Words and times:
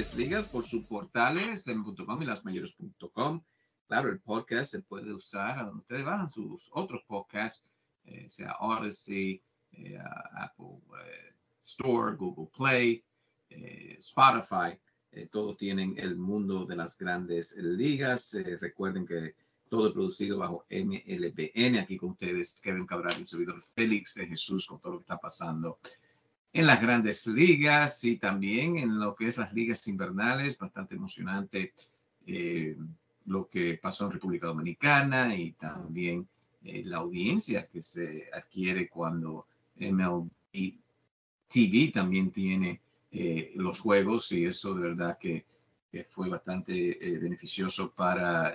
Grandes 0.00 0.16
Ligas 0.16 0.46
por 0.46 0.64
sus 0.64 0.86
portales 0.86 1.68
en.com 1.68 2.22
y 2.22 2.24
lasmayores.com. 2.24 3.42
Claro, 3.86 4.08
el 4.08 4.18
podcast 4.18 4.70
se 4.70 4.80
puede 4.80 5.12
usar 5.12 5.58
a 5.58 5.64
donde 5.64 5.80
ustedes 5.80 6.04
van, 6.06 6.26
sus 6.26 6.70
otros 6.72 7.02
podcasts, 7.06 7.62
eh, 8.06 8.24
sea 8.30 8.56
Odyssey, 8.60 9.42
eh, 9.72 9.98
Apple 10.38 10.80
eh, 11.04 11.34
Store, 11.62 12.16
Google 12.16 12.48
Play, 12.56 13.04
Spotify. 13.98 14.80
todos 15.30 15.58
tienen 15.58 15.94
el 15.98 16.16
mundo 16.16 16.64
de 16.64 16.76
las 16.76 16.96
grandes 16.96 17.54
ligas. 17.58 18.34
recuerden 18.58 19.06
que 19.06 19.34
todo 19.68 19.88
es 19.88 19.92
producido 19.92 20.38
bajo 20.38 20.64
MLBN. 20.70 21.78
Aquí 21.78 21.98
con 21.98 22.12
ustedes, 22.12 22.58
Kevin 22.62 22.86
Cabral 22.86 23.16
y 23.18 23.20
el 23.20 23.28
servidor 23.28 23.60
Félix 23.74 24.14
de 24.14 24.28
Jesús, 24.28 24.66
con 24.66 24.80
todo 24.80 24.92
lo 24.92 24.98
que 25.00 25.02
está 25.02 25.18
pasando 25.18 25.78
en 26.52 26.66
las 26.66 26.80
grandes 26.80 27.26
ligas 27.26 28.02
y 28.04 28.16
también 28.16 28.78
en 28.78 28.98
lo 28.98 29.14
que 29.14 29.28
es 29.28 29.36
las 29.36 29.52
ligas 29.52 29.86
invernales, 29.86 30.58
bastante 30.58 30.96
emocionante 30.96 31.72
eh, 32.26 32.76
lo 33.26 33.48
que 33.48 33.78
pasó 33.80 34.06
en 34.06 34.12
República 34.12 34.48
Dominicana 34.48 35.34
y 35.34 35.52
también 35.52 36.26
eh, 36.64 36.82
la 36.84 36.98
audiencia 36.98 37.68
que 37.68 37.80
se 37.80 38.28
adquiere 38.32 38.88
cuando 38.88 39.46
MLB 39.76 40.74
TV 41.48 41.90
también 41.92 42.30
tiene 42.30 42.80
eh, 43.12 43.52
los 43.54 43.80
juegos 43.80 44.32
y 44.32 44.44
eso 44.44 44.74
de 44.74 44.88
verdad 44.88 45.18
que, 45.18 45.48
fue 46.06 46.28
bastante 46.28 47.18
beneficioso 47.20 47.92
para 47.92 48.54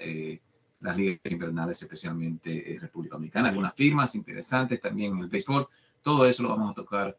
las 0.80 0.96
ligas 0.96 1.20
invernales, 1.30 1.82
especialmente 1.82 2.74
en 2.74 2.80
República 2.80 3.16
Dominicana. 3.16 3.50
Algunas 3.50 3.76
firmas 3.76 4.16
interesantes 4.16 4.80
también 4.80 5.12
en 5.12 5.20
el 5.20 5.28
béisbol. 5.28 5.68
Todo 6.02 6.26
eso 6.26 6.44
lo 6.44 6.50
vamos 6.52 6.72
a 6.72 6.76
tocar 6.76 7.18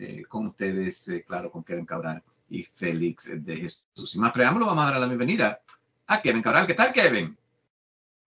eh, 0.00 0.22
con 0.26 0.46
ustedes, 0.46 1.08
eh, 1.08 1.24
claro, 1.26 1.50
con 1.50 1.62
Kevin 1.62 1.84
Cabral 1.84 2.22
y 2.48 2.62
Félix 2.62 3.44
de 3.44 3.56
Jesús. 3.56 4.10
Sin 4.10 4.22
más 4.22 4.32
preámbulo, 4.32 4.64
vamos 4.64 4.84
a 4.84 4.92
dar 4.92 5.00
la 5.00 5.06
bienvenida 5.06 5.60
a 6.06 6.22
Kevin 6.22 6.40
Cabral. 6.40 6.66
¿Qué 6.66 6.72
tal, 6.72 6.90
Kevin? 6.90 7.36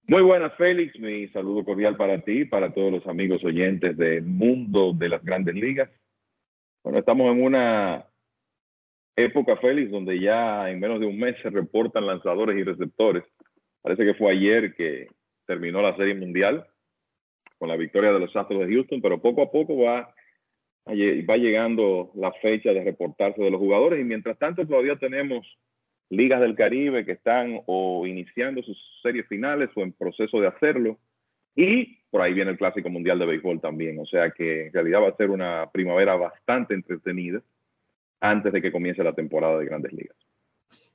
Muy 0.06 0.22
buenas, 0.22 0.54
Félix. 0.56 1.00
Mi 1.00 1.28
saludo 1.30 1.66
cordial 1.66 1.98
para 1.98 2.22
ti 2.22 2.46
para 2.46 2.72
todos 2.74 2.92
los 2.92 3.08
amigos 3.08 3.44
oyentes 3.44 3.98
del 3.98 4.24
mundo 4.24 4.94
de 4.94 5.10
las 5.10 5.24
grandes 5.24 5.56
ligas. 5.56 5.90
Bueno, 6.84 7.00
estamos 7.00 7.32
en 7.32 7.44
una 7.44 8.06
época, 9.16 9.58
Félix, 9.58 9.90
donde 9.90 10.20
ya 10.20 10.70
en 10.70 10.80
menos 10.80 11.00
de 11.00 11.08
un 11.08 11.18
mes 11.18 11.36
se 11.42 11.50
reportan 11.50 12.06
lanzadores 12.06 12.56
y 12.56 12.64
receptores. 12.64 13.24
Parece 13.82 14.06
que 14.06 14.14
fue 14.14 14.32
ayer 14.32 14.76
que 14.76 15.08
terminó 15.48 15.82
la 15.82 15.96
Serie 15.96 16.14
Mundial 16.14 16.68
con 17.58 17.68
la 17.68 17.78
victoria 17.78 18.12
de 18.12 18.20
los 18.20 18.36
Astros 18.36 18.60
de 18.60 18.74
Houston, 18.74 19.02
pero 19.02 19.22
poco 19.22 19.42
a 19.42 19.52
poco 19.52 19.78
va 19.78 20.14
va 20.86 21.38
llegando 21.38 22.12
la 22.16 22.32
fecha 22.34 22.72
de 22.74 22.84
reportarse 22.84 23.42
de 23.42 23.52
los 23.52 23.60
jugadores 23.60 24.02
y 24.02 24.04
mientras 24.04 24.38
tanto 24.38 24.68
todavía 24.68 24.98
tenemos 24.98 25.48
ligas 26.10 26.42
del 26.42 26.56
Caribe 26.56 27.06
que 27.06 27.14
están 27.14 27.62
o 27.66 28.06
iniciando 28.06 28.62
sus 28.62 28.78
series 29.02 29.28
finales 29.28 29.70
o 29.76 29.82
en 29.82 29.94
proceso 29.94 30.40
de 30.40 30.48
hacerlo 30.48 31.00
y 31.56 31.98
por 32.10 32.22
ahí 32.22 32.34
viene 32.34 32.52
el 32.52 32.58
Clásico 32.58 32.90
Mundial 32.90 33.18
de 33.20 33.26
Béisbol 33.26 33.62
también, 33.62 34.00
o 34.00 34.06
sea 34.06 34.32
que 34.32 34.68
en 34.68 34.74
realidad 34.74 35.02
va 35.02 35.10
a 35.10 35.18
ser 35.18 35.30
una 35.30 35.70
primavera 35.72 36.16
bastante 36.16 36.74
entretenida 36.74 37.42
antes 38.20 38.54
de 38.54 38.62
que 38.62 38.72
comience 38.72 39.04
la 39.04 39.14
temporada 39.14 39.60
de 39.60 39.66
Grandes 39.66 39.94
Ligas. 39.94 40.18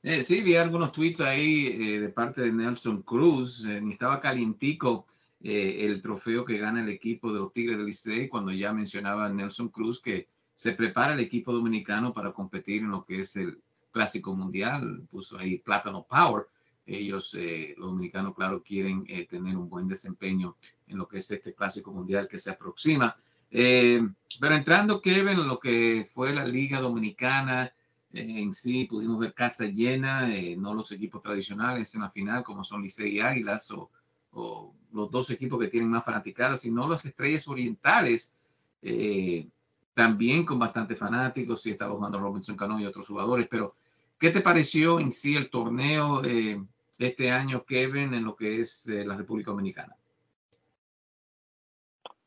Eh, 0.02 0.22
sí, 0.22 0.42
vi 0.42 0.54
algunos 0.54 0.92
tweets 0.92 1.20
ahí 1.20 1.66
eh, 1.66 2.00
de 2.00 2.08
parte 2.08 2.42
de 2.42 2.52
Nelson 2.52 3.02
Cruz, 3.02 3.66
eh, 3.66 3.80
estaba 3.90 4.20
calientico 4.20 5.06
eh, 5.42 5.86
el 5.86 6.00
trofeo 6.00 6.44
que 6.44 6.58
gana 6.58 6.82
el 6.82 6.88
equipo 6.88 7.32
de 7.32 7.38
los 7.38 7.52
Tigres 7.52 7.76
del 7.76 7.86
Licey, 7.86 8.28
cuando 8.28 8.52
ya 8.52 8.72
mencionaba 8.72 9.28
Nelson 9.28 9.68
Cruz 9.68 10.00
que 10.00 10.28
se 10.54 10.72
prepara 10.72 11.14
el 11.14 11.20
equipo 11.20 11.52
dominicano 11.52 12.12
para 12.12 12.32
competir 12.32 12.82
en 12.82 12.90
lo 12.90 13.04
que 13.04 13.20
es 13.20 13.36
el 13.36 13.58
Clásico 13.92 14.34
Mundial, 14.34 15.02
puso 15.10 15.38
ahí 15.38 15.58
Plátano 15.58 16.04
Power. 16.08 16.46
Ellos, 16.84 17.34
eh, 17.38 17.74
los 17.76 17.90
dominicanos, 17.90 18.34
claro, 18.34 18.62
quieren 18.62 19.04
eh, 19.08 19.26
tener 19.26 19.56
un 19.56 19.68
buen 19.68 19.86
desempeño 19.86 20.56
en 20.86 20.98
lo 20.98 21.06
que 21.06 21.18
es 21.18 21.30
este 21.30 21.54
Clásico 21.54 21.92
Mundial 21.92 22.26
que 22.26 22.38
se 22.38 22.50
aproxima. 22.50 23.14
pero 23.50 24.54
entrando, 24.54 25.00
Kevin, 25.00 25.40
en 25.40 25.46
lo 25.46 25.58
que 25.58 26.08
fue 26.12 26.34
la 26.34 26.46
Liga 26.46 26.80
Dominicana, 26.80 27.72
en 28.12 28.52
sí 28.52 28.84
pudimos 28.84 29.18
ver 29.18 29.34
casa 29.34 29.66
llena, 29.66 30.28
no 30.56 30.74
los 30.74 30.90
equipos 30.92 31.20
tradicionales 31.22 31.94
en 31.94 32.00
la 32.00 32.10
final 32.10 32.42
como 32.42 32.64
son 32.64 32.82
Licey 32.82 33.16
y 33.16 33.20
Águilas 33.20 33.70
o 33.70 33.90
o 34.32 34.74
los 34.92 35.10
dos 35.10 35.30
equipos 35.30 35.58
que 35.58 35.68
tienen 35.68 35.90
más 35.90 36.04
fanaticadas, 36.04 36.60
sino 36.60 36.88
las 36.88 37.04
estrellas 37.04 37.46
orientales, 37.48 38.36
eh, 38.82 39.46
también 39.94 40.44
con 40.44 40.58
bastantes 40.58 40.98
fanáticos, 40.98 41.62
sí 41.62 41.70
estaba 41.70 41.94
jugando 41.94 42.20
Robinson 42.20 42.56
Cano 42.56 42.78
y 42.80 42.86
otros 42.86 43.06
jugadores, 43.06 43.46
pero 43.50 43.74
¿qué 44.18 44.30
te 44.30 44.40
pareció 44.40 45.00
en 45.00 45.12
sí 45.12 45.36
el 45.36 45.50
torneo 45.50 46.24
eh, 46.24 46.60
este 46.98 47.30
año, 47.30 47.64
Kevin, 47.64 48.14
en 48.14 48.24
lo 48.24 48.36
que 48.36 48.60
es 48.60 48.88
eh, 48.88 49.04
la 49.04 49.16
República 49.16 49.50
Dominicana? 49.50 49.94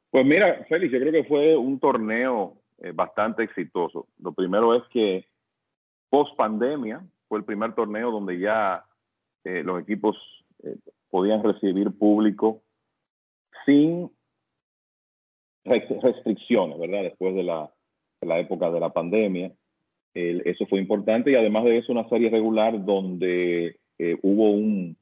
Pues 0.10 0.26
mira, 0.26 0.66
Félix, 0.68 0.92
yo 0.92 1.00
creo 1.00 1.12
que 1.14 1.24
fue 1.24 1.56
un 1.56 1.80
torneo 1.80 2.58
bastante 2.96 3.44
exitoso. 3.44 4.08
Lo 4.20 4.34
primero 4.34 4.76
es 4.76 4.84
que 4.92 5.26
post 6.10 6.36
pandemia 6.36 7.02
fue 7.30 7.40
el 7.40 7.46
primer 7.46 7.74
torneo 7.76 8.12
donde 8.12 8.38
ya 8.40 8.84
los 9.46 9.82
equipos 9.82 10.18
podían 11.12 11.44
recibir 11.44 11.92
público 11.92 12.62
sin 13.66 14.10
restricciones, 15.64 16.80
¿verdad? 16.80 17.04
Después 17.04 17.36
de 17.36 17.44
la, 17.44 17.70
época 18.40 18.72
de 18.72 18.80
la 18.80 18.90
pandemia. 18.90 19.52
eso 20.14 20.66
fue 20.68 20.80
importante 20.80 21.32
y 21.32 21.36
además 21.36 21.66
de 21.66 21.78
eso 21.78 21.92
una 21.92 22.10
serie 22.10 22.30
regular 22.30 22.84
donde 22.84 23.78
eh, 24.00 24.18
hubo 24.24 24.52
un 24.52 24.98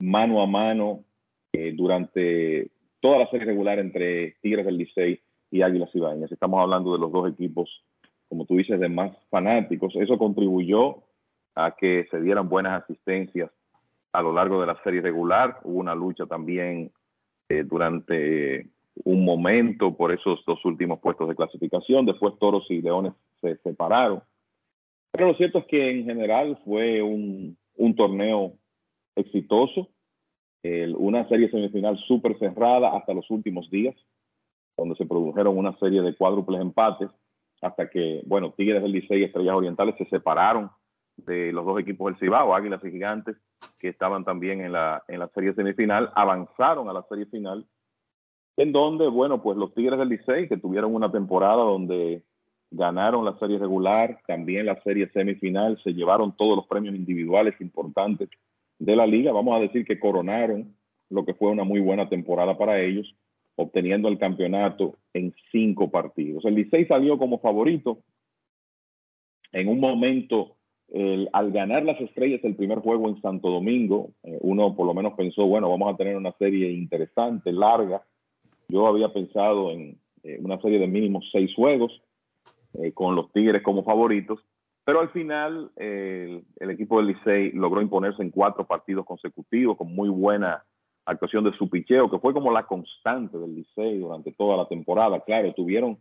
mano 0.00 0.42
a 0.42 0.46
mano 0.46 1.04
eh, 1.52 1.72
durante 1.76 2.70
toda 3.00 3.18
la 3.18 3.30
serie 3.30 3.46
regular 3.46 3.78
entre 3.78 4.36
Tigres 4.40 4.66
del 4.66 4.78
Licey 4.78 5.20
y 5.50 5.62
Águilas 5.62 5.94
Ibañez. 5.94 6.32
Estamos 6.32 6.60
hablando 6.60 6.92
de 6.92 6.98
los 6.98 7.12
dos 7.12 7.30
equipos, 7.30 7.84
como 8.28 8.46
tú 8.46 8.56
dices, 8.56 8.80
de 8.80 8.88
más 8.88 9.16
fanáticos. 9.28 9.94
Eso 9.96 10.18
contribuyó 10.18 11.02
a 11.54 11.76
que 11.76 12.06
se 12.10 12.20
dieran 12.20 12.48
buenas 12.48 12.82
asistencias 12.82 13.50
a 14.12 14.22
lo 14.22 14.32
largo 14.32 14.60
de 14.60 14.66
la 14.66 14.82
serie 14.82 15.00
regular. 15.00 15.58
Hubo 15.64 15.80
una 15.80 15.94
lucha 15.94 16.26
también 16.26 16.92
eh, 17.48 17.64
durante 17.64 18.66
un 19.04 19.24
momento 19.24 19.96
por 19.96 20.12
esos 20.12 20.44
dos 20.46 20.62
últimos 20.64 21.00
puestos 21.00 21.28
de 21.28 21.36
clasificación. 21.36 22.06
Después 22.06 22.38
Toros 22.38 22.66
y 22.70 22.82
Leones 22.82 23.14
se 23.40 23.56
separaron. 23.58 24.22
Pero 25.12 25.28
lo 25.28 25.34
cierto 25.34 25.58
es 25.58 25.66
que 25.66 25.90
en 25.90 26.04
general 26.04 26.58
fue 26.64 27.02
un, 27.02 27.56
torneo 27.96 28.54
exitoso, 29.14 29.88
una 30.96 31.28
serie 31.28 31.50
semifinal 31.50 31.98
súper 32.06 32.38
cerrada 32.38 32.96
hasta 32.96 33.12
los 33.12 33.28
últimos 33.30 33.68
días, 33.68 33.94
donde 34.76 34.94
se 34.96 35.04
produjeron 35.04 35.58
una 35.58 35.76
serie 35.78 36.00
de 36.00 36.14
cuádruples 36.14 36.60
empates, 36.62 37.10
hasta 37.60 37.90
que, 37.90 38.22
bueno, 38.24 38.52
Tigres 38.52 38.82
del 38.82 38.92
Licey 38.92 39.20
y 39.20 39.24
Estrellas 39.24 39.54
Orientales 39.54 39.94
se 39.98 40.06
separaron 40.06 40.70
de 41.16 41.52
los 41.52 41.64
dos 41.64 41.80
equipos 41.80 42.12
del 42.12 42.20
Cibao, 42.20 42.54
Águilas 42.54 42.84
y 42.84 42.90
Gigantes, 42.90 43.36
que 43.78 43.88
estaban 43.88 44.24
también 44.24 44.60
en 44.60 44.72
la, 44.72 45.02
en 45.08 45.20
la 45.20 45.28
serie 45.28 45.54
semifinal, 45.54 46.10
avanzaron 46.14 46.88
a 46.88 46.92
la 46.92 47.02
serie 47.08 47.26
final, 47.26 47.66
en 48.56 48.72
donde, 48.72 49.08
bueno, 49.08 49.42
pues 49.42 49.56
los 49.56 49.74
Tigres 49.74 49.98
del 49.98 50.08
Licey, 50.08 50.48
que 50.48 50.56
tuvieron 50.56 50.94
una 50.94 51.10
temporada 51.10 51.62
donde 51.62 52.22
ganaron 52.70 53.24
la 53.24 53.38
serie 53.38 53.58
regular, 53.58 54.20
también 54.26 54.66
la 54.66 54.80
serie 54.82 55.08
semifinal, 55.10 55.80
se 55.82 55.92
llevaron 55.92 56.34
todos 56.36 56.56
los 56.56 56.66
premios 56.66 56.94
individuales 56.94 57.54
importantes 57.60 58.28
de 58.78 58.96
la 58.96 59.06
liga. 59.06 59.32
Vamos 59.32 59.56
a 59.56 59.60
decir 59.60 59.84
que 59.84 60.00
coronaron 60.00 60.74
lo 61.10 61.24
que 61.24 61.34
fue 61.34 61.50
una 61.50 61.64
muy 61.64 61.80
buena 61.80 62.08
temporada 62.08 62.56
para 62.56 62.80
ellos, 62.80 63.14
obteniendo 63.56 64.08
el 64.08 64.18
campeonato 64.18 64.96
en 65.12 65.34
cinco 65.50 65.90
partidos. 65.90 66.44
El 66.44 66.54
Licey 66.54 66.86
salió 66.86 67.18
como 67.18 67.38
favorito 67.38 67.98
en 69.52 69.68
un 69.68 69.78
momento, 69.78 70.56
al 71.32 71.52
ganar 71.52 71.84
las 71.84 71.98
estrellas 72.00 72.40
el 72.44 72.54
primer 72.54 72.80
juego 72.80 73.08
en 73.08 73.20
Santo 73.22 73.48
Domingo, 73.50 74.10
eh, 74.24 74.38
uno 74.42 74.74
por 74.76 74.86
lo 74.86 74.92
menos 74.92 75.14
pensó, 75.14 75.46
bueno, 75.46 75.70
vamos 75.70 75.92
a 75.92 75.96
tener 75.96 76.16
una 76.16 76.32
serie 76.32 76.70
interesante, 76.70 77.50
larga. 77.50 78.02
Yo 78.68 78.86
había 78.86 79.10
pensado 79.12 79.70
en 79.70 79.98
eh, 80.22 80.38
una 80.42 80.60
serie 80.60 80.78
de 80.78 80.86
mínimo 80.86 81.20
seis 81.32 81.50
juegos, 81.54 82.02
eh, 82.74 82.92
con 82.92 83.14
los 83.14 83.32
Tigres 83.32 83.62
como 83.62 83.84
favoritos, 83.84 84.40
pero 84.84 85.00
al 85.00 85.10
final 85.10 85.70
el 85.76 86.70
equipo 86.70 86.98
del 86.98 87.08
Licey 87.08 87.52
logró 87.52 87.80
imponerse 87.80 88.20
en 88.20 88.30
cuatro 88.30 88.66
partidos 88.66 89.06
consecutivos 89.06 89.76
con 89.76 89.94
muy 89.94 90.08
buena 90.08 90.64
actuación 91.04 91.44
de 91.44 91.52
su 91.52 91.70
picheo, 91.70 92.10
que 92.10 92.18
fue 92.18 92.34
como 92.34 92.50
la 92.50 92.66
constante 92.66 93.38
del 93.38 93.54
Licey 93.54 93.98
durante 93.98 94.32
toda 94.32 94.56
la 94.56 94.66
temporada. 94.66 95.20
Claro, 95.20 95.54
tuvieron 95.54 95.98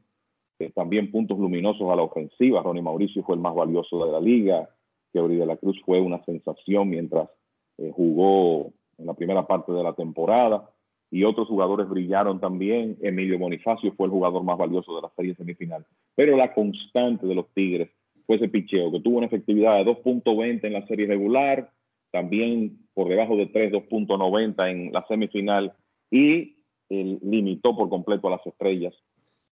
también 0.69 1.11
puntos 1.11 1.37
luminosos 1.37 1.89
a 1.91 1.95
la 1.95 2.01
ofensiva. 2.01 2.63
Ronnie 2.63 2.81
Mauricio 2.81 3.23
fue 3.23 3.35
el 3.35 3.41
más 3.41 3.53
valioso 3.53 4.03
de 4.03 4.11
la 4.11 4.19
liga. 4.19 4.69
Keori 5.13 5.35
de 5.35 5.45
la 5.45 5.57
Cruz 5.57 5.79
fue 5.85 5.99
una 5.99 6.23
sensación 6.25 6.89
mientras 6.89 7.29
eh, 7.77 7.91
jugó 7.93 8.73
en 8.97 9.05
la 9.05 9.13
primera 9.13 9.45
parte 9.47 9.71
de 9.71 9.83
la 9.83 9.93
temporada. 9.93 10.69
Y 11.09 11.25
otros 11.25 11.47
jugadores 11.47 11.89
brillaron 11.89 12.39
también. 12.39 12.97
Emilio 13.01 13.37
Bonifacio 13.37 13.93
fue 13.93 14.05
el 14.05 14.11
jugador 14.11 14.43
más 14.43 14.57
valioso 14.57 14.95
de 14.95 15.01
la 15.01 15.11
serie 15.15 15.35
semifinal. 15.35 15.85
Pero 16.15 16.37
la 16.37 16.53
constante 16.53 17.27
de 17.27 17.35
los 17.35 17.49
Tigres 17.53 17.89
fue 18.25 18.37
ese 18.37 18.47
picheo, 18.47 18.91
que 18.91 19.01
tuvo 19.01 19.17
una 19.17 19.27
efectividad 19.27 19.83
de 19.83 19.91
2.20 19.91 20.63
en 20.63 20.73
la 20.73 20.87
serie 20.87 21.07
regular, 21.07 21.69
también 22.11 22.79
por 22.93 23.09
debajo 23.09 23.35
de 23.35 23.47
3, 23.47 23.73
2.90 23.73 24.71
en 24.71 24.93
la 24.93 25.05
semifinal 25.07 25.73
y 26.09 26.55
limitó 26.89 27.75
por 27.75 27.89
completo 27.89 28.27
a 28.27 28.31
las 28.31 28.45
estrellas 28.45 28.93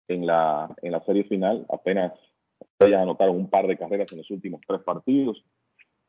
en 0.07 0.25
la, 0.25 0.73
en 0.81 0.91
la 0.91 1.03
serie 1.05 1.23
final. 1.23 1.65
Apenas 1.69 2.13
ellas 2.79 3.01
anotaron 3.01 3.35
un 3.35 3.49
par 3.49 3.67
de 3.67 3.77
carreras 3.77 4.11
en 4.11 4.19
los 4.19 4.31
últimos 4.31 4.61
tres 4.67 4.81
partidos. 4.81 5.43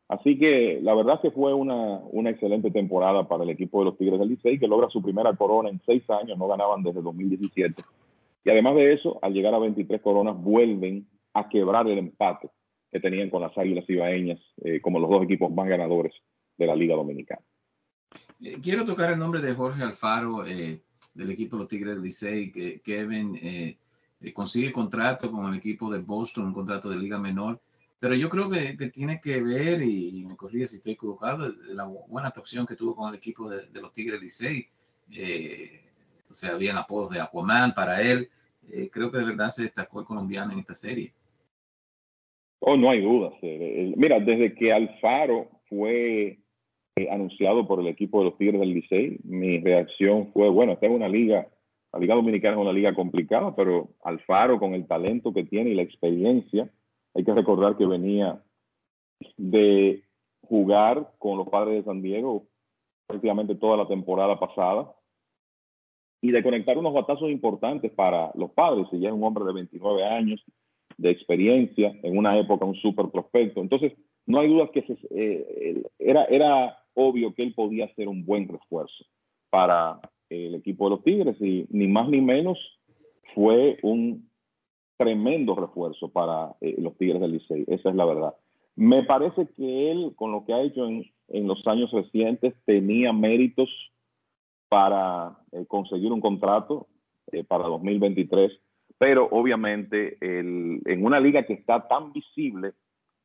Así 0.09 0.39
que 0.39 0.81
la 0.83 0.95
verdad 0.95 1.21
que 1.21 1.31
fue 1.31 1.55
una, 1.55 2.01
una 2.11 2.31
excelente 2.31 2.71
temporada 2.71 3.29
para 3.29 3.45
el 3.45 3.51
equipo 3.51 3.79
de 3.79 3.87
los 3.87 3.99
Tigres 3.99 4.19
del 4.19 4.31
Licey, 4.31 4.59
que 4.59 4.67
logra 4.67 4.89
su 4.89 5.01
primera 5.03 5.35
corona 5.37 5.69
en 5.69 5.81
seis 5.87 6.03
años, 6.11 6.37
no 6.37 6.49
ganaban 6.49 6.83
desde 6.83 7.01
2017. 7.01 7.83
Y 8.45 8.51
además 8.51 8.75
de 8.75 8.93
eso, 8.93 9.19
al 9.23 9.33
llegar 9.33 9.55
a 9.55 9.59
23 9.59 10.01
coronas, 10.01 10.37
vuelven 10.37 11.07
a 11.35 11.49
quebrar 11.49 11.87
el 11.89 11.99
empate 11.99 12.51
que 12.91 12.99
tenían 12.99 13.31
con 13.31 13.43
las 13.43 13.57
Águilas 13.57 13.89
Ibaeñas 13.89 14.41
eh, 14.65 14.81
como 14.81 14.99
los 14.99 15.11
dos 15.11 15.23
equipos 15.23 15.53
más 15.53 15.69
ganadores 15.69 16.13
de 16.57 16.67
la 16.67 16.75
Liga 16.75 16.97
Dominicana. 16.97 17.43
Eh, 18.41 18.59
quiero 18.63 18.85
tocar 18.85 19.13
el 19.13 19.19
nombre 19.19 19.41
de 19.41 19.55
Jorge 19.55 19.83
Alfaro 19.83 20.47
eh, 20.47 20.83
del 21.15 21.31
equipo 21.31 21.57
de 21.57 21.63
los 21.63 21.69
Tigres 21.69 21.95
del 21.95 22.03
Licey. 22.03 22.81
Kevin 22.83 23.39
eh, 23.41 23.79
consigue 24.35 24.73
contrato 24.73 25.31
con 25.31 25.47
el 25.47 25.59
equipo 25.59 25.91
de 25.91 26.01
Boston, 26.01 26.47
un 26.47 26.53
contrato 26.53 26.89
de 26.89 26.97
Liga 26.97 27.19
Menor. 27.19 27.61
Pero 27.99 28.15
yo 28.15 28.29
creo 28.29 28.49
que, 28.49 28.75
tiene 28.91 29.21
que 29.21 29.43
ver, 29.43 29.83
y 29.83 30.25
me 30.27 30.37
corrige 30.37 30.67
si 30.67 30.77
estoy 30.77 30.93
equivocado, 30.93 31.53
la 31.69 31.85
buena 31.85 32.29
actuación 32.29 32.67
que 32.67 32.77
tuvo 32.77 32.95
con 32.97 33.11
el 33.11 33.17
equipo 33.17 33.49
de, 33.49 33.67
los 33.81 33.93
Tigres 33.93 34.21
Licey. 34.21 34.67
o 36.31 36.33
sea, 36.33 36.55
habían 36.55 36.79
apodos 36.79 37.11
de 37.11 37.21
Aquaman 37.21 37.75
para 37.75 38.01
él. 38.01 38.31
creo 38.91 39.11
que 39.11 39.19
de 39.19 39.25
verdad 39.25 39.49
se 39.49 39.65
destacó 39.65 40.01
el 40.01 40.07
colombiano 40.07 40.53
en 40.53 40.61
esta 40.61 40.75
serie. 40.75 41.13
Oh, 42.61 42.77
no 42.77 42.91
hay 42.91 43.03
dudas. 43.03 43.33
Mira, 43.43 44.21
desde 44.21 44.55
que 44.55 44.73
Alfaro 44.73 45.49
fue 45.69 46.39
eh, 46.97 47.09
anunciado 47.11 47.67
por 47.67 47.81
el 47.81 47.87
equipo 47.87 48.19
de 48.19 48.25
los 48.27 48.37
Tigres 48.37 48.61
del 48.61 48.75
Licey, 48.75 49.19
mi 49.25 49.59
reacción 49.59 50.31
fue, 50.33 50.51
bueno, 50.51 50.73
esta 50.73 50.87
es 50.87 50.93
una 50.93 51.09
liga, 51.09 51.49
la 51.93 51.99
Liga 51.99 52.15
Dominicana 52.15 52.57
es 52.57 52.63
una 52.63 52.73
liga 52.73 52.95
complicada, 52.95 53.55
pero 53.55 53.91
Alfaro 54.05 54.59
con 54.59 54.75
el 54.75 54.87
talento 54.87 55.33
que 55.33 55.45
tiene 55.45 55.71
y 55.71 55.75
la 55.75 55.83
experiencia, 55.83 56.71
hay 57.15 57.25
que 57.25 57.35
recordar 57.35 57.77
que 57.77 57.87
venía 57.87 58.43
de 59.37 60.05
jugar 60.43 61.13
con 61.19 61.37
los 61.37 61.49
padres 61.49 61.77
de 61.77 61.85
San 61.85 62.03
Diego 62.03 62.47
prácticamente 63.07 63.57
toda 63.57 63.77
la 63.77 63.89
temporada 63.89 64.39
pasada 64.39 64.95
y 66.23 66.31
de 66.31 66.43
conectar 66.43 66.79
unos 66.79 66.93
batazos 66.93 67.31
importantes 67.31 67.91
para 67.93 68.31
los 68.35 68.51
padres, 68.53 68.87
y 68.93 69.01
ya 69.01 69.09
es 69.09 69.15
un 69.15 69.25
hombre 69.25 69.45
de 69.45 69.55
29 69.55 70.05
años 70.05 70.45
de 70.97 71.11
experiencia, 71.11 71.99
en 72.03 72.19
una 72.19 72.39
época 72.39 72.67
un 72.67 72.75
súper 72.77 73.07
prospecto. 73.09 73.61
Entonces, 73.61 73.95
no 74.27 74.39
hay 74.39 74.49
dudas 74.49 74.71
que 74.71 74.85
eh, 75.11 75.83
era, 75.99 76.25
era 76.27 76.79
obvio 76.95 77.35
que 77.35 77.43
él 77.43 77.55
podía 77.55 77.93
ser 77.95 78.07
un 78.07 78.25
buen 78.25 78.47
refuerzo 78.49 79.05
para 79.49 79.99
el 80.31 80.55
equipo 80.55 80.85
de 80.85 80.91
los 80.91 81.05
Tigres 81.05 81.37
y 81.41 81.67
ni 81.71 81.89
más 81.89 82.09
ni 82.09 82.21
menos 82.21 82.59
fue 83.35 83.79
un 83.83 84.31
tremendo 84.97 85.55
refuerzo 85.55 86.09
para 86.11 86.55
eh, 86.61 86.77
los 86.79 86.97
Tigres 86.97 87.21
del 87.21 87.33
Licey, 87.33 87.65
esa 87.69 87.91
es 87.91 87.95
la 87.95 88.05
verdad. 88.05 88.35
Me 88.77 89.03
parece 89.03 89.49
que 89.57 89.91
él, 89.91 90.13
con 90.17 90.33
lo 90.33 90.45
que 90.45 90.55
ha 90.55 90.63
hecho 90.63 90.87
en, 90.87 91.05
los 91.47 91.67
años 91.67 91.91
recientes, 91.93 92.55
tenía 92.65 93.13
méritos 93.13 93.69
para 94.69 95.37
eh, 95.53 95.67
conseguir 95.67 96.13
un 96.13 96.21
contrato 96.21 96.87
para 97.47 97.65
2023, 97.65 98.51
pero 98.99 99.29
obviamente 99.31 100.19
en 100.21 101.05
una 101.05 101.21
liga 101.21 101.45
que 101.45 101.53
está 101.53 101.87
tan 101.87 102.13
visible 102.13 102.73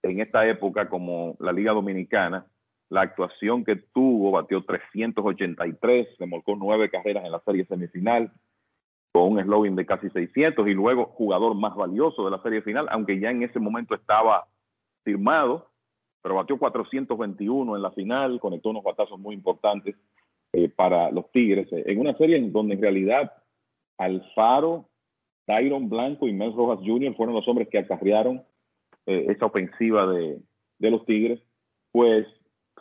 en 0.09 0.19
esta 0.19 0.47
época 0.47 0.89
como 0.89 1.35
la 1.39 1.51
Liga 1.51 1.73
Dominicana, 1.73 2.45
la 2.89 3.01
actuación 3.01 3.63
que 3.63 3.75
tuvo, 3.75 4.31
batió 4.31 4.63
383, 4.63 6.17
remolcó 6.19 6.55
nueve 6.55 6.89
carreras 6.89 7.25
en 7.25 7.31
la 7.31 7.39
serie 7.41 7.65
semifinal, 7.65 8.31
con 9.11 9.33
un 9.33 9.41
slogan 9.41 9.75
de 9.75 9.85
casi 9.85 10.09
600 10.09 10.67
y 10.67 10.73
luego 10.73 11.05
jugador 11.05 11.55
más 11.55 11.75
valioso 11.75 12.25
de 12.25 12.31
la 12.31 12.41
serie 12.41 12.61
final, 12.61 12.87
aunque 12.91 13.19
ya 13.19 13.31
en 13.31 13.43
ese 13.43 13.59
momento 13.59 13.95
estaba 13.95 14.45
firmado, 15.03 15.69
pero 16.21 16.35
batió 16.35 16.57
421 16.57 17.75
en 17.75 17.81
la 17.81 17.91
final, 17.91 18.39
conectó 18.39 18.69
unos 18.69 18.83
batazos 18.83 19.19
muy 19.19 19.35
importantes 19.35 19.95
eh, 20.53 20.69
para 20.69 21.11
los 21.11 21.31
Tigres, 21.31 21.71
eh, 21.71 21.83
en 21.85 21.99
una 21.99 22.15
serie 22.17 22.37
en 22.37 22.51
donde 22.51 22.75
en 22.75 22.81
realidad 22.81 23.31
Alfaro, 23.97 24.89
Tyron 25.45 25.89
Blanco 25.89 26.27
y 26.27 26.33
Mel 26.33 26.53
Rojas 26.53 26.79
Jr. 26.85 27.15
fueron 27.15 27.35
los 27.35 27.47
hombres 27.47 27.69
que 27.69 27.77
acarrearon 27.77 28.43
eh, 29.05 29.27
esa 29.29 29.45
ofensiva 29.45 30.07
de, 30.07 30.41
los 30.79 31.05
Tigres, 31.05 31.39
pues 31.91 32.25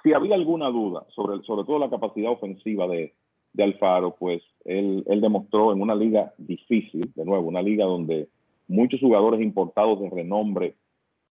si 0.03 0.13
había 0.13 0.35
alguna 0.35 0.69
duda 0.69 1.05
sobre, 1.15 1.43
sobre 1.45 1.65
todo 1.65 1.79
la 1.79 1.91
capacidad 1.91 2.33
ofensiva 2.33 2.87
de, 2.87 3.15
Alfaro, 3.57 4.17
pues 4.19 4.43
él, 4.65 5.05
demostró 5.07 5.73
en 5.73 5.81
una 5.81 5.95
liga 5.95 6.35
difícil, 6.39 7.13
de 7.15 7.25
nuevo, 7.25 7.47
una 7.47 7.63
liga 7.63 7.85
donde 7.85 8.29
muchos 8.67 8.99
jugadores 9.01 9.41
importados 9.41 10.01
de 10.01 10.11
renombre 10.11 10.75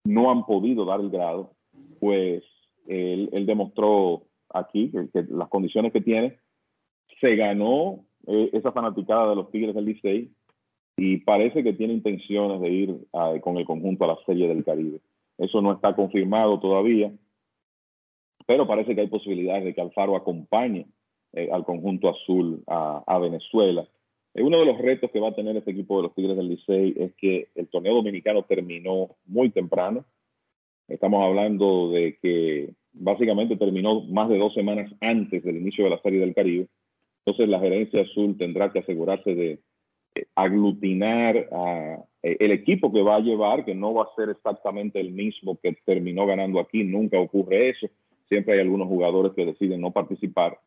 no 0.04 0.30
han 0.30 0.46
podido 0.46 0.86
dar 0.86 1.00
el 1.00 1.10
grado, 1.10 1.54
pues 2.00 2.44
él, 2.88 3.46
demostró 3.48 4.24
aquí 4.54 4.92
que, 4.92 5.24
las 5.30 5.50
condiciones 5.50 5.92
que 5.92 6.02
tiene, 6.02 6.38
se 7.20 7.36
ganó 7.36 8.06
eh, 8.28 8.52
esa 8.54 8.72
fanaticada 8.72 9.32
de 9.32 9.36
los 9.36 9.50
Tigres 9.50 9.74
del 9.74 9.86
Licey 9.86 10.32
y 10.98 11.18
parece 11.18 11.64
que 11.64 11.74
tiene 11.74 11.94
intenciones 11.94 12.62
de 12.62 12.70
ir 12.70 12.98
con 13.42 13.58
el 13.58 13.66
conjunto 13.66 14.04
a 14.04 14.08
la 14.10 14.18
Serie 14.26 14.48
del 14.48 14.64
Caribe. 14.64 15.00
Eso 15.38 15.62
no 15.62 15.74
está 15.74 15.96
confirmado 15.96 16.60
todavía, 16.60 17.12
pero 18.52 18.68
parece 18.68 18.94
que 18.94 19.00
hay 19.00 19.08
posibilidades 19.08 19.64
de 19.64 19.74
que 19.74 19.80
Alfaro 19.80 20.14
acompañe 20.18 20.86
eh, 21.32 21.48
al 21.54 21.64
conjunto 21.64 22.10
azul 22.10 22.62
a, 22.68 23.18
Venezuela. 23.18 23.88
Eh, 24.34 24.44
uno 24.44 24.60
de 24.60 24.66
los 24.66 24.78
retos 24.78 25.10
que 25.10 25.22
va 25.22 25.30
a 25.30 25.34
tener 25.34 25.56
este 25.56 25.72
equipo 25.72 25.96
de 25.96 26.04
los 26.04 26.14
Tigres 26.14 26.36
del 26.36 26.50
Licey 26.50 26.94
es 26.98 27.14
que 27.16 27.48
el 27.56 27.70
torneo 27.70 27.94
dominicano 27.94 28.44
terminó 28.44 29.16
muy 29.26 29.52
temprano. 29.52 30.04
Estamos 30.90 31.24
hablando 31.24 31.92
de 31.92 32.18
que 32.22 32.74
básicamente 32.92 33.56
terminó 33.56 34.02
más 34.02 34.28
de 34.28 34.38
dos 34.38 34.54
semanas 34.54 34.92
antes 35.00 35.46
del 35.46 35.56
inicio 35.56 35.86
de 35.86 35.92
la 35.92 36.02
Serie 36.02 36.20
del 36.20 36.36
Caribe. 36.36 36.68
Entonces 37.26 37.48
la 37.48 37.62
gerencia 37.62 38.02
azul 38.02 38.38
tendrá 38.38 38.70
que 38.74 38.80
asegurarse 38.80 39.34
de 39.34 39.60
aglutinar 40.36 41.48
a 41.54 42.04
eh, 42.22 42.36
el 42.42 42.52
equipo 42.52 42.92
que 42.92 43.02
va 43.02 43.16
a 43.16 43.22
llevar, 43.22 43.64
que 43.64 43.76
no 43.76 43.94
va 43.94 44.04
a 44.04 44.16
ser 44.18 44.28
exactamente 44.28 45.00
el 45.00 45.12
mismo 45.12 45.58
que 45.58 45.72
terminó 45.86 46.26
ganando 46.26 46.60
aquí, 46.60 46.84
nunca 46.84 47.18
ocurre 47.18 47.70
eso. 47.70 47.88
Siempre 48.32 48.54
hay 48.54 48.62
algunos 48.62 48.88
jugadores 48.88 49.34
que 49.34 49.46
deciden 49.46 49.82
no 49.82 49.92
participar, 49.92 50.58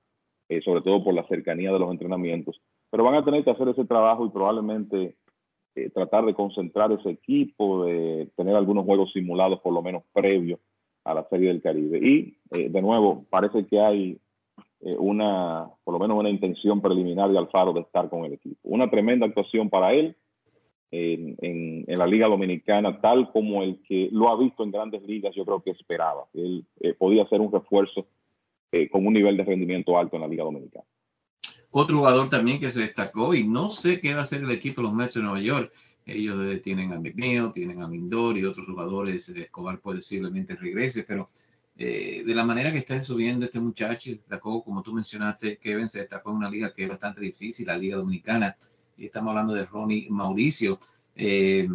eh, 0.50 0.60
sobre 0.60 0.82
todo 0.82 1.02
por 1.02 1.14
la 1.14 1.26
cercanía 1.28 1.72
de 1.72 1.78
los 1.78 1.90
entrenamientos, 1.90 2.60
pero 2.90 3.04
van 3.04 3.14
a 3.14 3.24
tener 3.24 3.42
que 3.42 3.52
hacer 3.52 3.68
ese 3.68 3.86
trabajo 3.86 4.26
y 4.26 4.28
probablemente 4.28 5.16
eh, 5.74 5.88
tratar 5.88 6.26
de 6.26 6.34
concentrar 6.34 6.92
ese 6.92 7.08
equipo, 7.08 7.86
de 7.86 8.28
tener 8.36 8.54
algunos 8.54 8.84
juegos 8.84 9.12
simulados 9.14 9.60
por 9.60 9.72
lo 9.72 9.80
menos 9.80 10.02
previos 10.12 10.60
a 11.04 11.14
la 11.14 11.26
Serie 11.30 11.48
del 11.48 11.62
Caribe. 11.62 11.98
Y 12.02 12.36
de 12.50 12.82
nuevo, 12.82 13.24
parece 13.30 13.66
que 13.66 13.80
hay 13.80 14.18
eh, 14.80 14.96
una, 14.98 15.70
por 15.82 15.94
lo 15.94 15.98
menos 15.98 16.18
una 16.18 16.28
intención 16.28 16.82
preliminar 16.82 17.30
de 17.30 17.38
Alfaro 17.38 17.72
de 17.72 17.80
estar 17.80 18.10
con 18.10 18.26
el 18.26 18.34
equipo. 18.34 18.60
Una 18.64 18.90
tremenda 18.90 19.24
actuación 19.24 19.70
para 19.70 19.94
él. 19.94 20.14
En, 20.96 21.98
la 21.98 22.06
Liga 22.06 22.26
Dominicana, 22.26 23.00
tal 23.00 23.30
como 23.32 23.62
el 23.62 23.80
que 23.82 24.08
lo 24.12 24.28
ha 24.28 24.38
visto 24.38 24.62
en 24.62 24.70
grandes 24.70 25.02
ligas, 25.02 25.34
yo 25.34 25.44
creo 25.44 25.62
que 25.62 25.70
esperaba. 25.70 26.24
Él 26.34 26.64
eh, 26.80 26.94
podía 26.94 27.26
ser 27.28 27.40
un 27.40 27.52
refuerzo 27.52 28.06
eh, 28.72 28.88
con 28.88 29.06
un 29.06 29.14
nivel 29.14 29.36
de 29.36 29.44
rendimiento 29.44 29.98
alto 29.98 30.16
en 30.16 30.22
la 30.22 30.28
Liga 30.28 30.44
Dominicana. 30.44 30.84
Otro 31.70 31.98
jugador 31.98 32.28
también 32.28 32.60
que 32.60 32.70
se 32.70 32.80
destacó, 32.80 33.34
y 33.34 33.46
no 33.46 33.70
sé 33.70 34.00
qué 34.00 34.12
va 34.12 34.20
a 34.20 34.22
hacer 34.22 34.42
el 34.42 34.50
equipo 34.50 34.80
de 34.80 34.88
los 34.88 34.94
Mets 34.94 35.14
de 35.14 35.22
Nueva 35.22 35.40
York. 35.40 35.72
Ellos 36.06 36.36
eh, 36.44 36.58
tienen 36.58 36.92
a 36.92 37.00
McNeil, 37.00 37.50
tienen 37.52 37.82
a 37.82 37.88
Lindor 37.88 38.38
y 38.38 38.44
otros 38.44 38.66
jugadores. 38.66 39.28
Escobar 39.28 39.80
posiblemente 39.80 40.54
regrese, 40.54 41.04
pero 41.04 41.30
de 41.76 42.22
la 42.26 42.44
manera 42.44 42.70
que 42.70 42.78
está 42.78 43.00
subiendo 43.00 43.46
este 43.46 43.58
muchacho, 43.58 44.04
se 44.04 44.10
destacó, 44.10 44.62
como 44.62 44.80
tú 44.80 44.92
mencionaste, 44.92 45.58
Kevin, 45.58 45.88
se 45.88 45.98
destacó 45.98 46.30
en 46.30 46.36
una 46.36 46.48
liga 46.48 46.72
que 46.72 46.84
es 46.84 46.88
bastante 46.88 47.20
difícil, 47.20 47.66
la 47.66 47.76
Liga 47.76 47.96
Dominicana 47.96 48.56
y 48.96 49.06
estamos 49.06 49.30
hablando 49.30 49.54
de 49.54 49.64
Ronnie 49.64 50.08
Mauricio. 50.10 50.78
Eh, 51.16 51.68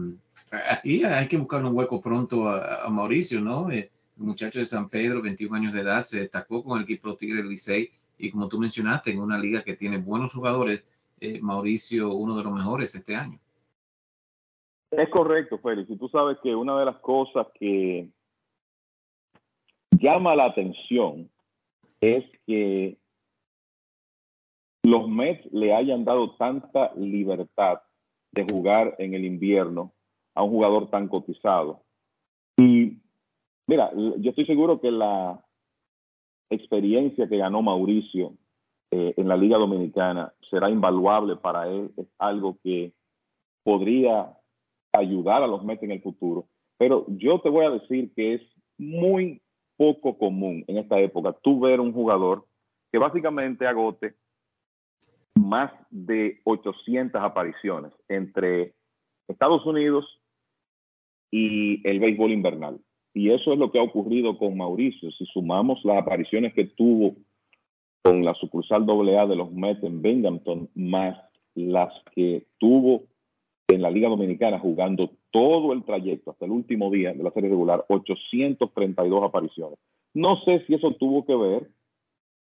aquí 0.70 1.04
hay 1.04 1.28
que 1.28 1.38
buscar 1.38 1.64
un 1.64 1.76
hueco 1.76 2.02
pronto 2.02 2.48
a, 2.50 2.88
Mauricio, 2.90 3.42
¿no? 3.42 3.72
Eh, 3.72 3.90
el 4.18 4.24
muchacho 4.24 4.60
de 4.60 4.66
San 4.66 4.90
Pedro, 4.90 5.22
21 5.22 5.56
años 5.56 5.74
de 5.74 5.82
edad, 5.82 6.02
se 6.02 6.20
destacó 6.20 6.64
con 6.64 6.78
el 6.78 6.84
equipo 6.84 7.16
Tigre 7.16 7.44
Licey 7.44 7.92
y 8.18 8.30
como 8.30 8.50
tú 8.50 8.60
mencionaste, 8.60 9.12
en 9.12 9.22
una 9.22 9.38
liga 9.38 9.64
que 9.64 9.76
tiene 9.76 9.98
buenos 9.98 10.34
jugadores, 10.34 10.88
eh, 11.22 11.40
Mauricio, 11.42 12.14
uno 12.14 12.36
de 12.36 12.44
los 12.44 12.54
mejores 12.54 12.94
este 12.94 13.16
año. 13.16 13.40
Es 14.92 15.10
correcto, 15.10 15.58
Félix. 15.60 15.90
Y 15.90 15.98
tú 15.98 16.10
sabes 16.10 16.38
que 16.44 16.54
una 16.54 16.78
de 16.80 16.86
las 16.86 16.98
cosas 16.98 17.48
que 17.58 18.10
llama 19.92 20.36
la 20.36 20.46
atención 20.46 21.30
es 22.02 22.26
que 22.46 22.98
los 24.90 25.08
Mets 25.08 25.46
le 25.54 25.76
hayan 25.76 26.04
dado 26.04 26.36
tanta 26.36 26.92
libertad 26.96 27.80
de 28.32 28.44
jugar 28.52 28.96
en 28.98 29.14
el 29.14 29.24
invierno 29.24 29.94
a 30.34 30.42
un 30.42 30.50
jugador 30.50 30.90
tan 30.90 31.08
cotizado. 31.08 31.84
Y 32.58 32.98
mira, 33.68 33.92
yo 33.94 34.32
estoy 34.32 34.48
seguro 34.48 34.82
que 34.82 34.90
la 34.90 35.46
experiencia 36.50 37.30
que 37.30 37.38
ganó 37.38 37.62
Mauricio 37.62 38.34
eh, 38.90 39.14
en 39.16 39.28
la 39.28 39.38
Liga 39.38 39.60
Dominicana 39.60 40.34
será 40.50 40.72
invaluable 40.72 41.36
para 41.36 41.68
él, 41.68 41.92
es 41.96 42.08
algo 42.18 42.58
que 42.64 42.92
podría 43.64 44.36
ayudar 44.94 45.44
a 45.44 45.48
los 45.48 45.64
Mets 45.64 45.84
en 45.84 45.92
el 45.92 46.02
futuro. 46.02 46.48
Pero 46.80 47.06
yo 47.10 47.42
te 47.42 47.50
voy 47.50 47.66
a 47.66 47.70
decir 47.70 48.12
que 48.16 48.36
es 48.36 48.42
muy 48.80 49.40
poco 49.78 50.18
común 50.18 50.64
en 50.68 50.78
esta 50.78 51.00
época 51.00 51.38
tú 51.44 51.60
ver 51.60 51.80
un 51.80 51.94
jugador 51.94 52.48
que 52.92 52.98
básicamente 52.98 53.68
agote 53.68 54.16
más 55.40 55.72
de 55.90 56.40
800 56.44 57.22
apariciones 57.22 57.94
entre 58.08 58.74
Estados 59.28 59.66
Unidos 59.66 60.06
y 61.32 61.88
el 61.88 62.00
béisbol 62.00 62.32
invernal. 62.32 62.80
Y 63.14 63.32
eso 63.32 63.54
es 63.54 63.60
lo 63.60 63.72
que 63.72 63.80
ha 63.80 63.84
ocurrido 63.84 64.38
con 64.38 64.58
Mauricio. 64.58 65.12
Si 65.12 65.26
sumamos 65.26 65.84
las 65.84 66.02
apariciones 66.02 66.54
que 66.54 66.66
tuvo 66.66 67.16
con 68.04 68.24
la 68.24 68.34
sucursal 68.36 68.86
AA 68.90 69.28
de 69.28 69.36
los 69.36 69.52
Mets 69.52 69.84
en 69.84 70.02
Binghamton, 70.02 70.70
más 70.76 71.18
las 71.56 71.92
que 72.14 72.46
tuvo 72.60 73.04
en 73.68 73.82
la 73.82 73.92
Liga 73.92 74.10
Dominicana 74.10 74.60
jugando 74.60 75.12
todo 75.32 75.74
el 75.74 75.84
trayecto 75.84 76.32
hasta 76.32 76.46
el 76.46 76.52
último 76.52 76.90
día 76.90 77.14
de 77.14 77.24
la 77.24 77.32
serie 77.32 77.50
regular, 77.50 77.86
832 77.88 79.24
apariciones. 79.24 79.78
No 80.14 80.42
sé 80.44 80.64
si 80.66 80.74
eso 80.74 80.92
tuvo 80.94 81.26
que 81.26 81.36
ver 81.36 81.70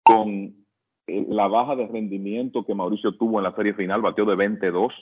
con 0.03 0.64
la 1.07 1.47
baja 1.47 1.75
de 1.75 1.87
rendimiento 1.87 2.65
que 2.65 2.73
Mauricio 2.73 3.13
tuvo 3.13 3.39
en 3.39 3.43
la 3.43 3.55
serie 3.55 3.73
final, 3.73 4.01
batió 4.01 4.25
de 4.25 4.35
22. 4.35 4.93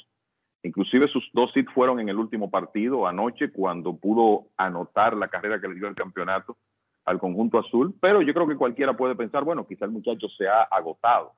Inclusive 0.63 1.07
sus 1.07 1.29
dos 1.33 1.55
hits 1.55 1.72
fueron 1.74 2.00
en 2.00 2.10
el 2.10 2.17
último 2.17 2.50
partido 2.50 3.07
anoche 3.07 3.51
cuando 3.51 3.95
pudo 3.95 4.48
anotar 4.57 5.15
la 5.15 5.27
carrera 5.27 5.60
que 5.60 5.67
le 5.67 5.75
dio 5.75 5.88
el 5.88 5.95
campeonato 5.95 6.57
al 7.05 7.19
conjunto 7.19 7.60
azul. 7.60 7.93
Pero 8.00 8.22
yo 8.22 8.33
creo 8.33 8.48
que 8.48 8.55
cualquiera 8.55 8.95
puede 8.95 9.15
pensar, 9.15 9.43
bueno, 9.43 9.67
quizá 9.67 9.86
el 9.86 9.91
muchacho 9.91 10.27
se 10.29 10.48
ha 10.48 10.63
agotado 10.63 11.33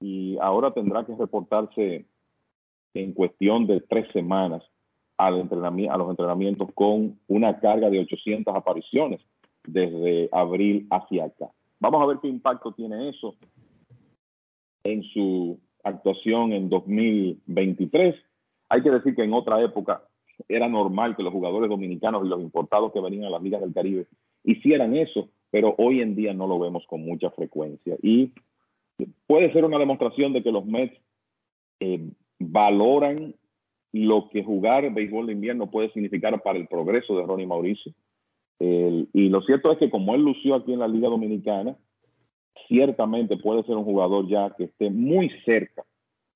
y 0.00 0.36
ahora 0.40 0.72
tendrá 0.72 1.04
que 1.06 1.14
reportarse 1.14 2.04
en 2.94 3.12
cuestión 3.12 3.66
de 3.66 3.80
tres 3.80 4.10
semanas 4.12 4.62
al 5.16 5.34
a 5.34 5.96
los 5.96 6.10
entrenamientos 6.10 6.68
con 6.74 7.18
una 7.28 7.60
carga 7.60 7.88
de 7.88 8.00
800 8.00 8.54
apariciones 8.54 9.20
desde 9.66 10.28
abril 10.32 10.86
hacia 10.90 11.26
acá. 11.26 11.46
Vamos 11.80 12.02
a 12.02 12.06
ver 12.06 12.18
qué 12.20 12.28
impacto 12.28 12.72
tiene 12.72 13.08
eso 13.08 13.36
en 14.84 15.02
su 15.02 15.58
actuación 15.82 16.52
en 16.52 16.68
2023. 16.68 18.14
Hay 18.68 18.82
que 18.82 18.90
decir 18.90 19.14
que 19.14 19.24
en 19.24 19.32
otra 19.32 19.60
época 19.62 20.02
era 20.48 20.68
normal 20.68 21.16
que 21.16 21.22
los 21.22 21.32
jugadores 21.32 21.68
dominicanos 21.68 22.24
y 22.24 22.28
los 22.28 22.40
importados 22.40 22.92
que 22.92 23.00
venían 23.00 23.24
a 23.24 23.30
las 23.30 23.42
ligas 23.42 23.60
del 23.60 23.74
Caribe 23.74 24.06
hicieran 24.44 24.94
eso, 24.96 25.28
pero 25.50 25.74
hoy 25.78 26.00
en 26.00 26.14
día 26.14 26.34
no 26.34 26.46
lo 26.46 26.58
vemos 26.58 26.84
con 26.86 27.04
mucha 27.04 27.30
frecuencia. 27.30 27.96
Y 28.02 28.32
puede 29.26 29.52
ser 29.52 29.64
una 29.64 29.78
demostración 29.78 30.32
de 30.32 30.42
que 30.42 30.52
los 30.52 30.66
Mets 30.66 30.96
eh, 31.80 32.10
valoran 32.38 33.34
lo 33.92 34.28
que 34.28 34.42
jugar 34.42 34.92
béisbol 34.92 35.26
de 35.26 35.34
invierno 35.34 35.70
puede 35.70 35.92
significar 35.92 36.42
para 36.42 36.58
el 36.58 36.66
progreso 36.66 37.16
de 37.16 37.24
Ronnie 37.24 37.46
Mauricio. 37.46 37.92
y 38.58 39.28
lo 39.28 39.40
cierto 39.42 39.70
es 39.70 39.78
que 39.78 39.90
como 39.90 40.14
él 40.14 40.22
lució 40.22 40.56
aquí 40.56 40.72
en 40.72 40.80
la 40.80 40.88
Liga 40.88 41.08
Dominicana, 41.08 41.76
ciertamente 42.68 43.36
puede 43.36 43.62
ser 43.64 43.76
un 43.76 43.84
jugador 43.84 44.26
ya 44.28 44.50
que 44.56 44.64
esté 44.64 44.90
muy 44.90 45.30
cerca 45.44 45.84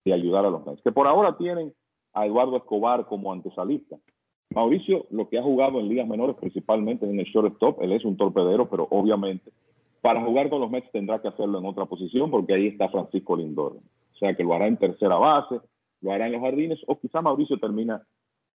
de 0.04 0.12
ayudar 0.12 0.44
a 0.44 0.50
los 0.50 0.66
Mets, 0.66 0.82
que 0.82 0.92
por 0.92 1.06
ahora 1.06 1.36
tienen 1.36 1.72
a 2.12 2.26
Eduardo 2.26 2.56
Escobar 2.56 3.06
como 3.06 3.32
antesalista. 3.32 3.96
Mauricio, 4.50 5.06
lo 5.10 5.28
que 5.28 5.38
ha 5.38 5.42
jugado 5.42 5.78
en 5.78 5.88
ligas 5.88 6.08
menores, 6.08 6.36
principalmente 6.36 7.08
en 7.08 7.18
el 7.18 7.26
shortstop, 7.26 7.82
él 7.82 7.92
es 7.92 8.04
un 8.04 8.16
torpedero, 8.16 8.68
pero 8.68 8.88
obviamente 8.90 9.50
para 10.00 10.24
jugar 10.24 10.48
con 10.48 10.60
los 10.60 10.70
Mets 10.70 10.90
tendrá 10.92 11.20
que 11.20 11.28
hacerlo 11.28 11.58
en 11.58 11.66
otra 11.66 11.86
posición 11.86 12.30
porque 12.30 12.54
ahí 12.54 12.68
está 12.68 12.88
Francisco 12.88 13.36
Lindor. 13.36 13.72
O 13.74 14.16
sea 14.18 14.34
que 14.34 14.44
lo 14.44 14.54
hará 14.54 14.66
en 14.66 14.76
tercera 14.76 15.16
base, 15.16 15.60
lo 16.00 16.12
hará 16.12 16.26
en 16.26 16.32
los 16.32 16.40
jardines 16.40 16.78
o 16.86 16.98
quizá 16.98 17.20
Mauricio 17.20 17.58
termina 17.58 18.02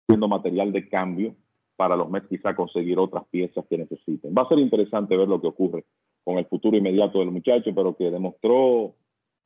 siendo 0.07 0.27
material 0.27 0.71
de 0.71 0.87
cambio 0.89 1.35
para 1.75 1.95
los 1.95 2.09
Mets 2.09 2.27
quizá 2.27 2.55
conseguir 2.55 2.99
otras 2.99 3.25
piezas 3.29 3.65
que 3.69 3.77
necesiten. 3.77 4.33
Va 4.37 4.43
a 4.43 4.49
ser 4.49 4.59
interesante 4.59 5.15
ver 5.15 5.27
lo 5.27 5.39
que 5.39 5.47
ocurre 5.47 5.85
con 6.29 6.37
el 6.37 6.45
futuro 6.45 6.77
inmediato 6.77 7.17
del 7.17 7.31
muchacho, 7.31 7.71
pero 7.73 7.97
que 7.97 8.11
demostró 8.11 8.93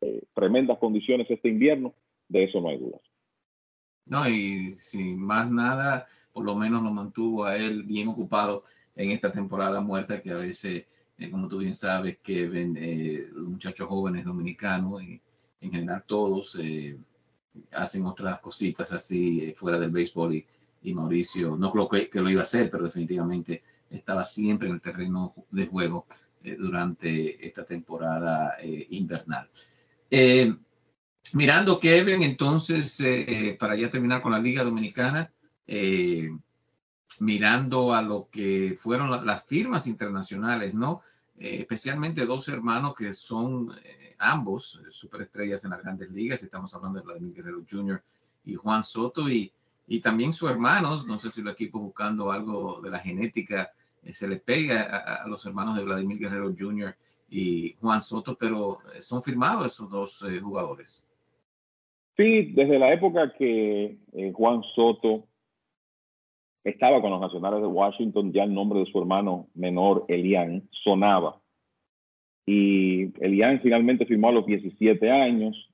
eh, 0.01 0.21
tremendas 0.33 0.77
condiciones 0.79 1.29
este 1.29 1.47
invierno, 1.47 1.93
de 2.27 2.43
eso 2.43 2.59
no 2.59 2.67
hay 2.67 2.77
dudas. 2.77 2.99
No, 4.05 4.27
y 4.27 4.73
sin 4.73 5.17
más 5.17 5.49
nada, 5.49 6.05
por 6.33 6.43
lo 6.43 6.57
menos 6.57 6.83
lo 6.83 6.91
mantuvo 6.91 7.45
a 7.45 7.55
él 7.55 7.83
bien 7.83 8.09
ocupado 8.09 8.63
en 8.97 9.11
esta 9.11 9.31
temporada 9.31 9.79
muerta 9.79 10.21
que 10.21 10.31
a 10.31 10.35
veces, 10.35 10.85
eh, 11.17 11.31
como 11.31 11.47
tú 11.47 11.59
bien 11.59 11.73
sabes, 11.73 12.17
que 12.17 12.49
ven, 12.49 12.75
eh, 12.77 13.29
los 13.31 13.47
muchachos 13.47 13.87
jóvenes 13.87 14.25
dominicanos 14.25 15.01
y 15.03 15.21
en 15.61 15.71
general 15.71 16.03
todos 16.05 16.59
hacen 17.71 18.05
otras 18.05 18.41
cositas 18.41 18.91
así 18.91 19.53
fuera 19.55 19.79
del 19.79 19.91
béisbol 19.91 20.35
y, 20.35 20.45
y 20.81 20.93
Mauricio, 20.93 21.55
no 21.55 21.71
creo 21.71 21.87
que, 21.87 22.09
que, 22.09 22.19
lo 22.19 22.29
iba 22.29 22.41
a 22.41 22.43
hacer, 22.43 22.69
pero 22.69 22.83
definitivamente 22.83 23.63
estaba 23.89 24.25
siempre 24.25 24.67
en 24.67 24.73
el 24.73 24.81
terreno 24.81 25.31
de 25.49 25.65
juego 25.67 26.05
eh, 26.07 26.22
durante 26.57 27.45
esta 27.45 27.65
temporada 27.65 28.57
eh, 28.59 28.87
invernal. 28.91 29.49
Eh, 30.09 30.53
mirando 31.33 31.79
Kevin, 31.79 32.21
entonces, 32.21 33.03
para 33.57 33.75
ya 33.75 33.89
terminar 33.89 34.21
con 34.21 34.31
la 34.31 34.39
Liga 34.39 34.63
Dominicana, 34.63 35.31
mirando 37.19 37.93
a 37.93 38.01
lo 38.01 38.27
que 38.29 38.75
fueron 38.77 39.25
las 39.25 39.45
firmas 39.45 39.87
internacionales, 39.87 40.73
¿no? 40.73 41.01
especialmente 41.35 42.25
dos 42.25 42.47
hermanos 42.49 42.93
que 42.95 43.11
son 43.11 43.73
ambos 44.19 44.81
superestrellas 44.91 45.63
en 45.63 45.71
las 45.71 45.81
grandes 45.81 46.11
ligas, 46.11 46.43
estamos 46.43 46.73
hablando 46.75 46.99
de 46.99 47.05
Vladimir 47.05 47.33
Guerrero 47.33 47.63
Jr. 47.67 48.03
y 48.45 48.53
Juan 48.53 48.83
Soto, 48.83 49.27
y, 49.29 49.51
y 49.87 49.99
también 49.99 50.33
sus 50.33 50.49
hermanos, 50.49 51.05
no 51.07 51.17
sé 51.17 51.31
si 51.31 51.41
el 51.41 51.47
equipo 51.47 51.79
buscando 51.79 52.31
algo 52.31 52.79
de 52.81 52.91
la 52.91 52.99
genética 52.99 53.63
eh, 53.63 53.82
se 54.11 54.27
le 54.27 54.37
pega 54.37 55.21
a, 55.23 55.27
los 55.27 55.45
hermanos 55.45 55.77
de 55.77 55.83
Vladimir 55.83 56.19
Guerrero 56.19 56.53
Jr. 56.57 56.95
y 57.29 57.73
Juan 57.79 58.01
Soto, 58.01 58.35
pero 58.37 58.77
eh, 58.95 59.01
son 59.01 59.21
firmados 59.21 59.67
esos 59.67 59.89
dos 59.89 60.21
eh, 60.23 60.39
jugadores. 60.39 61.07
Sí, 62.17 62.51
desde 62.53 62.77
la 62.77 62.93
época 62.93 63.33
que 63.37 63.97
Juan 64.33 64.61
Soto 64.75 65.27
estaba 66.63 67.01
con 67.01 67.11
los 67.11 67.19
Nacionales 67.19 67.61
de 67.61 67.67
Washington, 67.67 68.31
ya 68.31 68.43
el 68.43 68.53
nombre 68.53 68.79
de 68.79 68.85
su 68.85 68.99
hermano 68.99 69.47
menor, 69.53 70.05
Elian, 70.07 70.67
sonaba. 70.71 71.41
Y 72.45 73.13
Elian 73.23 73.61
finalmente 73.61 74.05
firmó 74.05 74.29
a 74.29 74.33
los 74.33 74.45
17 74.45 75.11
años, 75.11 75.69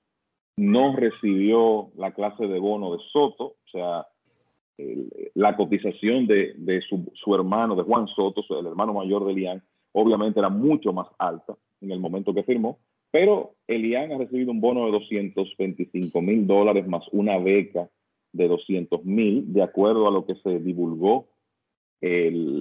no 0.56 0.96
recibió 0.96 1.92
la 1.96 2.14
clase 2.14 2.48
de 2.48 2.60
bono 2.60 2.94
de 2.96 3.04
Soto, 3.12 3.46
o 3.46 3.70
sea, 3.72 4.08
la 5.36 5.56
cotización 5.56 6.28
de, 6.28 6.82
su, 6.88 7.36
hermano, 7.36 7.76
de 7.76 7.84
Juan 7.84 8.08
Soto, 8.08 8.44
el 8.60 8.68
hermano 8.68 8.94
mayor 8.94 9.26
de 9.26 9.32
Elian, 9.32 9.64
obviamente 9.92 10.40
era 10.40 10.50
mucho 10.50 10.94
más 10.94 11.08
alta 11.18 11.56
en 11.82 11.92
el 11.92 12.00
momento 12.00 12.34
que 12.34 12.44
firmó, 12.44 12.80
pero 13.12 13.56
Elian 13.68 14.12
ha 14.12 14.18
recibido 14.18 14.52
un 14.52 14.62
bono 14.62 14.86
de 14.86 14.92
225 14.92 16.22
mil 16.22 16.46
dólares 16.46 16.88
más 16.88 17.04
una 17.12 17.38
beca 17.38 17.90
de 18.32 18.48
200 18.48 19.04
mil, 19.06 19.52
de 19.54 19.64
acuerdo 19.64 20.08
a 20.08 20.12
lo 20.12 20.26
que 20.26 20.36
se 20.36 20.60
divulgó 20.60 21.28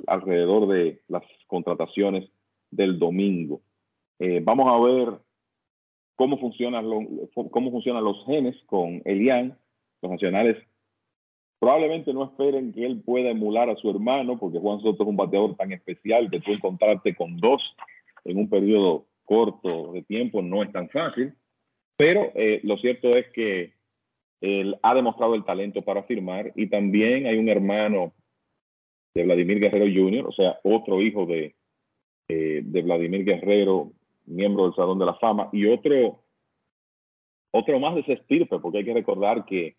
alrededor 0.06 0.68
de 0.68 1.00
las 1.08 1.22
contrataciones 1.46 2.28
del 2.70 2.98
domingo. 2.98 3.60
Eh, 4.18 4.40
vamos 4.42 4.66
a 4.66 4.84
ver 4.84 5.20
cómo 6.16 6.38
funcionan, 6.38 6.86
cómo 7.50 7.70
funcionan 7.70 8.04
los 8.04 8.24
genes 8.26 8.56
con 8.66 9.02
Elian. 9.04 9.56
Los 10.02 10.12
nacionales 10.12 10.56
probablemente 11.58 12.12
no 12.12 12.24
esperen 12.24 12.72
que 12.72 12.86
él 12.86 13.02
pueda 13.04 13.30
emular 13.30 13.68
a 13.68 13.76
su 13.76 13.90
hermano, 13.90 14.38
porque 14.38 14.58
Juan 14.58 14.80
Soto 14.80 15.02
es 15.02 15.08
un 15.08 15.16
bateador 15.16 15.56
tan 15.56 15.72
especial 15.72 16.30
que 16.30 16.40
tú 16.40 16.52
encontrarte 16.52 17.14
con 17.14 17.36
dos 17.36 17.62
en 18.24 18.38
un 18.38 18.48
periodo 18.48 19.06
corto 19.24 19.92
de 19.92 20.02
tiempo 20.02 20.42
no 20.42 20.62
es 20.62 20.72
tan 20.72 20.88
fácil. 20.88 21.34
Pero 21.96 22.30
eh, 22.34 22.60
lo 22.62 22.78
cierto 22.78 23.16
es 23.16 23.28
que 23.32 23.72
él 24.40 24.76
ha 24.82 24.94
demostrado 24.94 25.34
el 25.34 25.44
talento 25.44 25.82
para 25.82 26.04
firmar 26.04 26.52
y 26.54 26.68
también 26.68 27.26
hay 27.26 27.36
un 27.38 27.48
hermano 27.48 28.12
de 29.14 29.24
Vladimir 29.24 29.58
Guerrero 29.58 29.86
Jr., 29.86 30.26
o 30.26 30.32
sea, 30.32 30.60
otro 30.62 31.02
hijo 31.02 31.26
de, 31.26 31.56
eh, 32.28 32.60
de 32.62 32.82
Vladimir 32.82 33.24
Guerrero, 33.24 33.92
miembro 34.26 34.64
del 34.64 34.74
Salón 34.74 34.98
de 34.98 35.06
la 35.06 35.14
Fama, 35.14 35.48
y 35.52 35.66
otro, 35.66 36.22
otro 37.50 37.80
más 37.80 37.96
de 37.96 38.02
ese 38.02 38.12
estirpe, 38.12 38.60
porque 38.60 38.78
hay 38.78 38.84
que 38.84 38.94
recordar 38.94 39.44
que 39.44 39.76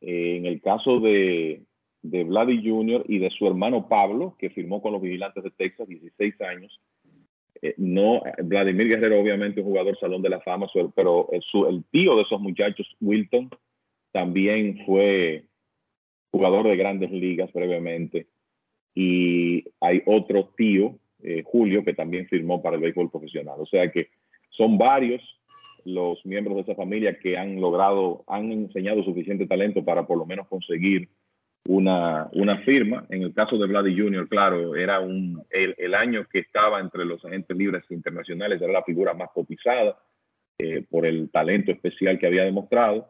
eh, 0.00 0.36
en 0.36 0.46
el 0.46 0.60
caso 0.60 1.00
de, 1.00 1.62
de 2.02 2.24
Vladimir 2.24 2.70
Jr. 2.70 3.04
y 3.08 3.18
de 3.18 3.30
su 3.30 3.46
hermano 3.46 3.88
Pablo, 3.88 4.36
que 4.38 4.50
firmó 4.50 4.80
con 4.80 4.92
los 4.92 5.02
Vigilantes 5.02 5.44
de 5.44 5.50
Texas, 5.50 5.88
16 5.88 6.40
años, 6.42 6.80
eh, 7.62 7.74
no, 7.76 8.22
Vladimir 8.42 8.88
Guerrero 8.88 9.20
obviamente 9.20 9.60
un 9.60 9.66
jugador 9.66 9.98
Salón 9.98 10.22
de 10.22 10.30
la 10.30 10.40
Fama, 10.40 10.66
pero 10.94 11.28
el, 11.32 11.42
el 11.68 11.84
tío 11.90 12.16
de 12.16 12.22
esos 12.22 12.40
muchachos, 12.40 12.86
Wilton, 13.00 13.50
también 14.12 14.84
fue 14.86 15.44
jugador 16.30 16.68
de 16.68 16.76
grandes 16.76 17.10
ligas 17.10 17.52
brevemente. 17.52 18.26
Y 18.94 19.64
hay 19.80 20.02
otro 20.06 20.50
tío, 20.56 20.98
eh, 21.22 21.42
Julio, 21.44 21.84
que 21.84 21.94
también 21.94 22.26
firmó 22.28 22.62
para 22.62 22.76
el 22.76 22.82
béisbol 22.82 23.10
profesional. 23.10 23.56
O 23.58 23.66
sea 23.66 23.90
que 23.90 24.08
son 24.50 24.78
varios 24.78 25.22
los 25.84 26.24
miembros 26.24 26.56
de 26.56 26.62
esa 26.62 26.74
familia 26.74 27.18
que 27.18 27.36
han 27.36 27.60
logrado, 27.60 28.24
han 28.26 28.50
enseñado 28.52 29.02
suficiente 29.02 29.46
talento 29.46 29.84
para 29.84 30.06
por 30.06 30.18
lo 30.18 30.26
menos 30.26 30.48
conseguir 30.48 31.08
una, 31.68 32.28
una 32.32 32.58
firma. 32.58 33.06
En 33.10 33.22
el 33.22 33.34
caso 33.34 33.58
de 33.58 33.66
Vladi 33.66 33.98
Jr., 33.98 34.28
claro, 34.28 34.74
era 34.76 35.00
un, 35.00 35.42
el, 35.50 35.74
el, 35.78 35.94
año 35.94 36.26
que 36.30 36.40
estaba 36.40 36.80
entre 36.80 37.04
los 37.04 37.24
agentes 37.24 37.56
libres 37.56 37.84
internacionales, 37.90 38.60
era 38.60 38.72
la 38.72 38.84
figura 38.84 39.14
más 39.14 39.30
cotizada 39.34 39.98
eh, 40.58 40.84
por 40.88 41.06
el 41.06 41.30
talento 41.30 41.72
especial 41.72 42.18
que 42.18 42.26
había 42.26 42.44
demostrado. 42.44 43.08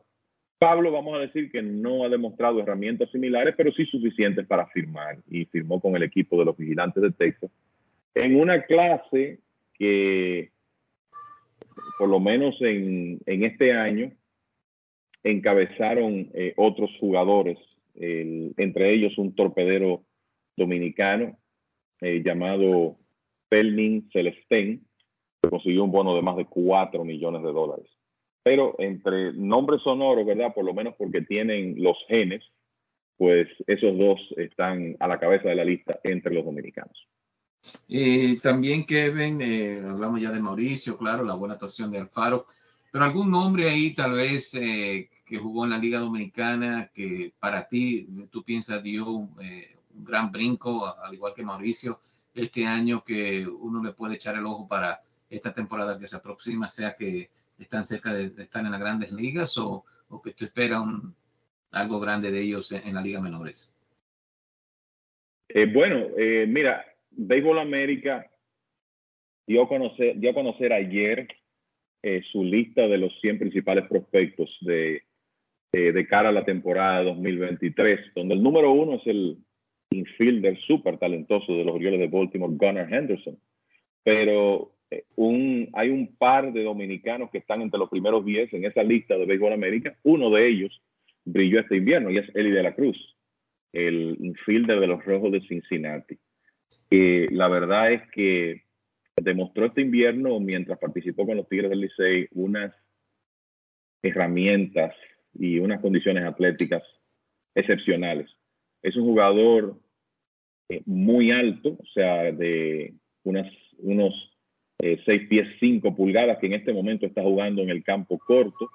Pablo, 0.59 0.93
vamos 0.93 1.17
a 1.17 1.21
decir 1.21 1.50
que 1.50 1.62
no 1.62 2.05
ha 2.05 2.09
demostrado 2.09 2.61
herramientas 2.61 3.11
similares, 3.11 3.55
pero 3.57 3.73
sí 3.73 3.87
suficientes 3.87 4.47
para 4.47 4.67
firmar 4.67 5.19
y 5.29 5.47
firmó 5.47 5.81
con 5.81 5.97
el 5.97 6.03
equipo 6.03 6.39
de 6.39 6.45
los 6.45 6.57
vigilantes 6.57 7.03
de 7.03 7.12
Texas 7.12 7.50
en 8.15 8.37
una 8.37 8.62
clase 8.62 9.39
que, 9.75 10.50
por 11.99 12.08
lo 12.08 12.20
menos 12.20 12.56
en, 12.60 13.20
en 13.26 13.44
este 13.44 13.72
año, 13.72 14.12
encabezaron 15.22 16.30
eh, 16.34 16.54
otros 16.56 16.90
jugadores, 16.99 17.58
entre 17.94 18.94
ellos 18.94 19.18
un 19.18 19.34
torpedero 19.34 20.04
dominicano 20.56 21.37
eh, 22.00 22.22
llamado 22.25 22.96
Pelmin 23.49 24.08
Celestén, 24.10 24.87
que 25.42 25.50
consiguió 25.50 25.84
un 25.84 25.92
bono 25.92 26.14
de 26.14 26.22
más 26.22 26.37
de 26.37 26.46
4 26.46 27.04
millones 27.04 27.42
de 27.42 27.52
dólares 27.52 27.90
pero 28.42 28.75
entre 28.78 29.32
nombres 29.34 29.82
sonoros, 29.82 30.26
¿verdad? 30.26 30.52
Por 30.54 30.64
lo 30.64 30.75
menos 30.75 30.94
porque 30.96 31.22
tienen 31.22 31.75
los 31.82 31.96
genes, 32.08 32.42
pues 33.16 33.49
esos 33.66 33.96
dos 33.99 34.20
están 34.37 34.96
a 34.99 35.08
la 35.08 35.20
cabeza 35.20 35.49
de 35.49 35.54
la 35.54 35.64
lista 35.64 36.00
entre 36.04 36.34
los 36.34 36.44
dominicanos. 36.44 37.06
Y 37.87 38.38
también, 38.38 38.87
Kevin, 38.87 39.40
eh, 39.43 39.83
hablamos 39.87 40.21
ya 40.21 40.31
de 40.31 40.40
Mauricio, 40.40 40.97
claro, 40.97 41.25
la 41.25 41.34
buena 41.34 41.54
actuación 41.54 41.91
de 41.91 41.99
Alfaro, 41.99 42.47
pero 42.91 43.04
algún 43.04 43.30
nombre 43.30 43.69
ahí 43.69 43.95
tal 43.95 44.13
vez 44.13 44.54
eh, 44.54 45.11
que 45.25 45.39
jugó 45.39 45.65
en 45.65 45.71
la 45.71 45.78
Liga 45.78 46.00
Dominicana 46.00 46.91
que 46.93 47.32
para 47.39 47.69
ti, 47.69 48.08
tú 48.30 48.43
piensas, 48.43 48.82
dio 48.82 49.28
eh, 49.41 49.76
un 49.95 50.04
gran 50.04 50.32
brinco, 50.32 50.87
al 50.87 51.15
igual 51.15 51.34
que 51.34 51.43
Mauricio, 51.43 51.99
este 52.34 52.67
año 52.67 53.04
que 53.04 53.47
uno 53.47 53.82
le 53.82 53.93
puede 53.93 54.15
echar 54.15 54.37
el 54.37 54.47
ojo 54.47 54.67
para 54.67 55.00
esta 55.28 55.52
temporada 55.52 55.99
que 55.99 56.08
se 56.08 56.17
aproxima, 56.17 56.69
sea 56.69 56.97
que 56.97 57.30
están 57.58 57.84
cerca 57.84 58.13
de, 58.13 58.32
estar 58.43 58.65
en 58.65 58.71
las 58.71 58.80
grandes 58.80 59.13
ligas 59.13 59.56
o, 59.58 59.84
o 60.08 60.23
que 60.23 60.32
tú 60.32 60.45
esperas 60.45 60.80
un, 60.80 61.15
algo 61.73 62.00
grande 62.00 62.30
de 62.30 62.41
ellos 62.41 62.73
en, 62.73 62.95
la 62.95 63.00
Liga 63.00 63.21
Menores? 63.21 63.73
Eh, 65.49 65.67
bueno, 65.73 66.06
eh, 66.17 66.47
mira, 66.49 66.84
Béisbol 67.23 67.59
América 67.59 68.30
dio 69.47 69.63
a 69.63 69.69
conocer, 69.69 70.73
ayer 70.73 71.28
eh, 72.02 72.23
su 72.33 72.43
lista 72.43 72.89
de 72.89 72.97
los 72.97 73.13
100 73.21 73.39
principales 73.39 73.87
prospectos 73.89 74.56
de, 74.63 75.02
cara 76.09 76.30
a 76.30 76.33
la 76.33 76.47
temporada 76.47 77.02
2023, 77.02 78.15
donde 78.15 78.35
el 78.35 78.43
número 78.43 78.73
uno 78.73 78.95
es 78.95 79.06
el 79.06 79.37
infielder 79.91 80.59
súper 80.61 80.97
talentoso 80.97 81.52
de 81.52 81.65
los 81.65 81.75
Orioles 81.75 82.00
de 82.00 82.09
Baltimore, 82.09 82.54
Gunnar 82.56 82.93
Henderson. 82.93 83.39
Pero 84.02 84.73
un, 85.17 85.69
hay 85.75 85.91
un 85.91 86.17
par 86.17 86.54
de 86.54 86.65
dominicanos 86.65 87.30
que 87.30 87.39
están 87.39 87.61
entre 87.61 87.78
los 87.78 87.91
primeros 87.91 88.25
10 88.25 88.54
en 88.54 88.65
esa 88.65 88.83
lista 88.83 89.19
de 89.19 89.26
Béisbol 89.26 89.52
América. 89.52 89.95
Uno 90.04 90.30
de 90.30 90.49
ellos 90.49 90.80
brilló 91.26 91.61
este 91.61 91.76
invierno 91.76 92.11
y 92.11 92.17
es 92.17 92.35
Eli 92.35 92.50
de 92.50 92.63
la 92.63 92.75
Cruz, 92.75 92.97
el 93.75 94.17
infielder 94.21 94.80
de 94.80 94.87
los 94.87 95.04
Rojos 95.04 95.33
de 95.33 95.43
Cincinnati. 95.43 96.19
La 96.91 97.49
verdad 97.49 97.93
es 97.93 98.03
que 98.11 98.65
demostró 99.17 99.67
este 99.67 99.83
invierno, 99.83 100.41
mientras 100.41 100.79
participó 100.79 101.26
con 101.26 101.37
los 101.37 101.49
Tigres 101.49 101.71
del 101.71 101.81
Licey, 101.81 102.29
unas 102.33 102.75
herramientas 104.03 104.95
y 105.35 105.59
unas 105.59 105.81
condiciones 105.81 106.25
atléticas 106.25 106.83
excepcionales. 107.55 108.31
Es 108.83 108.97
un 108.97 109.05
jugador 109.05 109.79
eh, 110.69 110.83
muy 110.87 111.31
alto, 111.31 111.76
o 111.79 111.87
sea, 111.93 112.33
de 112.33 112.95
unas, 113.25 113.50
unos 113.79 114.15
6 114.79 115.00
eh, 115.07 115.26
pies 115.29 115.49
5 115.61 115.95
pulgadas, 115.95 116.39
que 116.39 116.47
en 116.47 116.55
este 116.55 116.73
momento 116.73 117.07
está 117.07 117.23
jugando 117.23 117.63
en 117.63 117.71
el 117.71 117.85
campo 117.85 118.19
corto, 118.19 118.71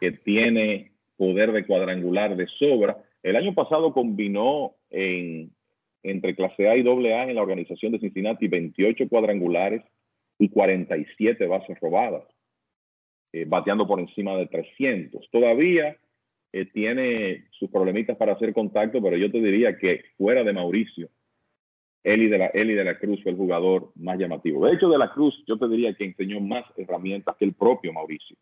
que 0.00 0.12
tiene 0.12 0.92
poder 1.16 1.52
de 1.52 1.64
cuadrangular 1.64 2.36
de 2.36 2.46
sobra. 2.58 2.98
El 3.22 3.36
año 3.36 3.54
pasado 3.54 3.92
combinó 3.92 4.74
en, 4.90 5.50
entre 6.10 6.34
clase 6.34 6.68
A 6.68 6.76
y 6.76 6.82
doble 6.82 7.14
A 7.14 7.28
en 7.28 7.34
la 7.34 7.42
organización 7.42 7.92
de 7.92 7.98
Cincinnati 7.98 8.48
28 8.48 9.08
cuadrangulares 9.08 9.82
y 10.38 10.48
47 10.48 11.46
bases 11.46 11.78
robadas, 11.80 12.24
eh, 13.32 13.44
bateando 13.46 13.86
por 13.86 14.00
encima 14.00 14.36
de 14.36 14.46
300. 14.46 15.28
Todavía 15.30 15.96
eh, 16.52 16.66
tiene 16.66 17.46
sus 17.50 17.70
problemitas 17.70 18.16
para 18.16 18.34
hacer 18.34 18.52
contacto, 18.52 19.02
pero 19.02 19.16
yo 19.16 19.30
te 19.30 19.40
diría 19.40 19.76
que 19.78 20.02
fuera 20.16 20.44
de 20.44 20.52
Mauricio, 20.52 21.08
Eli 22.04 22.28
de, 22.28 22.38
la, 22.38 22.46
Eli 22.46 22.74
de 22.74 22.84
la 22.84 22.98
Cruz 22.98 23.20
fue 23.22 23.32
el 23.32 23.38
jugador 23.38 23.90
más 23.96 24.16
llamativo. 24.16 24.64
De 24.64 24.74
hecho, 24.74 24.88
de 24.88 24.98
la 24.98 25.10
Cruz 25.10 25.42
yo 25.48 25.58
te 25.58 25.66
diría 25.68 25.92
que 25.94 26.04
enseñó 26.04 26.38
más 26.40 26.64
herramientas 26.76 27.34
que 27.36 27.44
el 27.44 27.54
propio 27.54 27.92
Mauricio, 27.92 28.36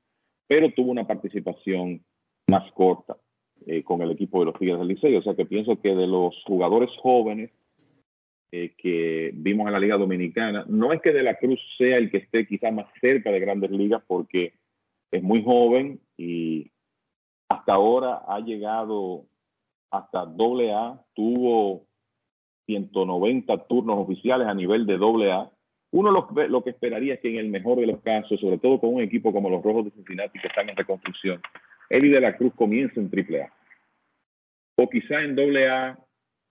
pero 0.46 0.70
tuvo 0.72 0.90
una 0.90 1.06
participación 1.06 2.04
más 2.46 2.70
corta 2.72 3.16
eh, 3.66 3.82
con 3.82 4.02
el 4.02 4.10
equipo 4.10 4.40
de 4.40 4.46
los 4.46 4.58
Tigres 4.58 4.78
del 4.78 4.88
Liceo. 4.88 5.18
O 5.18 5.22
sea 5.22 5.34
que 5.34 5.46
pienso 5.46 5.80
que 5.80 5.94
de 5.94 6.06
los 6.06 6.34
jugadores 6.44 6.90
jóvenes 7.00 7.50
eh, 8.52 8.74
que 8.76 9.30
vimos 9.34 9.66
en 9.66 9.72
la 9.72 9.80
Liga 9.80 9.96
Dominicana, 9.96 10.64
no 10.68 10.92
es 10.92 11.02
que 11.02 11.12
de 11.12 11.22
la 11.22 11.36
Cruz 11.36 11.58
sea 11.76 11.96
el 11.96 12.10
que 12.10 12.18
esté 12.18 12.46
quizás 12.46 12.72
más 12.72 12.86
cerca 13.00 13.30
de 13.30 13.40
grandes 13.40 13.70
ligas 13.70 14.02
porque 14.06 14.52
es 15.10 15.22
muy 15.22 15.42
joven 15.42 15.98
y 16.16 16.70
hasta 17.48 17.74
ahora 17.74 18.22
ha 18.28 18.38
llegado 18.40 19.24
hasta 19.90 20.26
doble 20.26 20.72
A, 20.72 21.00
tuvo 21.14 21.86
190 22.66 23.66
turnos 23.66 23.98
oficiales 23.98 24.46
a 24.46 24.54
nivel 24.54 24.86
de 24.86 24.98
doble 24.98 25.32
A. 25.32 25.50
Uno 25.90 26.10
lo, 26.10 26.28
lo, 26.48 26.64
que 26.64 26.70
esperaría 26.70 27.14
es 27.14 27.20
que 27.20 27.30
en 27.30 27.38
el 27.38 27.48
mejor 27.48 27.78
de 27.78 27.86
los 27.86 28.00
casos, 28.02 28.40
sobre 28.40 28.58
todo 28.58 28.80
con 28.80 28.94
un 28.94 29.02
equipo 29.02 29.32
como 29.32 29.48
los 29.48 29.62
Rojos 29.62 29.86
de 29.86 29.90
Cincinnati 29.92 30.38
que 30.38 30.48
están 30.48 30.68
en 30.68 30.76
reconstrucción, 30.76 31.40
Eddie 31.90 32.10
de 32.10 32.20
la 32.20 32.36
Cruz 32.36 32.54
comience 32.54 32.98
en 32.98 33.10
triple 33.10 33.42
A. 33.42 33.52
O 34.76 34.88
quizá 34.88 35.22
en 35.22 35.36
doble 35.36 35.68
A 35.68 35.98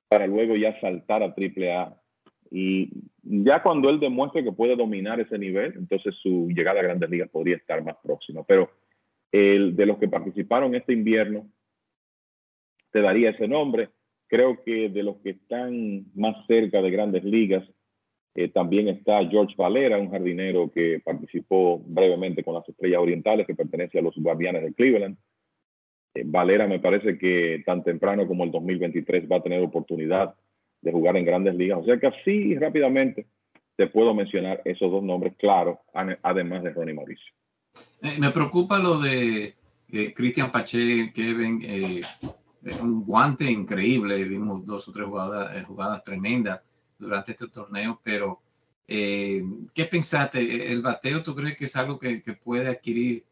para 0.08 0.28
luego 0.28 0.56
ya 0.56 0.80
saltar 0.80 1.24
a 1.24 1.34
triple 1.34 1.74
A. 1.74 1.96
Y 2.52 2.90
ya 3.24 3.64
cuando 3.64 3.90
él 3.90 4.00
demuestre 4.00 4.44
que 4.44 4.52
puede 4.52 4.76
dominar 4.76 5.20
ese 5.20 5.40
nivel, 5.40 5.74
entonces 5.76 6.14
su 6.22 6.50
llegada 6.50 6.80
a 6.80 6.84
grandes 6.84 7.10
ligas 7.10 7.30
podría 7.30 7.56
estar 7.56 7.84
más 7.84 7.96
próxima. 8.04 8.44
Pero 8.44 8.70
el, 9.32 9.76
de 9.76 9.86
los 9.88 9.98
que 9.98 10.08
participaron 10.08 10.76
este 10.76 10.94
invierno, 10.94 11.50
te 12.92 13.02
daría 13.02 13.32
ese 13.32 13.48
nombre. 13.48 13.90
Creo 14.28 14.64
que 14.64 14.90
de 14.90 15.04
los 15.04 15.18
que 15.18 15.32
están 15.32 16.06
más 16.16 16.46
cerca 16.46 16.82
de 16.82 16.92
grandes 16.92 17.24
ligas, 17.24 17.68
eh, 18.36 18.48
también 18.48 18.88
está 18.88 19.24
George 19.28 19.54
Valera, 19.56 20.00
un 20.00 20.10
jardinero 20.10 20.72
que 20.72 21.00
participó 21.04 21.80
brevemente 21.86 22.44
con 22.44 22.56
las 22.56 22.68
Estrellas 22.68 23.02
Orientales, 23.02 23.46
que 23.46 23.54
pertenece 23.54 24.00
a 24.00 24.02
los 24.02 24.16
Guardianes 24.18 24.64
de 24.64 24.74
Cleveland. 24.74 25.18
Eh, 26.16 26.24
Valera 26.26 26.68
me 26.68 26.80
parece 26.80 27.18
que 27.20 27.62
tan 27.64 27.84
temprano 27.84 28.28
como 28.28 28.44
el 28.44 28.52
2023 28.52 29.32
va 29.32 29.38
a 29.38 29.44
tener 29.44 29.62
oportunidad 29.62 30.34
de 30.82 30.92
jugar 30.92 31.16
en 31.16 31.26
grandes 31.26 31.56
ligas. 31.56 31.80
O 31.80 31.86
sea 31.86 32.00
que 32.00 32.08
así 32.08 32.56
rápidamente 32.56 33.28
te 33.76 33.88
puedo 33.88 34.16
mencionar 34.16 34.62
esos 34.66 34.92
dos 34.92 35.04
nombres 35.04 35.36
claros, 35.38 35.78
además 36.24 36.64
de 36.64 36.72
Ronnie 36.72 36.96
Mauricio. 36.96 37.34
Eh, 38.02 38.20
me 38.20 38.32
preocupa 38.32 38.80
lo 38.80 38.98
de 38.98 39.54
Cristian 40.16 40.52
Pache, 40.52 41.12
Kevin, 41.14 41.62
un 42.82 43.06
guante 43.06 43.46
increíble. 43.46 44.24
Vimos 44.24 44.66
dos 44.66 44.88
o 44.88 44.92
tres 44.92 45.06
jugadas, 45.06 45.64
jugadas 45.66 46.04
tremendas 46.04 46.62
durante 47.04 47.32
este 47.32 47.48
torneo, 47.48 48.00
pero 48.04 48.40
¿qué 48.88 49.86
pensaste? 49.90 50.72
¿El 50.72 50.82
bateo 50.82 51.22
tú 51.24 51.36
crees 51.36 51.56
que 51.58 51.66
es 51.66 51.76
algo 51.76 52.00
que, 52.00 52.22
que 52.22 52.34
puede 52.34 52.68
adquirir 52.68 53.24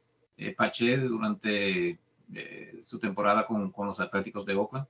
Pache 0.56 0.98
durante 0.98 2.00
eh, 2.34 2.76
su 2.80 2.98
temporada 2.98 3.46
con, 3.46 3.72
con, 3.72 3.88
los 3.88 4.00
Atléticos 4.00 4.46
de 4.46 4.56
Oakland? 4.56 4.88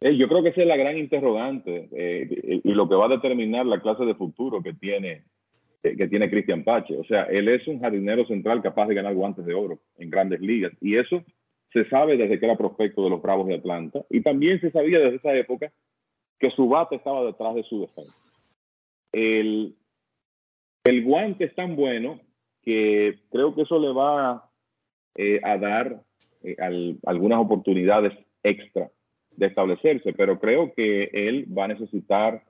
Eh, 0.00 0.16
yo 0.16 0.28
creo 0.28 0.42
que 0.42 0.50
esa 0.50 0.62
es 0.62 0.66
la 0.66 0.76
gran 0.76 0.98
interrogante 0.98 1.88
eh, 1.92 2.60
y 2.62 2.72
lo 2.72 2.88
que 2.88 2.94
va 2.94 3.06
a 3.06 3.16
determinar 3.16 3.64
la 3.64 3.80
clase 3.80 4.04
de 4.04 4.14
futuro 4.14 4.62
que 4.62 4.74
tiene 4.74 5.24
que 5.82 6.06
tiene 6.06 6.30
Cristian 6.30 6.62
Pache. 6.62 6.96
O 6.96 7.02
sea, 7.04 7.24
él 7.24 7.48
es 7.48 7.66
un 7.66 7.80
jardinero 7.80 8.24
central 8.26 8.62
capaz 8.62 8.86
de 8.86 8.94
ganar 8.94 9.14
guantes 9.14 9.44
de 9.44 9.54
oro 9.54 9.80
en 9.98 10.10
grandes 10.10 10.40
ligas 10.40 10.72
y 10.80 10.96
eso 10.96 11.24
se 11.72 11.88
sabe 11.88 12.16
desde 12.16 12.38
que 12.38 12.44
era 12.44 12.56
prospecto 12.56 13.02
de 13.02 13.10
los 13.10 13.20
Bravos 13.20 13.48
de 13.48 13.56
Atlanta 13.56 14.04
y 14.08 14.20
también 14.20 14.60
se 14.60 14.70
sabía 14.70 15.00
desde 15.00 15.16
esa 15.16 15.34
época 15.34 15.72
que 16.42 16.50
su 16.50 16.68
bate 16.68 16.96
estaba 16.96 17.24
detrás 17.24 17.54
de 17.54 17.62
su 17.62 17.82
defensa. 17.82 18.18
El, 19.12 19.76
el 20.82 21.04
guante 21.04 21.44
es 21.44 21.54
tan 21.54 21.76
bueno 21.76 22.18
que 22.62 23.20
creo 23.30 23.54
que 23.54 23.62
eso 23.62 23.78
le 23.78 23.92
va 23.92 24.50
a 25.44 25.58
dar 25.58 26.02
eh, 26.42 26.56
algunas 27.06 27.38
oportunidades 27.38 28.12
extra 28.42 28.90
de 29.36 29.46
establecerse, 29.46 30.12
pero 30.14 30.40
creo 30.40 30.74
que 30.74 31.10
él 31.12 31.46
va 31.56 31.66
a 31.66 31.68
necesitar 31.68 32.42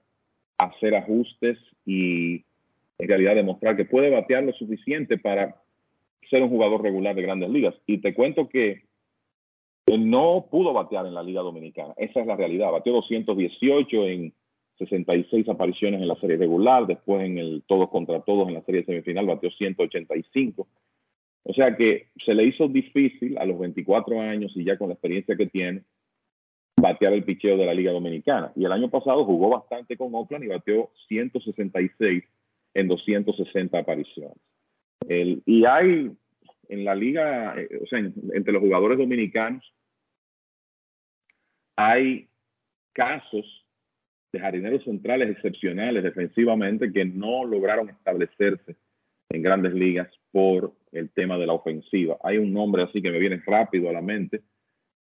hacer 0.56 0.94
ajustes 0.94 1.58
y 1.84 2.44
en 2.98 3.08
realidad 3.08 3.34
demostrar 3.34 3.76
que 3.76 3.84
puede 3.84 4.08
batear 4.08 4.44
lo 4.44 4.54
suficiente 4.54 5.18
para 5.18 5.60
ser 6.30 6.42
un 6.42 6.48
jugador 6.48 6.82
regular 6.82 7.14
de 7.14 7.22
grandes 7.22 7.50
ligas. 7.50 7.74
Y 7.86 7.98
te 7.98 8.14
cuento 8.14 8.48
que 8.48 8.84
no 9.86 10.46
pudo 10.50 10.72
batear 10.72 11.06
en 11.06 11.14
la 11.14 11.22
Liga 11.22 11.42
Dominicana. 11.42 11.94
Esa 11.96 12.20
es 12.20 12.26
la 12.26 12.36
realidad. 12.36 12.70
Bateó 12.70 12.92
218 12.94 14.06
en 14.06 14.32
66 14.78 15.48
apariciones 15.48 16.00
en 16.00 16.08
la 16.08 16.16
serie 16.16 16.36
regular, 16.36 16.86
después 16.86 17.24
en 17.24 17.38
el 17.38 17.62
todos 17.66 17.88
contra 17.90 18.20
todos 18.20 18.48
en 18.48 18.54
la 18.54 18.62
serie 18.62 18.84
semifinal 18.84 19.26
bateó 19.26 19.50
185. 19.50 20.66
O 21.44 21.54
sea 21.54 21.76
que 21.76 22.08
se 22.24 22.34
le 22.34 22.44
hizo 22.44 22.68
difícil 22.68 23.36
a 23.38 23.44
los 23.44 23.58
24 23.58 24.20
años 24.20 24.52
y 24.54 24.64
ya 24.64 24.78
con 24.78 24.88
la 24.88 24.94
experiencia 24.94 25.36
que 25.36 25.46
tiene 25.46 25.82
batear 26.80 27.12
el 27.12 27.24
picheo 27.24 27.56
de 27.56 27.66
la 27.66 27.74
Liga 27.74 27.92
Dominicana. 27.92 28.52
Y 28.56 28.64
el 28.64 28.72
año 28.72 28.90
pasado 28.90 29.24
jugó 29.24 29.50
bastante 29.50 29.96
con 29.96 30.14
Oakland 30.14 30.44
y 30.44 30.48
bateó 30.48 30.90
166 31.08 32.24
en 32.74 32.88
260 32.88 33.78
apariciones. 33.78 34.36
y 35.08 35.64
hay 35.64 36.12
en 36.72 36.84
la 36.84 36.94
liga, 36.94 37.54
eh, 37.60 37.68
o 37.82 37.86
sea, 37.86 37.98
entre 37.98 38.52
los 38.52 38.62
jugadores 38.62 38.96
dominicanos, 38.96 39.62
hay 41.76 42.28
casos 42.94 43.44
de 44.32 44.40
jardineros 44.40 44.82
centrales 44.84 45.30
excepcionales 45.30 46.02
defensivamente 46.02 46.90
que 46.90 47.04
no 47.04 47.44
lograron 47.44 47.90
establecerse 47.90 48.76
en 49.28 49.42
grandes 49.42 49.74
ligas 49.74 50.08
por 50.30 50.72
el 50.92 51.10
tema 51.10 51.36
de 51.36 51.46
la 51.46 51.52
ofensiva. 51.52 52.16
Hay 52.22 52.38
un 52.38 52.52
nombre 52.52 52.82
así 52.82 53.02
que 53.02 53.10
me 53.10 53.18
viene 53.18 53.42
rápido 53.44 53.90
a 53.90 53.92
la 53.92 54.00
mente, 54.00 54.40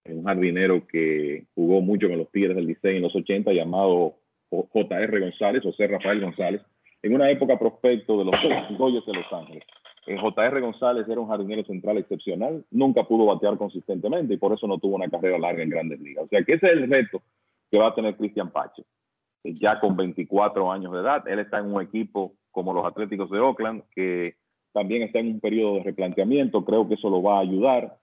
un 0.06 0.24
jardinero 0.24 0.88
que 0.88 1.46
jugó 1.56 1.82
mucho 1.82 2.08
con 2.08 2.18
los 2.18 2.32
Tigres 2.32 2.56
del 2.56 2.68
Licey 2.68 2.96
en 2.96 3.04
los 3.04 3.16
80 3.16 3.52
llamado 3.52 4.16
J.R. 4.50 5.20
González, 5.20 5.62
José 5.64 5.88
Rafael 5.88 6.22
González, 6.22 6.62
en 7.02 7.14
una 7.14 7.30
época 7.30 7.60
prospecto 7.60 8.18
de 8.18 8.26
los 8.26 8.78
Dodgers 8.78 9.06
de 9.06 9.14
Los 9.14 9.34
Ángeles. 9.34 9.64
Eh, 10.10 10.18
J.R. 10.18 10.60
González 10.60 11.08
era 11.08 11.22
un 11.22 11.28
jardinero 11.28 11.64
central 11.66 12.00
excepcional, 12.00 12.66
nunca 12.72 13.04
pudo 13.04 13.28
batear 13.28 13.60
consistentemente 13.60 14.34
y 14.34 14.38
por 14.38 14.52
eso 14.52 14.66
no 14.66 14.80
tuvo 14.80 14.96
una 14.96 15.08
carrera 15.08 15.38
larga 15.38 15.62
en 15.62 15.70
grandes 15.70 16.00
ligas. 16.00 16.24
O 16.24 16.28
sea 16.28 16.44
que 16.44 16.54
ese 16.54 16.66
es 16.66 16.74
el 16.74 16.90
reto 16.90 17.22
que 17.70 17.78
va 17.78 17.90
a 17.90 17.94
tener 17.94 18.18
Cristian 18.18 18.50
Pache, 18.50 18.84
eh, 19.44 19.54
ya 19.54 19.80
con 19.80 19.96
24 19.96 20.72
años 20.72 20.94
de 20.94 21.02
edad. 21.02 21.28
Él 21.28 21.38
está 21.38 21.60
en 21.60 21.72
un 21.72 21.80
equipo 21.84 22.34
como 22.50 22.74
los 22.74 22.88
Atléticos 22.88 23.30
de 23.30 23.40
Oakland, 23.40 23.84
que 23.94 24.34
también 24.74 25.04
está 25.04 25.20
en 25.20 25.28
un 25.28 25.40
periodo 25.40 25.76
de 25.76 25.84
replanteamiento. 25.84 26.66
Creo 26.66 26.88
que 26.88 26.96
eso 26.96 27.12
lo 27.12 27.22
va 27.22 27.38
a 27.38 27.42
ayudar 27.42 28.00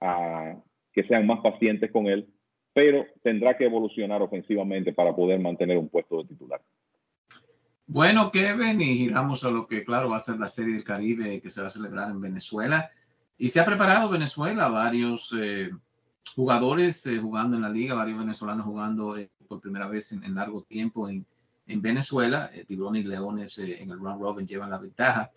a 0.00 0.54
que 0.92 1.02
sean 1.08 1.26
más 1.26 1.40
pacientes 1.40 1.90
con 1.90 2.06
él, 2.06 2.28
pero 2.72 3.04
tendrá 3.24 3.56
que 3.56 3.64
evolucionar 3.64 4.22
ofensivamente 4.22 4.92
para 4.92 5.12
poder 5.16 5.40
mantener 5.40 5.76
un 5.76 5.88
puesto 5.88 6.18
de 6.18 6.28
titular. 6.28 6.60
Bueno, 7.88 8.30
Kevin, 8.30 8.80
y 8.80 8.98
giramos 8.98 9.42
a 9.42 9.50
lo 9.50 9.66
que, 9.66 9.84
claro, 9.84 10.10
va 10.10 10.18
a 10.18 10.20
ser 10.20 10.38
la 10.38 10.46
Serie 10.46 10.74
del 10.74 10.84
Caribe 10.84 11.40
que 11.40 11.50
se 11.50 11.60
va 11.60 11.66
a 11.66 11.70
celebrar 11.70 12.10
en 12.10 12.20
Venezuela. 12.20 12.90
Y 13.36 13.48
se 13.48 13.58
ha 13.58 13.64
preparado 13.64 14.08
Venezuela, 14.08 14.68
varios 14.68 15.34
eh, 15.36 15.70
jugadores 16.36 17.04
eh, 17.06 17.18
jugando 17.18 17.56
en 17.56 17.62
la 17.62 17.70
liga, 17.70 17.94
varios 17.94 18.18
venezolanos 18.20 18.64
jugando 18.64 19.16
eh, 19.16 19.30
por 19.48 19.60
primera 19.60 19.88
vez 19.88 20.12
en, 20.12 20.34
largo 20.34 20.62
tiempo 20.62 21.08
en, 21.08 21.26
en 21.66 21.82
Venezuela. 21.82 22.50
Tiburones 22.66 23.04
y 23.04 23.08
Leones 23.08 23.58
en 23.58 23.90
el 23.90 23.98
round 23.98 24.20
robin 24.20 24.46
llevan 24.46 24.70
la 24.70 24.78
ventaja. 24.78 25.32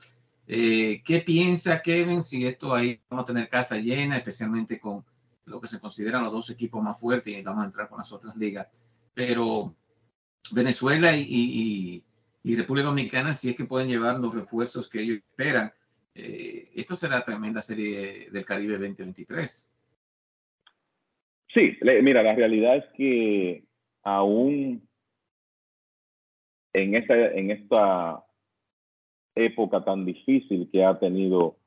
Eh, 0.54 1.02
¿Qué 1.06 1.22
piensa 1.22 1.82
Kevin 1.82 2.22
si 2.22 2.46
esto 2.46 2.76
ahí 2.76 3.00
vamos 3.10 3.24
a 3.24 3.28
tener 3.28 3.48
casa 3.48 3.78
llena, 3.78 4.18
especialmente 4.18 4.82
con 4.82 5.06
lo 5.46 5.62
que 5.62 5.68
se 5.68 5.80
consideran 5.80 6.24
los 6.24 6.34
dos 6.34 6.50
equipos 6.50 6.84
más 6.84 7.00
fuertes 7.00 7.34
y 7.34 7.42
vamos 7.42 7.64
a 7.64 7.68
entrar 7.68 7.88
con 7.88 8.00
las 8.00 8.12
otras 8.12 8.36
ligas? 8.36 8.68
Pero 9.14 9.74
Venezuela 10.52 11.16
y, 11.16 12.04
República 12.44 12.88
Dominicana, 12.88 13.34
si 13.34 13.50
es 13.50 13.56
que 13.56 13.66
pueden 13.66 13.90
llevar 13.90 14.20
los 14.20 14.34
refuerzos 14.34 14.90
que 14.90 15.02
ellos 15.02 15.18
esperan, 15.18 15.72
eh, 16.16 16.70
esto 16.76 16.96
será 16.96 17.24
tremenda 17.24 17.62
serie 17.62 18.30
del 18.32 18.46
Caribe 18.46 18.74
2023. 18.74 19.70
Sí, 21.54 21.78
mira, 22.02 22.24
la 22.24 22.34
realidad 22.34 22.78
es 22.78 22.86
que 22.96 23.64
aún 24.04 24.88
en 26.74 26.96
esta, 26.96 27.16
en 27.32 27.52
esta 27.52 28.24
época 29.36 29.84
tan 29.84 30.06
difícil 30.06 30.70
que 30.72 30.84
ha 30.84 30.98
tenido 30.98 31.58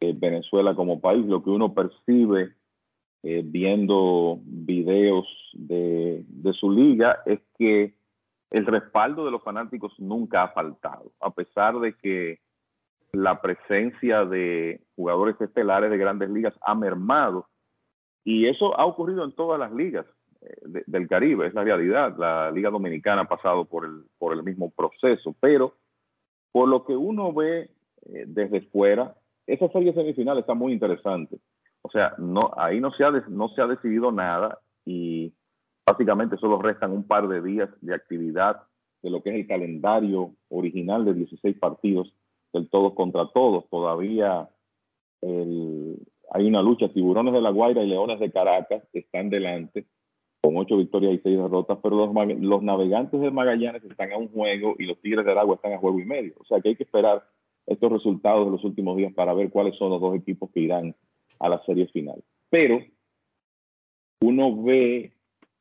eh, 0.00 0.12
Venezuela 0.16 0.74
como 0.74 1.00
país, 1.00 1.26
lo 1.26 1.42
que 1.42 1.50
uno 1.50 1.74
percibe 1.74 2.54
eh, 3.24 3.42
viendo 3.44 4.40
videos 4.44 5.26
de, 5.52 6.24
de, 6.26 6.52
su 6.54 6.70
liga 6.70 7.20
es 7.26 7.40
que 7.58 7.94
el 8.52 8.66
respaldo 8.66 9.24
de 9.24 9.30
los 9.30 9.42
fanáticos 9.42 9.98
nunca 9.98 10.42
ha 10.44 10.48
faltado, 10.48 11.12
a 11.20 11.30
pesar 11.30 11.78
de 11.80 11.94
que 11.94 12.38
la 13.12 13.40
presencia 13.40 14.24
de 14.26 14.82
jugadores 14.94 15.40
estelares 15.40 15.90
de 15.90 15.96
grandes 15.96 16.30
ligas 16.30 16.54
ha 16.60 16.74
mermado. 16.74 17.46
Y 18.24 18.46
eso 18.46 18.78
ha 18.78 18.84
ocurrido 18.84 19.24
en 19.24 19.32
todas 19.32 19.58
las 19.58 19.72
ligas 19.72 20.06
eh, 20.42 20.82
del 20.86 21.08
Caribe, 21.08 21.46
es 21.46 21.54
la 21.54 21.64
realidad. 21.64 22.14
La 22.18 22.50
Liga 22.50 22.70
Dominicana 22.70 23.22
ha 23.22 23.28
pasado 23.28 23.64
por 23.64 23.86
el, 23.86 24.04
por 24.18 24.34
el 24.34 24.42
mismo 24.42 24.70
proceso, 24.70 25.34
pero 25.40 25.74
por 26.52 26.68
lo 26.68 26.84
que 26.84 26.94
uno 26.94 27.32
ve 27.32 27.70
eh, 28.06 28.24
desde 28.26 28.60
fuera, 28.68 29.14
esa 29.46 29.68
serie 29.68 29.94
semifinal 29.94 30.38
está 30.38 30.52
muy 30.52 30.72
interesante. 30.72 31.38
O 31.80 31.90
sea, 31.90 32.14
no, 32.18 32.52
ahí 32.56 32.80
no 32.80 32.92
se, 32.92 33.04
ha 33.04 33.10
no 33.10 33.48
se 33.48 33.62
ha 33.62 33.66
decidido 33.66 34.12
nada 34.12 34.58
y 34.84 35.32
básicamente 35.86 36.36
solo 36.36 36.60
restan 36.60 36.92
un 36.92 37.04
par 37.04 37.28
de 37.28 37.42
días 37.42 37.68
de 37.80 37.94
actividad 37.94 38.62
de 39.02 39.10
lo 39.10 39.22
que 39.22 39.30
es 39.30 39.36
el 39.36 39.46
calendario 39.46 40.34
original 40.48 41.04
de 41.04 41.14
16 41.14 41.58
partidos 41.58 42.12
del 42.52 42.68
todos 42.68 42.94
contra 42.94 43.28
todos. 43.32 43.68
Todavía 43.68 44.48
hay 45.22 46.46
una 46.46 46.62
lucha. 46.62 46.92
Tiburones 46.92 47.34
de 47.34 47.40
La 47.40 47.50
Guaira 47.50 47.82
y 47.82 47.88
Leones 47.88 48.20
de 48.20 48.30
Caracas 48.30 48.82
están 48.92 49.30
delante 49.30 49.86
con 50.40 50.56
ocho 50.56 50.76
victorias 50.76 51.14
y 51.14 51.18
seis 51.18 51.38
derrotas, 51.38 51.78
pero 51.82 51.96
los, 51.96 52.40
los 52.40 52.62
navegantes 52.62 53.20
de 53.20 53.30
Magallanes 53.30 53.84
están 53.84 54.12
a 54.12 54.16
un 54.16 54.28
juego 54.28 54.74
y 54.78 54.86
los 54.86 55.00
Tigres 55.00 55.24
de 55.24 55.30
Aragua 55.30 55.54
están 55.54 55.72
a 55.72 55.78
juego 55.78 56.00
y 56.00 56.04
medio. 56.04 56.34
O 56.40 56.44
sea 56.44 56.60
que 56.60 56.70
hay 56.70 56.76
que 56.76 56.82
esperar 56.82 57.24
estos 57.66 57.92
resultados 57.92 58.46
de 58.46 58.52
los 58.52 58.64
últimos 58.64 58.96
días 58.96 59.12
para 59.14 59.34
ver 59.34 59.50
cuáles 59.50 59.76
son 59.76 59.90
los 59.90 60.00
dos 60.00 60.16
equipos 60.16 60.50
que 60.50 60.60
irán 60.60 60.96
a 61.38 61.48
la 61.48 61.62
serie 61.64 61.86
final. 61.88 62.22
Pero 62.50 62.80
uno 64.20 64.62
ve, 64.62 65.12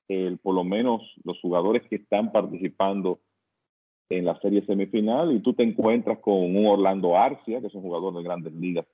el, 0.07 0.37
por 0.37 0.55
lo 0.55 0.63
menos 0.63 1.01
los 1.23 1.39
jugadores 1.39 1.83
que 1.89 1.97
están 1.97 2.31
participando 2.31 3.19
en 4.09 4.25
la 4.25 4.39
serie 4.39 4.65
semifinal 4.65 5.33
y 5.33 5.39
tú 5.39 5.53
te 5.53 5.63
encuentras 5.63 6.19
con 6.19 6.55
un 6.55 6.65
Orlando 6.65 7.17
Arcia, 7.17 7.61
que 7.61 7.67
es 7.67 7.75
un 7.75 7.81
jugador 7.81 8.13
de 8.15 8.23
grandes 8.23 8.53
ligas 8.53 8.85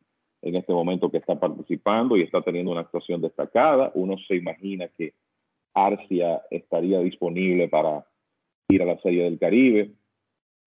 en 0.41 0.55
este 0.55 0.71
momento 0.73 1.09
que 1.09 1.17
está 1.17 1.39
participando 1.39 2.15
y 2.15 2.21
está 2.21 2.41
teniendo 2.41 2.71
una 2.71 2.81
actuación 2.81 3.21
destacada. 3.21 3.91
Uno 3.95 4.15
se 4.27 4.35
imagina 4.35 4.87
que 4.95 5.13
Arcia 5.73 6.41
estaría 6.51 6.99
disponible 6.99 7.67
para 7.67 8.05
ir 8.69 8.81
a 8.81 8.85
la 8.85 8.99
Serie 8.99 9.23
del 9.23 9.39
Caribe. 9.39 9.91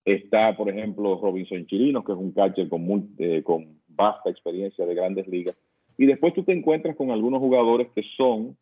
Está, 0.04 0.56
por 0.56 0.68
ejemplo, 0.68 1.20
Robinson 1.20 1.66
Chirinos, 1.66 2.04
que 2.04 2.12
es 2.12 2.18
un 2.18 2.32
catcher 2.32 2.68
con, 2.68 3.14
eh, 3.18 3.42
con 3.44 3.80
vasta 3.88 4.30
experiencia 4.30 4.86
de 4.86 4.94
grandes 4.94 5.28
ligas. 5.28 5.56
Y 5.98 6.06
después 6.06 6.34
tú 6.34 6.42
te 6.42 6.52
encuentras 6.52 6.96
con 6.96 7.10
algunos 7.10 7.40
jugadores 7.40 7.88
que 7.94 8.02
son 8.16 8.56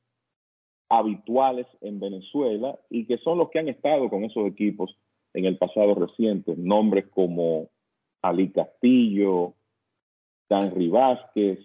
habituales 0.88 1.66
en 1.81 2.01
Venezuela 2.01 2.79
y 2.90 3.07
que 3.07 3.18
son 3.18 3.38
los 3.38 3.51
que 3.51 3.59
han 3.59 3.68
estado 3.68 4.09
con 4.09 4.24
esos 4.24 4.46
equipos 4.46 4.96
en 5.35 5.44
el 5.44 5.59
pasado 5.59 5.94
reciente. 5.94 6.55
Nombres 6.57 7.07
como 7.09 7.68
Ali 8.22 8.51
Castillo, 8.51 9.55
Danry 10.48 10.88
Vázquez, 10.88 11.59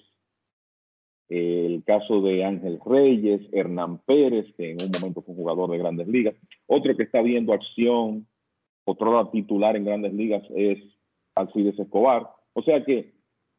el 1.30 1.84
caso 1.86 2.22
de 2.22 2.44
Ángel 2.44 2.80
Reyes, 2.86 3.42
Hernán 3.52 4.00
Pérez, 4.00 4.46
que 4.56 4.72
en 4.72 4.78
un 4.84 4.92
momento 4.92 5.22
fue 5.22 5.34
un 5.34 5.42
jugador 5.42 5.72
de 5.72 5.78
grandes 5.78 6.08
ligas. 6.08 6.36
Otro 6.68 6.96
que 6.96 7.04
está 7.04 7.22
viendo 7.22 7.54
acción, 7.54 8.28
otro 8.86 9.30
titular 9.30 9.76
en 9.76 9.86
grandes 9.86 10.14
ligas 10.14 10.44
es 10.56 10.80
Alcides 11.36 11.80
Escobar. 11.80 12.30
O 12.54 12.62
sea 12.62 12.84
que 12.84 13.14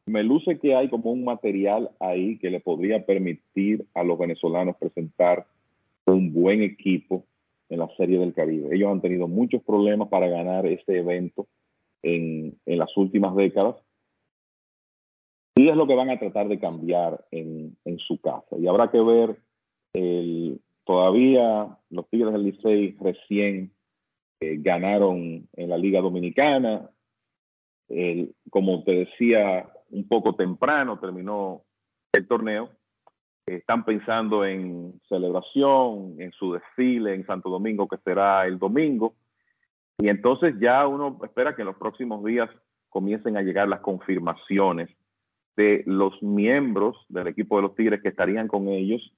me 0.05 0.23
luce 0.23 0.59
que 0.59 0.75
hay 0.75 0.89
como 0.89 1.11
un 1.11 1.23
material 1.23 1.89
ahí 1.99 2.37
que 2.37 2.51
le 2.51 2.59
podría 2.59 3.05
permitir 3.05 3.85
a 3.95 4.03
los 4.03 4.19
venezolanos 4.19 4.77
presentar 4.77 5.47
un 6.13 6.33
buen 6.33 6.61
equipo 6.61 7.25
en 7.69 7.79
la 7.79 7.89
Serie 7.97 8.19
del 8.19 8.33
Caribe. 8.33 8.75
Ellos 8.75 8.91
han 8.91 9.01
tenido 9.01 9.27
muchos 9.27 9.63
problemas 9.63 10.09
para 10.09 10.27
ganar 10.27 10.65
este 10.65 10.99
evento 10.99 11.47
en, 12.03 12.59
en 12.65 12.77
las 12.77 12.95
últimas 12.95 13.35
décadas 13.35 13.75
y 15.55 15.69
es 15.69 15.75
lo 15.75 15.87
que 15.87 15.95
van 15.95 16.09
a 16.09 16.19
tratar 16.19 16.49
de 16.49 16.59
cambiar 16.59 17.25
en, 17.31 17.77
en 17.85 17.97
su 17.99 18.19
casa. 18.19 18.57
Y 18.57 18.67
habrá 18.67 18.91
que 18.91 18.99
ver, 18.99 19.37
el, 19.93 20.61
todavía 20.83 21.79
los 21.89 22.09
Tigres 22.09 22.33
del 22.33 22.43
Licey 22.43 22.97
recién 22.99 23.71
eh, 24.41 24.57
ganaron 24.59 25.47
en 25.53 25.69
la 25.69 25.77
Liga 25.77 26.01
Dominicana. 26.01 26.89
Como 28.49 28.83
te 28.83 28.91
decía, 28.91 29.71
un 29.91 30.07
poco 30.07 30.35
temprano 30.35 30.99
terminó 30.99 31.63
el 32.13 32.27
torneo. 32.27 32.69
Están 33.47 33.85
pensando 33.85 34.43
en 34.43 34.99
celebración, 35.07 36.15
en 36.19 36.31
su 36.31 36.53
desfile 36.53 37.13
en 37.13 37.25
Santo 37.27 37.49
Domingo, 37.49 37.87
que 37.87 37.97
será 37.97 38.47
el 38.47 38.57
domingo. 38.57 39.13
Y 39.99 40.09
entonces 40.09 40.55
ya 40.59 40.87
uno 40.87 41.19
espera 41.23 41.55
que 41.55 41.61
en 41.61 41.67
los 41.67 41.77
próximos 41.77 42.23
días 42.23 42.49
comiencen 42.89 43.37
a 43.37 43.43
llegar 43.43 43.67
las 43.67 43.81
confirmaciones 43.81 44.89
de 45.55 45.83
los 45.85 46.21
miembros 46.23 46.97
del 47.07 47.27
equipo 47.27 47.57
de 47.57 47.61
los 47.61 47.75
Tigres 47.75 48.01
que 48.01 48.09
estarían 48.09 48.47
con 48.47 48.67
ellos 48.67 49.13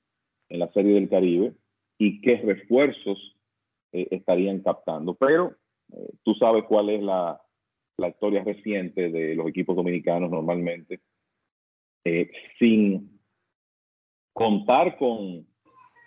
en 0.50 0.60
la 0.60 0.72
Serie 0.74 0.96
del 0.96 1.10
Caribe 1.10 1.54
y 1.98 2.22
qué 2.22 2.38
refuerzos 2.38 3.38
eh, 3.94 4.08
estarían 4.12 4.60
captando. 4.60 5.16
Pero 5.16 5.56
eh, 5.94 6.10
tú 6.24 6.34
sabes 6.36 6.66
cuál 6.66 6.90
es 6.90 7.02
la, 7.02 7.42
historia 7.98 8.44
reciente 8.44 9.10
de 9.10 9.34
los 9.34 9.48
equipos 9.48 9.76
dominicanos 9.76 10.30
normalmente. 10.30 11.00
Eh, 12.04 12.30
sin 12.60 13.17
contar 14.38 15.00
con 15.00 15.48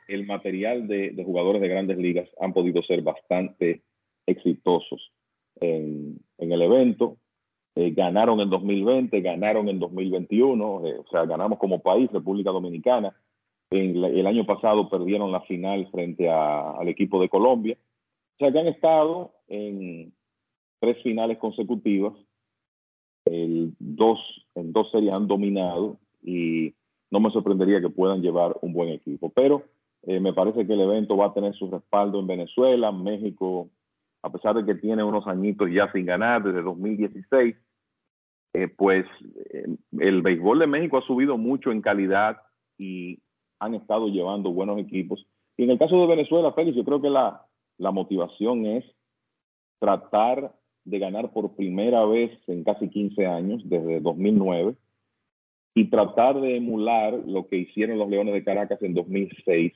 el 0.07 0.25
material 0.25 0.87
de, 0.87 1.11
de, 1.11 1.25
jugadores 1.25 1.61
de 1.61 1.67
grandes 1.67 1.99
ligas, 1.99 2.29
han 2.41 2.53
podido 2.53 2.81
ser 2.85 3.03
bastante 3.03 3.83
exitosos 4.25 5.11
en, 5.61 6.21
en 6.39 6.53
el 6.53 6.63
evento. 6.63 7.17
Eh, 7.75 7.91
ganaron 7.91 8.41
en 8.41 8.49
2020, 8.49 9.21
ganaron 9.21 9.69
en 9.69 9.81
2021, 9.81 10.87
eh, 10.87 10.99
o 10.99 11.11
sea, 11.11 11.25
ganamos 11.25 11.59
como 11.59 11.83
país, 11.83 12.09
República 12.13 12.53
Dominicana. 12.53 13.13
En 13.73 13.97
el 13.97 14.27
año 14.29 14.47
pasado 14.47 14.89
perdieron 14.89 15.33
la 15.33 15.41
final 15.43 15.89
frente 15.91 16.29
a, 16.29 16.71
al 16.71 16.89
equipo 16.89 17.21
de 17.21 17.29
Colombia. 17.29 17.77
O 17.81 18.39
sea, 18.39 18.53
que 18.53 18.61
han 18.61 18.69
estado 18.69 19.33
en 19.49 20.13
tres 20.79 21.03
finales 21.03 21.39
consecutivas, 21.39 22.15
el 23.25 23.75
dos, 23.81 24.21
en 24.55 24.73
dos 24.73 24.89
series 24.93 25.13
han 25.13 25.27
dominado 25.27 25.99
y 26.23 26.75
no 27.11 27.21
me 27.21 27.31
sorprendería 27.31 27.81
que 27.81 27.91
puedan 27.91 28.23
llevar 28.23 28.57
un 28.63 28.73
buen 28.73 28.91
equipo. 28.91 29.31
Pero 29.31 29.65
eh, 30.03 30.21
me 30.21 30.33
parece 30.33 30.67
que 30.67 30.73
el 30.73 30.81
evento 30.81 31.17
va 31.17 31.27
a 31.27 31.35
tener 31.35 31.55
su 31.55 31.71
respaldo 31.71 32.21
en 32.21 32.27
Venezuela, 32.27 32.93
México 32.93 33.69
a 34.23 34.31
pesar 34.31 34.55
de 34.55 34.65
que 34.65 34.81
tiene 34.81 35.03
unos 35.03 35.27
añitos 35.27 35.71
ya 35.71 35.91
sin 35.93 36.07
ganar 36.07 36.43
desde 36.43 36.63
2016, 36.63 37.57
eh, 38.53 38.69
pues 38.69 39.07
eh, 39.53 39.77
el 39.99 40.23
béisbol 40.23 40.59
de 40.59 40.67
México 40.67 40.99
ha 40.99 41.07
subido 41.07 41.39
mucho 41.39 41.71
en 41.71 41.81
calidad 41.81 42.37
y 42.77 43.21
han 43.59 43.75
estado 43.75 44.09
llevando 44.09 44.53
buenos 44.53 44.79
equipos. 44.79 45.27
Y 45.57 45.65
en 45.65 45.71
el 45.71 45.79
caso 45.79 46.01
de 46.01 46.07
Venezuela, 46.07 46.53
Félix, 46.53 46.77
yo 46.77 46.85
creo 46.85 47.01
que 47.01 47.11
la, 47.11 47.47
la 47.79 47.91
motivación 47.91 48.67
es 48.67 48.85
tratar 49.79 50.55
de 50.85 50.99
ganar 50.99 51.33
por 51.33 51.55
primera 51.55 52.05
vez 52.07 52.31
en 52.47 52.65
casi 52.65 52.89
15 52.89 53.27
años, 53.27 53.63
desde 53.65 54.01
2009, 54.01 54.75
y 55.81 55.87
tratar 55.87 56.39
de 56.43 56.59
emular 56.59 57.15
lo 57.27 57.47
que 57.47 57.57
hicieron 57.57 57.99
los 57.99 58.11
Leones 58.11 58.35
de 58.35 58.45
Caracas 58.45 58.83
en 58.83 58.93
2006, 58.93 59.73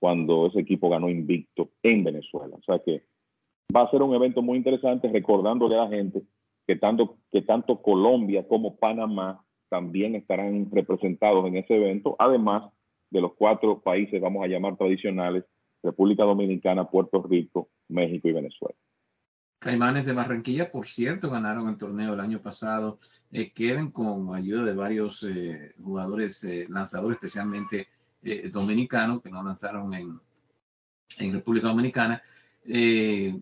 cuando 0.00 0.48
ese 0.48 0.58
equipo 0.58 0.88
ganó 0.88 1.08
invicto 1.08 1.70
en 1.84 2.02
Venezuela. 2.02 2.56
O 2.56 2.62
sea 2.62 2.80
que 2.84 3.04
va 3.74 3.82
a 3.82 3.90
ser 3.92 4.02
un 4.02 4.12
evento 4.12 4.42
muy 4.42 4.58
interesante 4.58 5.08
recordándole 5.08 5.76
a 5.76 5.84
la 5.84 5.88
gente 5.88 6.22
que 6.66 6.74
tanto, 6.74 7.18
que 7.30 7.42
tanto 7.42 7.80
Colombia 7.80 8.44
como 8.48 8.74
Panamá 8.74 9.44
también 9.68 10.16
estarán 10.16 10.68
representados 10.72 11.46
en 11.46 11.58
ese 11.58 11.76
evento, 11.76 12.16
además 12.18 12.64
de 13.10 13.20
los 13.20 13.34
cuatro 13.34 13.80
países, 13.80 14.20
vamos 14.20 14.42
a 14.42 14.48
llamar 14.48 14.76
tradicionales, 14.76 15.44
República 15.80 16.24
Dominicana, 16.24 16.90
Puerto 16.90 17.22
Rico, 17.22 17.68
México 17.88 18.26
y 18.26 18.32
Venezuela. 18.32 18.74
Caimanes 19.66 20.06
de 20.06 20.12
Barranquilla, 20.12 20.70
por 20.70 20.86
cierto, 20.86 21.28
ganaron 21.28 21.68
el 21.68 21.76
torneo 21.76 22.14
el 22.14 22.20
año 22.20 22.40
pasado. 22.40 23.00
Eh, 23.32 23.50
queden 23.50 23.90
con 23.90 24.32
ayuda 24.32 24.64
de 24.64 24.74
varios 24.74 25.24
eh, 25.24 25.74
jugadores, 25.82 26.44
eh, 26.44 26.66
lanzadores, 26.68 27.16
especialmente 27.16 27.88
eh, 28.22 28.48
dominicanos, 28.48 29.20
que 29.20 29.28
no 29.28 29.42
lanzaron 29.42 29.92
en, 29.92 30.20
en 31.18 31.32
República 31.32 31.66
Dominicana. 31.66 32.22
Eh, 32.64 33.34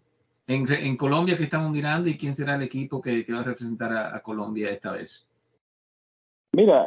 en, 0.46 0.96
Colombia, 0.96 1.36
¿qué 1.36 1.44
estamos 1.44 1.70
mirando 1.70 2.08
y 2.08 2.16
quién 2.16 2.34
será 2.34 2.54
el 2.54 2.62
equipo 2.62 3.02
que, 3.02 3.26
que 3.26 3.32
va 3.34 3.40
a 3.40 3.44
representar 3.44 3.92
a, 3.92 4.22
Colombia 4.22 4.70
esta 4.70 4.92
vez? 4.92 5.28
Mira, 6.52 6.86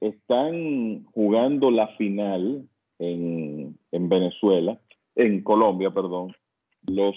están 0.00 1.06
jugando 1.06 1.72
la 1.72 1.88
final 1.96 2.68
en, 3.00 3.76
Venezuela, 3.90 4.78
en 5.16 5.42
Colombia, 5.42 5.90
perdón, 5.90 6.36
los 6.86 7.16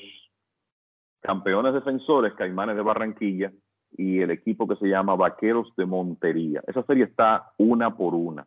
campeones 1.23 1.73
defensores, 1.73 2.33
Caimanes 2.33 2.75
de 2.75 2.81
Barranquilla, 2.81 3.51
y 3.97 4.19
el 4.19 4.31
equipo 4.31 4.67
que 4.67 4.75
se 4.75 4.87
llama 4.87 5.15
Vaqueros 5.15 5.73
de 5.77 5.85
Montería. 5.85 6.61
Esa 6.67 6.83
serie 6.83 7.05
está 7.05 7.51
una 7.57 7.95
por 7.95 8.13
una. 8.13 8.45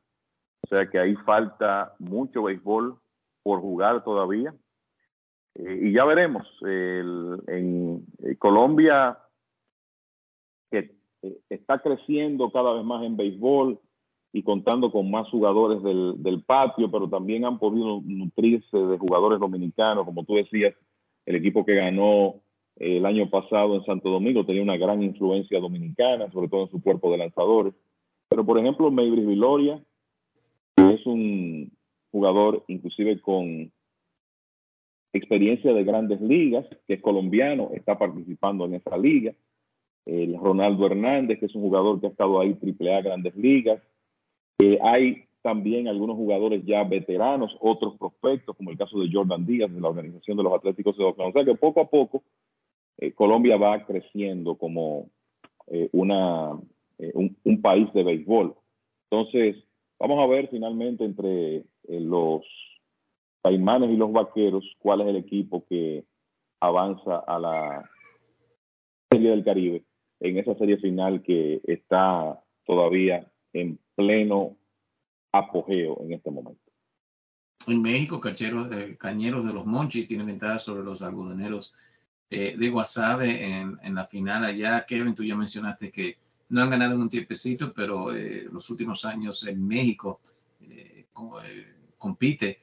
O 0.63 0.69
sea 0.69 0.89
que 0.91 0.99
ahí 0.99 1.15
falta 1.25 1.95
mucho 1.99 2.45
béisbol 2.45 2.97
por 3.43 3.61
jugar 3.61 4.03
todavía. 4.05 4.55
Eh, 5.55 5.81
y 5.85 5.93
ya 5.93 6.05
veremos. 6.05 6.47
En 6.63 8.05
eh, 8.19 8.37
Colombia, 8.39 9.19
que 10.71 10.97
eh, 11.23 11.39
está 11.49 11.79
creciendo 11.79 12.51
cada 12.51 12.75
vez 12.75 12.85
más 12.85 13.05
en 13.05 13.17
béisbol 13.17 13.79
y 14.33 14.43
contando 14.43 14.91
con 14.91 15.11
más 15.11 15.29
jugadores 15.31 15.83
del, 15.83 16.15
del 16.23 16.43
patio, 16.43 16.91
pero 16.91 17.09
también 17.09 17.45
han 17.45 17.59
podido 17.59 18.01
nutrirse 18.05 18.77
de 18.77 18.99
jugadores 18.99 19.39
dominicanos, 19.39 20.05
como 20.05 20.25
tú 20.25 20.35
decías, 20.35 20.75
el 21.25 21.37
equipo 21.37 21.65
que 21.65 21.75
ganó 21.75 22.43
el 22.77 23.07
año 23.07 23.31
pasado 23.31 23.75
en 23.75 23.85
Santo 23.85 24.11
Domingo 24.11 24.45
tenía 24.45 24.63
una 24.63 24.77
gran 24.77 25.03
influencia 25.03 25.61
dominicana, 25.61 26.31
sobre 26.31 26.49
todo 26.49 26.65
en 26.65 26.71
su 26.71 26.83
cuerpo 26.83 27.11
de 27.11 27.19
lanzadores. 27.19 27.75
Pero, 28.29 28.45
por 28.45 28.59
ejemplo, 28.59 28.91
Maybris 28.91 29.27
Viloria 29.27 29.83
es 30.77 31.07
un 31.07 31.73
jugador 32.11 32.65
inclusive 32.69 33.21
con 33.21 33.73
experiencia 35.13 35.73
de 35.73 35.85
grandes 35.85 36.21
ligas, 36.21 36.67
que 36.87 36.95
es 36.95 37.03
colombiano, 37.03 37.71
está 37.73 37.99
participando 37.99 38.67
en 38.67 38.75
esa 38.75 38.97
liga. 38.99 39.33
El 40.05 40.39
Ronaldo 40.39 40.87
Hernández, 40.87 41.41
que 41.41 41.47
es 41.47 41.55
un 41.55 41.63
jugador 41.63 42.01
que 42.01 42.07
ha 42.07 42.11
estado 42.11 42.39
ahí 42.41 42.55
triple 42.55 42.95
A 42.95 43.01
grandes 43.01 43.35
ligas. 43.37 43.83
Eh, 44.59 44.79
hay 44.83 45.25
también 45.43 45.89
algunos 45.89 46.17
jugadores 46.17 46.65
ya 46.65 46.85
veteranos, 46.85 47.57
otros 47.61 47.97
prospectos, 47.99 48.57
como 48.57 48.71
el 48.71 48.79
caso 48.79 48.99
de 49.01 49.09
Jordan 49.13 49.47
Díaz 49.47 49.73
de 49.73 49.81
la 49.81 49.89
Organización 49.89 50.37
de 50.37 50.43
los 50.43 50.53
Atléticos 50.53 50.97
de 50.97 51.05
Oakland. 51.05 51.31
O 51.31 51.33
sea 51.33 51.45
que 51.45 51.59
poco 51.59 51.81
a 51.81 51.89
poco 51.89 52.23
eh, 52.99 53.13
Colombia 53.13 53.57
va 53.57 53.85
creciendo 53.85 54.57
como 54.57 55.11
eh, 55.69 55.89
una, 55.93 56.59
eh, 56.99 57.13
un, 57.15 57.63
país 57.63 57.93
de 57.93 58.03
béisbol. 58.03 58.55
Entonces, 59.11 59.57
vamos 59.99 60.23
a 60.23 60.27
ver 60.27 60.49
finalmente 60.49 61.05
entre 61.05 61.65
los 61.89 62.45
Caimanes 63.43 63.91
y 63.91 63.97
los 63.97 64.13
Vaqueros, 64.13 64.65
cuál 64.79 65.03
es 65.03 65.09
el 65.09 65.17
equipo 65.17 65.65
que 65.69 66.05
avanza 66.61 67.19
a 67.19 67.39
la 67.39 67.91
Serie 69.11 69.31
del 69.31 69.45
Caribe 69.45 69.85
en 70.21 70.39
esa 70.39 70.55
serie 70.57 70.79
final 70.79 71.23
que 71.23 71.61
está 71.65 72.43
todavía 72.65 73.31
en 73.53 73.79
pleno 73.95 74.57
apogeo 75.33 75.99
en 76.01 76.15
este 76.15 76.31
momento. 76.31 76.61
En 77.69 77.83
México, 77.83 78.21
Cañeros 78.21 78.71
de 79.45 79.53
los 79.53 79.67
Monchis 79.67 80.07
tienen 80.07 80.27
ventaja 80.27 80.59
sobre 80.59 80.85
los 80.85 81.03
algodoneros 81.03 81.75
eh, 82.29 82.57
de 82.59 82.69
Guasave 82.71 83.45
en, 83.45 83.79
en, 83.83 83.95
la 83.95 84.05
final 84.07 84.45
allá. 84.45 84.85
Kevin, 84.85 85.15
tú 85.15 85.23
ya 85.23 85.37
mencionaste 85.37 85.93
que 85.93 86.19
no 86.49 86.63
han 86.63 86.71
ganado 86.71 86.95
en 86.95 87.03
un 87.03 87.09
tiempecito, 87.09 87.73
pero 87.73 88.11
los 88.11 88.69
últimos 88.71 89.05
años 89.05 89.45
en 89.47 89.67
México 89.67 90.21
compite 91.99 92.59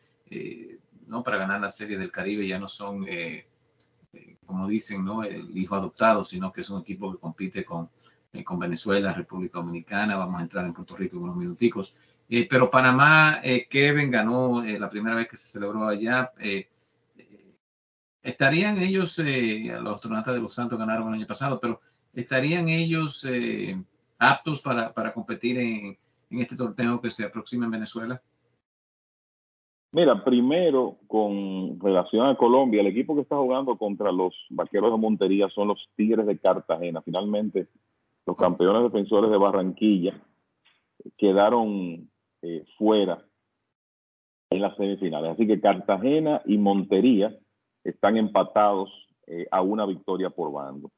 ¿no? 1.08 1.22
para 1.22 1.38
ganar 1.38 1.60
la 1.60 1.70
Serie 1.70 1.98
del 1.98 2.12
Caribe, 2.12 2.48
ya 2.48 2.58
no 2.58 2.70
son, 2.70 3.06
como 4.46 4.68
dicen, 4.68 5.04
¿no? 5.04 5.24
el 5.24 5.58
hijo 5.58 5.76
adoptado, 5.76 6.24
sino 6.24 6.52
que 6.52 6.62
es 6.62 6.70
un 6.70 6.80
equipo 6.80 7.12
que 7.12 7.20
compite 7.20 7.66
con, 7.66 7.90
con 8.46 8.58
Venezuela, 8.58 9.12
República 9.12 9.60
Dominicana, 9.60 10.16
vamos 10.16 10.40
a 10.40 10.44
entrar 10.44 10.66
en 10.66 10.74
Puerto 10.74 10.96
Rico 10.96 11.18
en 11.18 11.24
unos 11.24 11.36
minuticos. 11.36 11.94
pero 12.50 12.72
Panamá, 12.72 13.42
Kevin 13.70 14.10
ganó 14.10 14.64
la 14.64 14.90
primera 14.90 15.16
vez 15.18 15.28
que 15.28 15.36
se 15.36 15.48
celebró 15.48 15.86
allá. 15.86 16.32
¿Estarían 18.24 18.82
ellos, 18.82 19.20
eh, 19.20 19.70
los 19.82 19.96
astronautas 19.96 20.34
de 20.34 20.40
los 20.40 20.54
Santos 20.54 20.80
ganaron 20.80 21.10
el 21.10 21.16
año 21.16 21.28
pasado, 21.28 21.60
pero 21.60 21.82
¿estarían 22.14 22.70
ellos 22.70 23.26
eh, 23.26 23.76
aptos 24.18 24.62
para, 24.62 24.94
para 24.94 25.14
competir 25.14 25.60
en, 25.60 25.98
en, 26.30 26.40
este 26.40 26.56
torneo 26.56 27.02
que 27.02 27.12
se 27.12 27.26
aproxima 27.26 27.66
en 27.66 27.72
Venezuela? 27.72 28.22
Mira, 29.92 30.24
primero, 30.24 30.98
con 31.06 31.78
relación 31.82 32.26
a 32.26 32.38
Colombia, 32.38 32.80
el 32.80 32.88
equipo 32.88 33.14
que 33.14 33.22
está 33.22 33.36
jugando 33.36 33.78
contra 33.78 34.12
los 34.12 34.34
vaqueros 34.50 34.92
de 34.92 34.98
Montería 34.98 35.50
son 35.50 35.68
los 35.68 35.90
Tigres 35.98 36.26
de 36.26 36.40
Cartagena. 36.40 37.02
Finalmente, 37.02 37.68
los 38.26 38.38
campeones 38.38 38.84
defensores 38.84 39.30
de 39.30 39.38
Barranquilla 39.38 40.20
quedaron 41.18 42.10
eh, 42.42 42.64
fuera 42.78 43.24
en 44.50 44.62
las 44.62 44.76
semifinales. 44.78 45.32
Así 45.32 45.46
que 45.46 45.60
Cartagena 45.60 46.42
y 46.46 46.58
Montería 46.58 47.38
están 47.84 48.18
empatados 48.18 48.90
eh, 49.28 49.48
a 49.52 49.62
una 49.62 49.86
victoria 49.86 50.30
por 50.30 50.52
bando. 50.52 50.90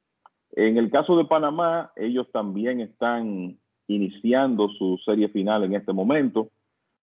En 0.51 0.77
el 0.77 0.89
caso 0.89 1.17
de 1.17 1.25
Panamá, 1.25 1.91
ellos 1.95 2.31
también 2.31 2.79
están 2.79 3.57
iniciando 3.87 4.69
su 4.69 4.97
serie 5.05 5.29
final 5.29 5.63
en 5.63 5.75
este 5.75 5.93
momento. 5.93 6.49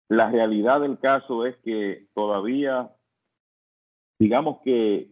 La 0.08 0.30
realidad 0.30 0.80
del 0.80 0.98
caso 0.98 1.44
es 1.44 1.56
que 1.58 2.06
todavía, 2.14 2.90
digamos 4.18 4.58
que 4.64 5.10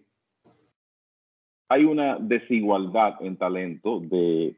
hay 1.68 1.84
una 1.84 2.18
desigualdad 2.18 3.16
en 3.20 3.36
talento 3.36 4.00
de 4.00 4.56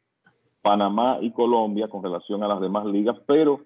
Panamá 0.62 1.18
y 1.20 1.30
Colombia 1.32 1.88
con 1.88 2.02
relación 2.02 2.42
a 2.42 2.48
las 2.48 2.60
demás 2.60 2.84
ligas, 2.86 3.16
pero 3.26 3.60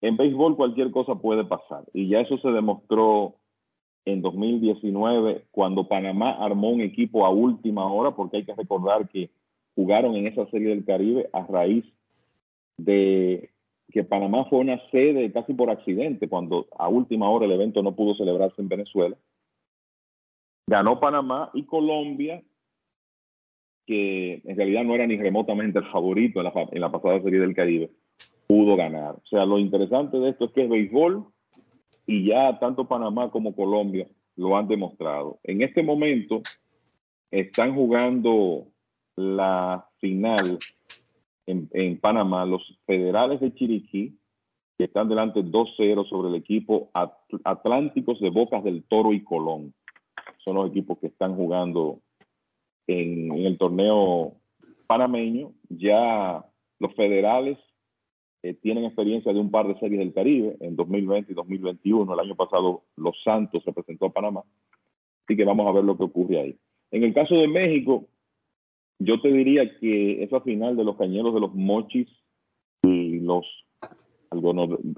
en 0.00 0.16
béisbol 0.16 0.56
cualquier 0.56 0.90
cosa 0.90 1.14
puede 1.14 1.44
pasar. 1.44 1.84
Y 1.92 2.08
ya 2.08 2.20
eso 2.20 2.38
se 2.38 2.48
demostró 2.48 3.36
en 4.04 4.22
2019 4.22 5.44
cuando 5.50 5.88
Panamá 5.88 6.32
armó 6.32 6.70
un 6.70 6.80
equipo 6.80 7.24
a 7.24 7.30
última 7.30 7.90
hora, 7.92 8.12
porque 8.12 8.38
hay 8.38 8.44
que 8.44 8.54
recordar 8.54 9.08
que 9.08 9.30
jugaron 9.74 10.16
en 10.16 10.26
esa 10.26 10.46
serie 10.46 10.68
del 10.68 10.84
Caribe 10.84 11.28
a 11.32 11.46
raíz 11.46 11.84
de 12.76 13.50
que 13.90 14.04
Panamá 14.04 14.46
fue 14.46 14.60
una 14.60 14.80
sede 14.90 15.30
casi 15.32 15.52
por 15.52 15.70
accidente, 15.70 16.28
cuando 16.28 16.66
a 16.78 16.88
última 16.88 17.28
hora 17.30 17.44
el 17.44 17.52
evento 17.52 17.82
no 17.82 17.94
pudo 17.94 18.14
celebrarse 18.14 18.60
en 18.60 18.68
Venezuela. 18.68 19.16
Ganó 20.66 20.98
Panamá 20.98 21.50
y 21.52 21.64
Colombia, 21.64 22.42
que 23.86 24.40
en 24.44 24.56
realidad 24.56 24.84
no 24.84 24.94
era 24.94 25.06
ni 25.06 25.16
remotamente 25.16 25.78
el 25.78 25.90
favorito 25.90 26.40
en 26.40 26.44
la, 26.44 26.68
en 26.70 26.80
la 26.80 26.90
pasada 26.90 27.20
serie 27.20 27.40
del 27.40 27.54
Caribe, 27.54 27.90
pudo 28.46 28.76
ganar. 28.76 29.16
O 29.16 29.26
sea, 29.26 29.44
lo 29.44 29.58
interesante 29.58 30.18
de 30.18 30.30
esto 30.30 30.46
es 30.46 30.52
que 30.52 30.64
es 30.64 30.70
béisbol 30.70 31.26
y 32.06 32.26
ya 32.26 32.58
tanto 32.58 32.86
Panamá 32.86 33.30
como 33.30 33.54
Colombia 33.54 34.08
lo 34.36 34.56
han 34.56 34.68
demostrado. 34.68 35.38
En 35.44 35.62
este 35.62 35.82
momento 35.82 36.42
están 37.30 37.74
jugando 37.74 38.66
la 39.16 39.86
final 39.98 40.58
en, 41.46 41.98
Panamá 42.00 42.46
los 42.46 42.62
federales 42.86 43.40
de 43.40 43.54
Chiriquí, 43.54 44.16
que 44.78 44.84
están 44.84 45.08
delante 45.08 45.40
2-0 45.40 46.08
sobre 46.08 46.28
el 46.28 46.34
equipo 46.34 46.90
Atlánticos 47.44 48.20
de 48.20 48.30
Bocas 48.30 48.64
del 48.64 48.84
Toro 48.84 49.12
y 49.12 49.22
Colón. 49.22 49.74
Son 50.44 50.56
los 50.56 50.70
equipos 50.70 50.98
que 50.98 51.08
están 51.08 51.36
jugando 51.36 52.00
en 52.86 53.32
el 53.32 53.58
torneo 53.58 54.34
panameño. 54.86 55.52
Ya 55.68 56.44
los 56.78 56.94
federales 56.94 57.58
tienen 58.60 58.84
experiencia 58.84 59.32
de 59.32 59.38
un 59.38 59.50
par 59.50 59.68
de 59.68 59.78
series 59.78 60.00
del 60.00 60.12
Caribe 60.12 60.56
en 60.60 60.74
2020 60.74 61.30
y 61.30 61.34
2021. 61.34 62.12
El 62.12 62.20
año 62.20 62.34
pasado 62.34 62.82
Los 62.96 63.16
Santos 63.22 63.64
representó 63.64 64.06
a 64.06 64.12
Panamá. 64.12 64.42
Así 65.24 65.36
que 65.36 65.44
vamos 65.44 65.66
a 65.66 65.72
ver 65.72 65.84
lo 65.84 65.96
que 65.96 66.04
ocurre 66.04 66.40
ahí. 66.40 66.56
En 66.90 67.04
el 67.04 67.14
caso 67.14 67.36
de 67.36 67.46
México, 67.46 68.08
yo 68.98 69.20
te 69.20 69.32
diría 69.32 69.78
que 69.78 70.22
esa 70.22 70.40
final 70.40 70.76
de 70.76 70.84
los 70.84 70.96
cañeros 70.96 71.34
de 71.34 71.40
los 71.40 71.54
mochis 71.54 72.08
y 72.82 73.20
los 73.20 73.46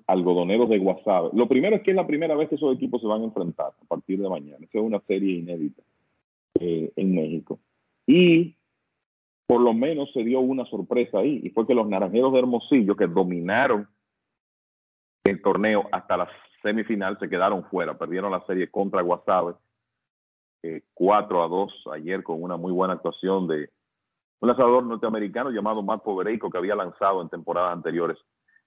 algodoneros 0.07 0.69
de 0.69 0.79
Guasave. 0.79 1.31
Lo 1.35 1.49
primero 1.49 1.77
es 1.77 1.83
que 1.83 1.91
es 1.91 1.97
la 1.97 2.07
primera 2.07 2.35
vez 2.37 2.49
que 2.49 2.55
esos 2.55 2.75
equipos 2.75 3.01
se 3.01 3.07
van 3.07 3.23
a 3.23 3.25
enfrentar 3.25 3.73
a 3.81 3.85
partir 3.87 4.21
de 4.21 4.29
mañana. 4.29 4.59
Esa 4.65 4.79
es 4.79 4.85
una 4.85 5.01
serie 5.01 5.39
inédita 5.39 5.83
eh, 6.61 6.93
en 6.97 7.15
México. 7.15 7.59
Y 8.07 8.57
por 9.47 9.61
lo 9.61 9.75
menos 9.75 10.13
se 10.13 10.25
dio 10.25 10.41
una 10.41 10.65
sorpresa 10.67 11.19
ahí, 11.19 11.41
y 11.43 11.51
fue 11.51 11.67
que 11.67 11.75
los 11.75 11.89
Naranjeros 11.89 12.33
de 12.33 12.39
Hermosillo, 12.39 12.97
que 12.97 13.07
dominaron 13.07 13.89
el 15.25 15.43
torneo 15.43 15.85
hasta 15.93 16.17
la 16.17 16.29
semifinal, 16.63 17.19
se 17.19 17.29
quedaron 17.29 17.65
fuera, 17.65 17.97
perdieron 17.97 18.33
la 18.33 18.45
serie 18.47 18.71
contra 18.71 19.03
Guasave, 19.03 19.55
4 20.95 21.43
a 21.43 21.49
2 21.49 21.85
ayer 21.93 22.23
con 22.23 22.43
una 22.43 22.57
muy 22.57 22.73
buena 22.73 22.95
actuación 22.95 23.47
de 23.47 23.69
un 24.41 24.49
lanzador 24.49 24.83
norteamericano 24.85 25.51
llamado 25.51 25.83
Matt 25.83 26.03
Povereico, 26.03 26.51
que 26.51 26.59
había 26.59 26.75
lanzado 26.75 27.21
en 27.21 27.29
temporadas 27.29 27.73
anteriores 27.73 28.19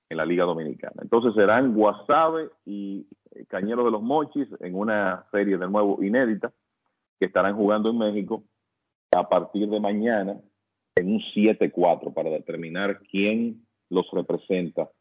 en 0.10 0.18
la 0.18 0.26
Liga 0.26 0.46
Dominicana. 0.46 0.96
Entonces 1.02 1.34
serán 1.34 1.74
Guasave 1.74 2.50
y 2.66 3.08
Cañeros 3.48 3.86
de 3.86 3.92
los 3.92 4.02
Mochis 4.02 4.48
en 4.60 4.76
una 4.76 5.26
serie 5.32 5.58
de 5.58 5.68
nuevo 5.68 6.02
inédita 6.04 6.52
que 7.20 7.26
estarán 7.26 7.56
jugando 7.56 7.90
en 7.90 7.98
México 7.98 8.44
a 9.16 9.28
partir 9.28 9.70
de 9.70 9.80
mañana 9.80 10.38
en 11.08 11.14
un 11.14 11.22
7-4 11.22 12.14
para 12.14 12.30
determinar 12.30 13.00
quién 13.10 13.66
los 13.90 14.10
representa 14.12 14.92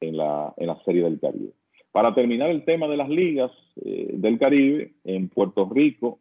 en 0.00 0.16
la, 0.16 0.52
en 0.56 0.66
la 0.66 0.82
Serie 0.84 1.04
del 1.04 1.20
Caribe. 1.20 1.52
Para 1.92 2.14
terminar 2.14 2.50
el 2.50 2.64
tema 2.64 2.88
de 2.88 2.96
las 2.96 3.08
ligas 3.08 3.52
eh, 3.84 4.10
del 4.14 4.38
Caribe, 4.38 4.94
en 5.04 5.28
Puerto 5.28 5.68
Rico 5.72 6.18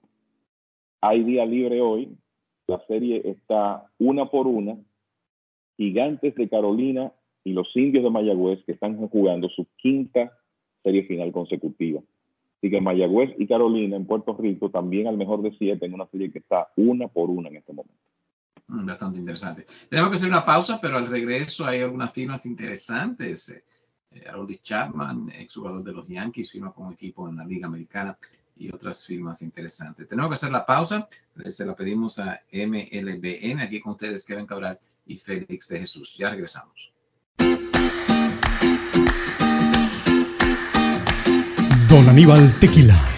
hay 1.02 1.24
día 1.24 1.46
libre 1.46 1.82
hoy. 1.82 2.16
La 2.68 2.80
serie 2.86 3.22
está 3.26 3.88
una 3.98 4.30
por 4.30 4.46
una. 4.48 4.78
Gigantes 5.78 6.36
de 6.36 6.48
Carolina 6.48 7.12
y 7.44 7.54
los 7.54 7.76
indios 7.76 8.04
de 8.04 8.12
Mayagüez 8.12 8.64
que 8.66 8.74
están 8.74 8.98
jugando 9.08 9.50
su 9.50 9.66
quinta 9.78 10.32
serie 10.84 11.04
final 11.04 11.32
consecutiva. 11.32 12.02
Así 12.58 12.70
que 12.70 12.80
Mayagüez 12.80 13.34
y 13.40 13.48
Carolina 13.48 13.96
en 13.96 14.06
Puerto 14.06 14.38
Rico 14.38 14.70
también 14.70 15.08
al 15.08 15.18
mejor 15.18 15.42
de 15.42 15.52
siete 15.58 15.88
en 15.88 15.96
una 15.96 16.06
serie 16.08 16.32
que 16.32 16.40
está 16.40 16.68
una 16.76 17.08
por 17.08 17.32
una 17.32 17.50
en 17.50 17.56
este 17.56 17.74
momento. 17.74 18.11
Mm, 18.72 18.86
bastante 18.86 19.20
interesante. 19.20 19.68
Tenemos 19.90 20.10
que 20.10 20.16
hacer 20.16 20.30
una 20.30 20.46
pausa, 20.46 20.80
pero 20.80 20.98
al 20.98 21.08
regreso 21.08 21.66
hay 21.66 21.82
algunas 21.82 22.12
firmas 22.14 22.46
interesantes. 22.46 23.50
Eh, 23.50 23.64
eh 24.12 24.60
Chapman, 24.64 25.30
exjugador 25.30 25.84
de 25.84 25.92
los 25.92 26.08
Yankees, 26.08 26.52
firma 26.52 26.72
con 26.72 26.94
equipo 26.94 27.28
en 27.28 27.36
la 27.36 27.44
Liga 27.44 27.68
Americana 27.68 28.18
y 28.56 28.74
otras 28.74 29.06
firmas 29.06 29.42
interesantes. 29.42 30.08
Tenemos 30.08 30.30
que 30.30 30.36
hacer 30.36 30.52
la 30.52 30.66
pausa. 30.66 31.10
Eh, 31.44 31.52
se 31.52 31.66
la 31.66 31.76
pedimos 31.76 32.18
a 32.20 32.42
MLBN. 32.50 33.60
Aquí 33.60 33.82
con 33.82 33.92
ustedes 33.92 34.24
Kevin 34.24 34.46
Cabral 34.46 34.80
y 35.06 35.18
Félix 35.18 35.68
de 35.68 35.80
Jesús. 35.80 36.16
Ya 36.18 36.30
regresamos. 36.30 36.94
Don 41.90 42.08
Aníbal 42.08 42.58
Tequila 42.62 43.11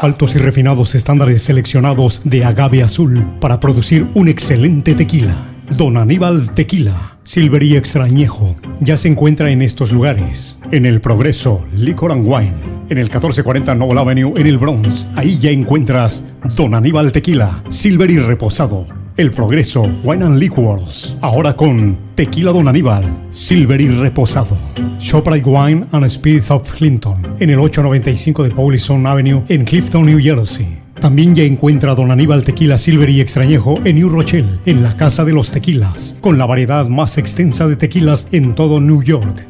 Altos 0.00 0.34
y 0.34 0.38
refinados 0.38 0.94
estándares 0.94 1.42
seleccionados 1.42 2.22
de 2.24 2.42
agave 2.42 2.82
azul 2.82 3.22
para 3.38 3.60
producir 3.60 4.06
un 4.14 4.28
excelente 4.28 4.94
tequila. 4.94 5.36
Don 5.76 5.98
Aníbal 5.98 6.54
Tequila, 6.54 7.18
Silver 7.22 7.62
y 7.62 7.76
Extrañejo, 7.76 8.56
ya 8.80 8.96
se 8.96 9.08
encuentra 9.08 9.50
en 9.50 9.60
estos 9.60 9.92
lugares. 9.92 10.58
En 10.70 10.86
El 10.86 11.02
Progreso, 11.02 11.62
Liquor 11.76 12.12
and 12.12 12.26
Wine. 12.26 12.54
En 12.88 12.96
el 12.96 13.04
1440 13.04 13.74
Noble 13.74 14.00
Avenue, 14.00 14.32
en 14.40 14.46
el 14.46 14.56
Bronx. 14.56 15.06
Ahí 15.16 15.38
ya 15.38 15.50
encuentras 15.50 16.24
Don 16.56 16.74
Aníbal 16.74 17.12
Tequila, 17.12 17.62
Silver 17.68 18.10
y 18.10 18.18
Reposado 18.20 18.86
el 19.20 19.32
Progreso 19.32 19.82
Wine 20.02 20.24
and 20.24 20.38
Liquors. 20.38 21.14
Ahora 21.20 21.54
con 21.54 21.94
Tequila 22.14 22.52
Don 22.52 22.68
Aníbal, 22.68 23.04
Silver 23.30 23.78
y 23.78 23.88
Reposado. 23.88 24.56
Shoprite 24.98 25.46
Wine 25.46 25.84
and 25.92 26.08
Spirits 26.08 26.50
of 26.50 26.70
Clinton. 26.72 27.36
En 27.38 27.50
el 27.50 27.58
895 27.58 28.44
de 28.44 28.50
Paulison 28.50 29.06
Avenue 29.06 29.42
en 29.50 29.66
Clifton, 29.66 30.06
New 30.06 30.18
Jersey. 30.20 30.78
También 30.98 31.34
ya 31.34 31.42
encuentra 31.42 31.94
Don 31.94 32.10
Aníbal 32.10 32.44
Tequila 32.44 32.78
Silver 32.78 33.10
y 33.10 33.20
Extrañejo 33.20 33.78
en 33.84 33.96
New 33.96 34.08
Rochelle, 34.08 34.58
en 34.64 34.82
la 34.82 34.96
Casa 34.96 35.22
de 35.26 35.34
los 35.34 35.50
Tequilas, 35.50 36.16
con 36.22 36.38
la 36.38 36.46
variedad 36.46 36.86
más 36.86 37.18
extensa 37.18 37.68
de 37.68 37.76
tequilas 37.76 38.26
en 38.32 38.54
todo 38.54 38.80
New 38.80 39.02
York 39.02 39.49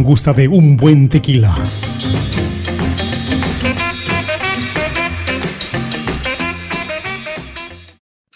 gusta 0.03 0.33
de 0.33 0.47
un 0.47 0.77
buen 0.77 1.09
tequila. 1.09 1.55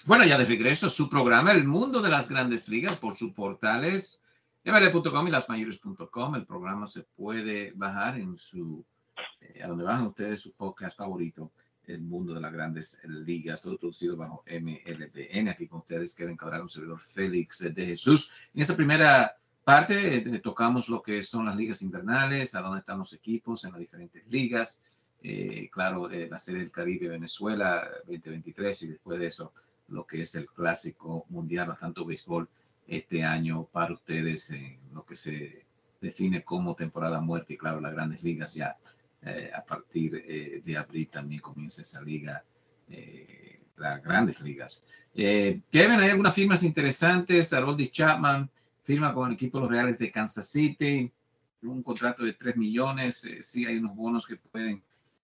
Bueno, 0.06 0.24
ya 0.26 0.38
de 0.38 0.46
regreso 0.46 0.90
su 0.90 1.10
programa 1.10 1.52
El 1.52 1.66
Mundo 1.66 2.02
de 2.02 2.10
las 2.10 2.30
Grandes 2.30 2.70
Ligas 2.70 2.98
por 2.98 3.16
sus 3.16 3.32
portales 3.32 4.22
ml.com 4.64 5.28
y 5.28 5.32
lasmayores.com. 5.32 6.36
El 6.36 6.46
programa 6.46 6.88
se 6.88 7.04
puede 7.04 7.72
bajar 7.76 8.18
en 8.20 8.36
su, 8.36 8.86
eh, 9.42 9.64
a 9.64 9.68
donde 9.68 9.84
bajan 9.84 10.08
ustedes 10.08 10.42
su 10.42 10.54
podcast 10.54 10.98
favorito, 10.98 11.52
El 11.86 12.02
Mundo 12.02 12.34
de 12.34 12.42
las 12.42 12.52
Grandes 12.52 13.02
Ligas, 13.04 13.62
todo 13.62 13.78
producido 13.78 14.18
bajo 14.18 14.44
MLBN. 14.48 15.50
Aquí 15.50 15.68
con 15.68 15.80
ustedes 15.80 16.16
Kevin 16.16 16.38
Cabral, 16.38 16.62
un 16.62 16.70
servidor 16.70 17.00
Félix 17.00 17.60
de 17.74 17.86
Jesús. 17.86 18.32
En 18.54 18.62
esta 18.62 18.76
primera 18.76 19.36
parte 19.66 20.18
eh, 20.18 20.40
tocamos 20.40 20.88
lo 20.88 21.02
que 21.02 21.22
son 21.24 21.46
las 21.46 21.56
ligas 21.58 21.82
invernales, 21.82 22.56
a 22.56 22.62
dónde 22.62 22.80
están 22.80 23.00
los 23.00 23.12
equipos 23.12 23.66
en 23.66 23.72
las 23.72 23.82
diferentes 23.82 24.26
ligas. 24.28 24.80
Eh, 25.22 25.70
claro, 25.70 26.08
la 26.08 26.40
Serie 26.40 26.62
del 26.62 26.72
Caribe 26.72 27.10
Venezuela 27.10 27.84
2023 28.06 28.84
y 28.84 28.88
después 28.88 29.20
de 29.20 29.28
eso 29.28 29.52
lo 29.90 30.06
que 30.06 30.22
es 30.22 30.36
el 30.36 30.48
clásico 30.48 31.26
mundial, 31.30 31.76
tanto 31.80 32.06
béisbol 32.06 32.48
este 32.88 33.24
año 33.24 33.66
para 33.66 33.94
ustedes 33.94 34.54
lo 34.94 35.06
que 35.06 35.16
se 35.16 35.66
define 36.00 36.44
como 36.44 36.76
temporada 36.76 37.20
muerta 37.20 37.54
y 37.54 37.58
claro, 37.58 37.82
las 37.82 37.94
grandes 37.94 38.24
ligas 38.24 38.54
ya 38.54 38.78
eh, 39.28 39.50
a 39.52 39.66
partir 39.66 40.24
eh, 40.28 40.62
de 40.64 40.78
abril 40.78 41.08
también 41.10 41.42
comienza 41.42 41.82
esa 41.82 42.00
liga, 42.00 42.44
eh, 42.88 43.60
las 43.76 44.04
grandes 44.04 44.40
ligas. 44.42 44.86
Kevin, 45.12 46.00
¿hay 46.00 46.12
algunas 46.12 46.36
firmas 46.36 46.62
interesantes? 46.62 47.52
Harold 47.52 47.90
Chapman 47.90 48.48
firma 48.86 49.14
con 49.14 49.28
el 49.28 49.34
equipo 49.34 49.58
de 49.58 49.64
los 49.64 49.72
Reales 49.72 50.00
de 50.00 50.12
Kansas 50.12 50.48
City, 50.48 51.12
un 51.64 51.82
contrato 51.82 52.24
de 52.24 52.34
3 52.34 52.56
millones, 52.56 53.28
sí 53.42 53.66
hay 53.66 53.78
unos 53.78 53.96
bonos 53.96 54.28
que 54.28 54.36
pueden, 54.36 54.84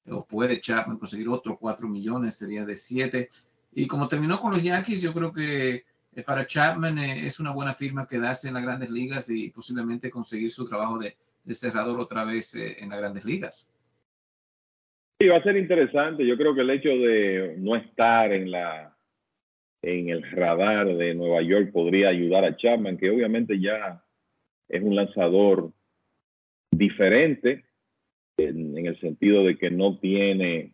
o 0.09 0.25
puede 0.25 0.59
Chapman 0.59 0.99
conseguir 0.99 1.29
otro 1.29 1.59
4 1.59 1.87
millones, 1.87 2.37
sería 2.37 2.65
de 2.65 2.77
7. 2.77 3.29
Y 3.73 3.87
como 3.87 4.09
terminó 4.09 4.41
con 4.41 4.53
los 4.53 4.63
Yankees, 4.63 5.03
yo 5.03 5.13
creo 5.13 5.33
que 5.33 5.85
eh, 6.17 6.23
para 6.25 6.47
Chapman 6.47 6.99
eh, 6.99 7.27
es 7.27 7.39
una 7.39 7.53
buena 7.53 7.75
firma 7.75 8.07
quedarse 8.07 8.49
en 8.49 8.55
las 8.55 8.63
grandes 8.63 8.91
ligas 8.91 9.31
y 9.31 9.51
posiblemente 9.51 10.11
conseguir 10.11 10.51
su 10.51 10.67
trabajo 10.69 10.99
de, 10.99 11.15
cerrador 11.55 12.01
otra 12.01 12.25
vez 12.25 12.55
eh, 12.55 12.77
en 12.81 12.89
las 12.91 12.99
grandes 12.99 13.25
ligas. 13.25 13.73
Sí, 15.21 15.29
va 15.29 15.37
a 15.37 15.43
ser 15.43 15.57
interesante. 15.57 16.27
Yo 16.27 16.37
creo 16.37 16.55
que 16.55 16.63
el 16.63 16.71
hecho 16.71 16.89
de 16.89 17.57
no 17.59 17.77
estar 17.77 18.33
en 18.33 18.51
la 18.51 18.90
en 19.83 20.09
el 20.11 20.23
radar 20.31 20.95
de 20.97 21.15
Nueva 21.15 21.43
York 21.43 21.73
podría 21.73 22.09
ayudar 22.09 22.45
a 22.45 22.57
Chapman, 22.57 22.99
que 22.99 23.11
obviamente 23.11 23.59
ya 23.59 24.05
es 24.69 24.83
un 24.83 24.95
lanzador 24.95 25.73
diferente 26.71 27.65
en, 28.37 28.87
el 28.87 28.99
sentido 29.01 29.45
de 29.45 29.59
que 29.59 29.71
no 29.71 29.99
tiene 29.99 30.73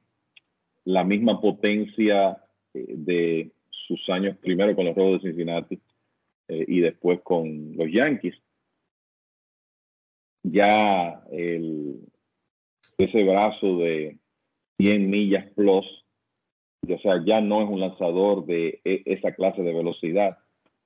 la 0.84 1.04
misma 1.04 1.40
potencia 1.40 2.38
de 2.72 3.50
sus 3.70 4.08
años 4.08 4.36
primero 4.38 4.74
con 4.74 4.84
los 4.84 4.94
Rojos 4.94 5.22
de 5.22 5.28
Cincinnati 5.30 5.80
eh, 6.48 6.64
y 6.68 6.80
después 6.80 7.20
con 7.22 7.76
los 7.76 7.90
Yankees. 7.90 8.34
Ya 10.42 11.22
el, 11.32 12.00
ese 12.98 13.24
brazo 13.24 13.78
de 13.78 14.18
100 14.78 15.10
millas 15.10 15.46
plus, 15.54 15.86
o 16.94 16.98
sea, 16.98 17.22
ya 17.24 17.40
no 17.40 17.62
es 17.62 17.68
un 17.68 17.80
lanzador 17.80 18.46
de 18.46 18.80
e, 18.84 19.02
esa 19.06 19.32
clase 19.32 19.62
de 19.62 19.72
velocidad. 19.72 20.38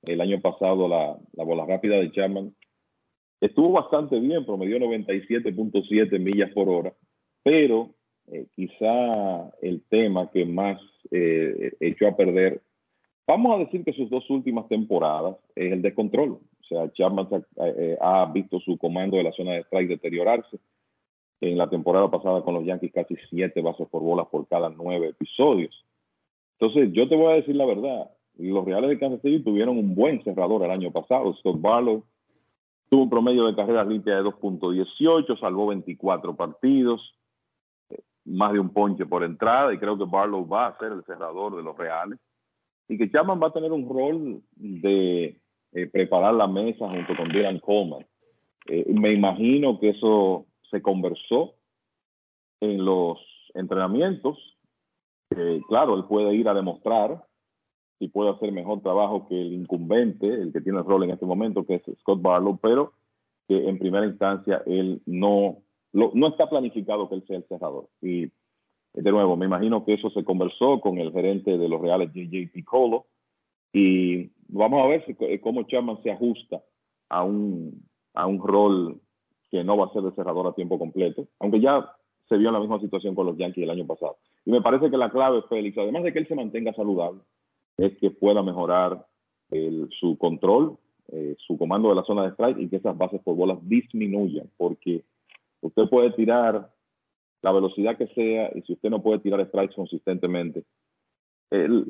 El 0.03 0.21
año 0.21 0.41
pasado 0.41 0.87
la, 0.87 1.17
la 1.33 1.43
bola 1.43 1.65
rápida 1.65 1.97
de 1.97 2.11
Chapman 2.11 2.55
estuvo 3.39 3.71
bastante 3.71 4.19
bien, 4.19 4.45
promedió 4.45 4.77
97.7 4.79 6.19
millas 6.19 6.51
por 6.51 6.69
hora, 6.69 6.93
pero 7.43 7.95
eh, 8.31 8.47
quizá 8.55 9.51
el 9.61 9.83
tema 9.89 10.29
que 10.31 10.45
más 10.45 10.79
eh, 11.11 11.73
echó 11.79 12.07
a 12.07 12.15
perder 12.15 12.61
Vamos 13.31 13.55
a 13.55 13.59
decir 13.59 13.85
que 13.85 13.93
sus 13.93 14.09
dos 14.09 14.29
últimas 14.29 14.67
temporadas 14.67 15.37
es 15.55 15.71
el 15.71 15.81
descontrol. 15.81 16.31
O 16.31 16.63
sea, 16.67 16.91
Chapman 16.91 17.29
eh, 17.31 17.43
eh, 17.57 17.97
ha 18.01 18.25
visto 18.25 18.59
su 18.59 18.77
comando 18.77 19.15
de 19.15 19.23
la 19.23 19.31
zona 19.31 19.53
de 19.53 19.61
strike 19.61 19.87
deteriorarse. 19.87 20.59
En 21.39 21.57
la 21.57 21.69
temporada 21.69 22.11
pasada 22.11 22.43
con 22.43 22.55
los 22.55 22.65
Yankees 22.65 22.91
casi 22.91 23.15
siete 23.29 23.61
bases 23.61 23.87
por 23.87 24.01
bolas 24.01 24.27
por 24.27 24.49
cada 24.49 24.69
nueve 24.69 25.07
episodios. 25.09 25.73
Entonces, 26.61 26.93
yo 26.93 27.09
te 27.09 27.15
voy 27.15 27.33
a 27.33 27.35
decir 27.37 27.55
la 27.55 27.65
verdad. 27.65 28.11
Los 28.37 28.63
Reales 28.63 28.91
de 28.91 28.99
Kansas 28.99 29.21
City 29.21 29.43
tuvieron 29.43 29.79
un 29.79 29.95
buen 29.95 30.23
cerrador 30.23 30.63
el 30.63 30.69
año 30.69 30.91
pasado. 30.91 31.33
Scott 31.33 31.59
Barlow 31.59 32.05
tuvo 32.87 33.03
un 33.03 33.09
promedio 33.09 33.47
de 33.47 33.55
carreras 33.55 33.87
limpias 33.87 34.23
de 34.23 34.29
2.18, 34.29 35.39
salvó 35.39 35.67
24 35.67 36.35
partidos, 36.35 37.15
eh, 37.89 37.99
más 38.25 38.53
de 38.53 38.59
un 38.59 38.69
ponche 38.69 39.07
por 39.07 39.23
entrada, 39.23 39.73
y 39.73 39.79
creo 39.79 39.97
que 39.97 40.05
Barlow 40.05 40.47
va 40.47 40.67
a 40.67 40.77
ser 40.77 40.91
el 40.91 41.03
cerrador 41.05 41.55
de 41.55 41.63
los 41.63 41.75
Reales 41.75 42.19
y 42.87 42.97
que 42.97 43.09
Chapman 43.09 43.41
va 43.41 43.47
a 43.47 43.53
tener 43.53 43.71
un 43.71 43.89
rol 43.89 44.43
de 44.55 45.39
eh, 45.71 45.87
preparar 45.87 46.35
la 46.35 46.47
mesa 46.47 46.87
junto 46.89 47.15
con 47.15 47.29
Dylan 47.29 47.59
Coleman. 47.59 48.05
Eh, 48.67 48.85
me 48.93 49.13
imagino 49.13 49.79
que 49.79 49.89
eso 49.89 50.45
se 50.69 50.81
conversó 50.81 51.55
en 52.59 52.85
los 52.85 53.17
entrenamientos. 53.55 54.37
Claro, 55.67 55.95
él 55.95 56.05
puede 56.05 56.33
ir 56.35 56.47
a 56.47 56.53
demostrar 56.53 57.23
si 57.99 58.07
puede 58.07 58.31
hacer 58.31 58.51
mejor 58.51 58.81
trabajo 58.81 59.27
que 59.27 59.39
el 59.39 59.53
incumbente, 59.53 60.27
el 60.27 60.51
que 60.51 60.61
tiene 60.61 60.79
el 60.79 60.85
rol 60.85 61.03
en 61.03 61.11
este 61.11 61.25
momento, 61.25 61.65
que 61.65 61.75
es 61.75 61.83
Scott 61.99 62.21
Barlow, 62.21 62.57
pero 62.61 62.93
que 63.47 63.69
en 63.69 63.77
primera 63.77 64.07
instancia 64.07 64.63
él 64.65 65.01
no, 65.05 65.57
no 65.93 66.27
está 66.27 66.49
planificado 66.49 67.07
que 67.07 67.15
él 67.15 67.23
sea 67.27 67.37
el 67.37 67.47
cerrador. 67.47 67.89
Y 68.01 68.31
de 68.93 69.11
nuevo, 69.11 69.37
me 69.37 69.45
imagino 69.45 69.85
que 69.85 69.93
eso 69.93 70.09
se 70.09 70.23
conversó 70.23 70.81
con 70.81 70.97
el 70.97 71.11
gerente 71.11 71.57
de 71.57 71.69
los 71.69 71.79
Reales, 71.79 72.11
JJ 72.13 72.51
Piccolo, 72.51 73.05
y 73.71 74.31
vamos 74.47 74.83
a 74.83 74.87
ver 74.87 75.05
eh, 75.07 75.39
cómo 75.39 75.63
Chapman 75.63 76.01
se 76.03 76.11
ajusta 76.11 76.61
a 77.09 77.23
un, 77.23 77.87
a 78.13 78.27
un 78.27 78.39
rol 78.45 78.99
que 79.49 79.63
no 79.63 79.77
va 79.77 79.85
a 79.85 79.93
ser 79.93 80.01
de 80.01 80.11
cerrador 80.11 80.47
a 80.47 80.53
tiempo 80.53 80.77
completo, 80.77 81.27
aunque 81.39 81.61
ya 81.61 81.93
se 82.31 82.37
vio 82.37 82.47
en 82.47 82.53
la 82.53 82.61
misma 82.61 82.79
situación 82.79 83.13
con 83.13 83.25
los 83.25 83.37
Yankees 83.37 83.65
el 83.65 83.69
año 83.69 83.85
pasado. 83.85 84.15
Y 84.45 84.51
me 84.51 84.61
parece 84.61 84.89
que 84.89 84.95
la 84.95 85.11
clave, 85.11 85.41
Félix, 85.49 85.77
además 85.77 86.03
de 86.03 86.13
que 86.13 86.19
él 86.19 86.27
se 86.29 86.35
mantenga 86.35 86.73
saludable, 86.73 87.19
es 87.77 87.97
que 87.97 88.09
pueda 88.09 88.41
mejorar 88.41 89.05
su 89.99 90.17
control, 90.17 90.77
eh, 91.11 91.35
su 91.45 91.57
comando 91.57 91.89
de 91.89 91.95
la 91.95 92.03
zona 92.03 92.23
de 92.23 92.29
strike 92.29 92.57
y 92.57 92.69
que 92.69 92.77
esas 92.77 92.97
bases 92.97 93.19
por 93.21 93.35
bolas 93.35 93.57
disminuyan, 93.63 94.49
porque 94.55 95.03
usted 95.59 95.89
puede 95.89 96.11
tirar 96.11 96.71
la 97.41 97.51
velocidad 97.51 97.97
que 97.97 98.07
sea, 98.07 98.49
y 98.55 98.61
si 98.61 98.73
usted 98.73 98.89
no 98.89 99.01
puede 99.01 99.19
tirar 99.19 99.45
strikes 99.45 99.75
consistentemente, 99.75 100.63
él 101.49 101.85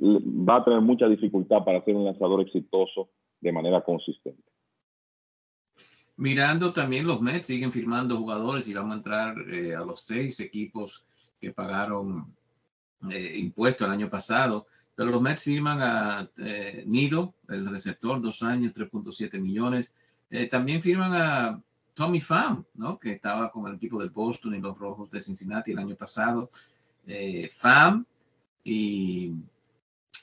va 0.49 0.55
a 0.55 0.63
tener 0.63 0.81
mucha 0.81 1.07
dificultad 1.07 1.63
para 1.63 1.83
ser 1.83 1.95
un 1.95 2.05
lanzador 2.05 2.41
exitoso 2.41 3.09
de 3.41 3.51
manera 3.51 3.81
consistente. 3.81 4.50
Mirando 6.22 6.72
también 6.72 7.07
los 7.07 7.19
Mets, 7.19 7.47
siguen 7.47 7.72
firmando 7.72 8.15
jugadores 8.15 8.67
y 8.67 8.76
vamos 8.76 8.93
a 8.93 8.97
entrar 8.97 9.36
eh, 9.49 9.76
a 9.76 9.80
los 9.80 10.03
seis 10.03 10.39
equipos 10.39 11.03
que 11.39 11.49
pagaron 11.49 12.32
eh, 13.09 13.38
impuestos 13.39 13.88
el 13.88 13.93
año 13.93 14.07
pasado. 14.07 14.67
Pero 14.93 15.09
los 15.09 15.19
Mets 15.19 15.41
firman 15.41 15.82
a 15.82 16.30
eh, 16.38 16.84
Nido, 16.86 17.34
el 17.47 17.67
receptor, 17.67 18.22
dos 18.22 18.43
años, 18.43 18.72
3.7 18.72 19.39
millones. 19.41 19.95
también 20.51 20.84
firman 20.84 21.11
a 21.15 21.59
Tommy 21.95 22.22
Pham, 22.22 22.65
¿no? 22.76 22.99
que 22.99 23.13
estaba 23.13 23.51
con 23.51 23.65
el 23.65 23.78
equipo 23.78 23.99
de 23.99 24.09
Boston 24.09 24.53
y 24.53 24.61
los 24.61 24.78
Rojos 24.78 25.09
de 25.09 25.22
Cincinnati 25.22 25.72
el 25.72 25.80
año 25.80 25.95
pasado. 25.95 26.51
Eh, 27.07 27.49
Pham 27.59 28.05
y, 28.63 29.34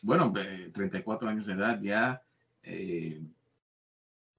bueno, 0.03 0.33
34 0.73 1.29
años 1.29 1.47
de 1.47 1.55
edad 1.55 1.81
ya. 1.83 2.23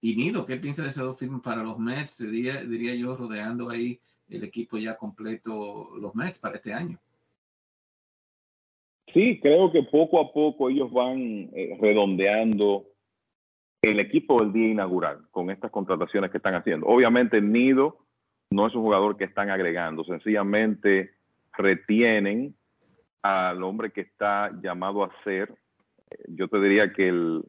Eh, 0.01 0.07
y 0.09 0.15
Nido, 0.15 0.45
¿qué 0.45 0.57
piensa 0.57 0.83
de 0.83 0.89
esas 0.89 1.03
dos 1.03 1.17
firmas 1.17 1.41
para 1.41 1.63
los 1.63 1.77
Mets? 1.77 2.19
Diría, 2.19 2.63
diría 2.63 2.95
yo, 2.95 3.15
rodeando 3.15 3.69
ahí 3.69 3.99
el 4.29 4.43
equipo 4.43 4.77
ya 4.77 4.95
completo, 4.95 5.91
los 5.99 6.15
Mets 6.15 6.39
para 6.39 6.55
este 6.55 6.73
año. 6.73 6.99
Sí, 9.13 9.39
creo 9.41 9.71
que 9.71 9.83
poco 9.83 10.19
a 10.19 10.31
poco 10.31 10.69
ellos 10.69 10.91
van 10.91 11.49
eh, 11.53 11.77
redondeando 11.81 12.85
el 13.81 13.99
equipo 13.99 14.39
del 14.41 14.53
día 14.53 14.69
inaugural 14.69 15.27
con 15.31 15.49
estas 15.49 15.71
contrataciones 15.71 16.31
que 16.31 16.37
están 16.37 16.53
haciendo. 16.53 16.85
Obviamente 16.85 17.41
Nido 17.41 18.05
no 18.51 18.67
es 18.67 18.75
un 18.75 18.83
jugador 18.83 19.17
que 19.17 19.23
están 19.23 19.49
agregando, 19.49 20.03
sencillamente 20.03 21.11
retienen 21.53 22.55
al 23.21 23.63
hombre 23.63 23.91
que 23.91 24.01
está 24.01 24.51
llamado 24.61 25.03
a 25.03 25.11
ser, 25.23 25.53
yo 26.27 26.47
te 26.47 26.59
diría 26.59 26.93
que 26.93 27.07
el, 27.07 27.43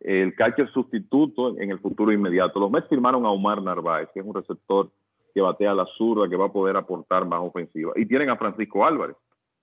el 0.00 0.34
catcher 0.34 0.70
sustituto 0.72 1.58
en 1.58 1.70
el 1.70 1.78
futuro 1.78 2.12
inmediato. 2.12 2.60
Los 2.60 2.70
Mets 2.70 2.88
firmaron 2.88 3.24
a 3.26 3.30
Omar 3.30 3.62
Narváez, 3.62 4.08
que 4.12 4.20
es 4.20 4.26
un 4.26 4.34
receptor 4.34 4.90
que 5.34 5.40
batea 5.40 5.72
a 5.72 5.74
la 5.74 5.86
zurda, 5.98 6.28
que 6.28 6.36
va 6.36 6.46
a 6.46 6.52
poder 6.52 6.76
aportar 6.76 7.26
más 7.26 7.40
ofensiva. 7.42 7.92
Y 7.96 8.06
tienen 8.06 8.30
a 8.30 8.36
Francisco 8.36 8.86
Álvarez, 8.86 9.16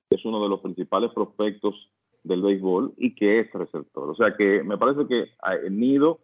que 0.09 0.15
es 0.15 0.25
uno 0.25 0.41
de 0.43 0.49
los 0.49 0.61
principales 0.61 1.11
prospectos 1.13 1.89
del 2.23 2.41
béisbol 2.41 2.93
y 2.97 3.15
que 3.15 3.39
es 3.39 3.51
receptor. 3.53 4.09
O 4.09 4.15
sea 4.15 4.36
que 4.38 4.63
me 4.63 4.77
parece 4.77 5.07
que 5.07 5.31
el 5.65 5.77
Nido 5.79 6.19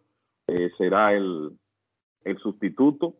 eh, 0.46 0.70
será 0.78 1.12
el, 1.14 1.52
el 2.24 2.38
sustituto, 2.38 3.16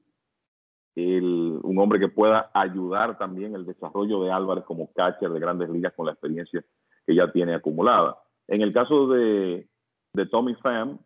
un 0.96 1.78
hombre 1.78 1.98
que 1.98 2.08
pueda 2.08 2.50
ayudar 2.52 3.16
también 3.16 3.54
el 3.54 3.64
desarrollo 3.64 4.22
de 4.22 4.30
Álvarez 4.30 4.64
como 4.64 4.92
catcher 4.92 5.30
de 5.30 5.40
grandes 5.40 5.70
ligas 5.70 5.94
con 5.94 6.04
la 6.04 6.12
experiencia 6.12 6.62
que 7.06 7.14
ya 7.14 7.32
tiene 7.32 7.54
acumulada. 7.54 8.18
En 8.48 8.60
el 8.60 8.72
caso 8.72 9.08
de, 9.08 9.66
de 10.12 10.26
Tommy 10.26 10.54
Pham, 10.56 10.98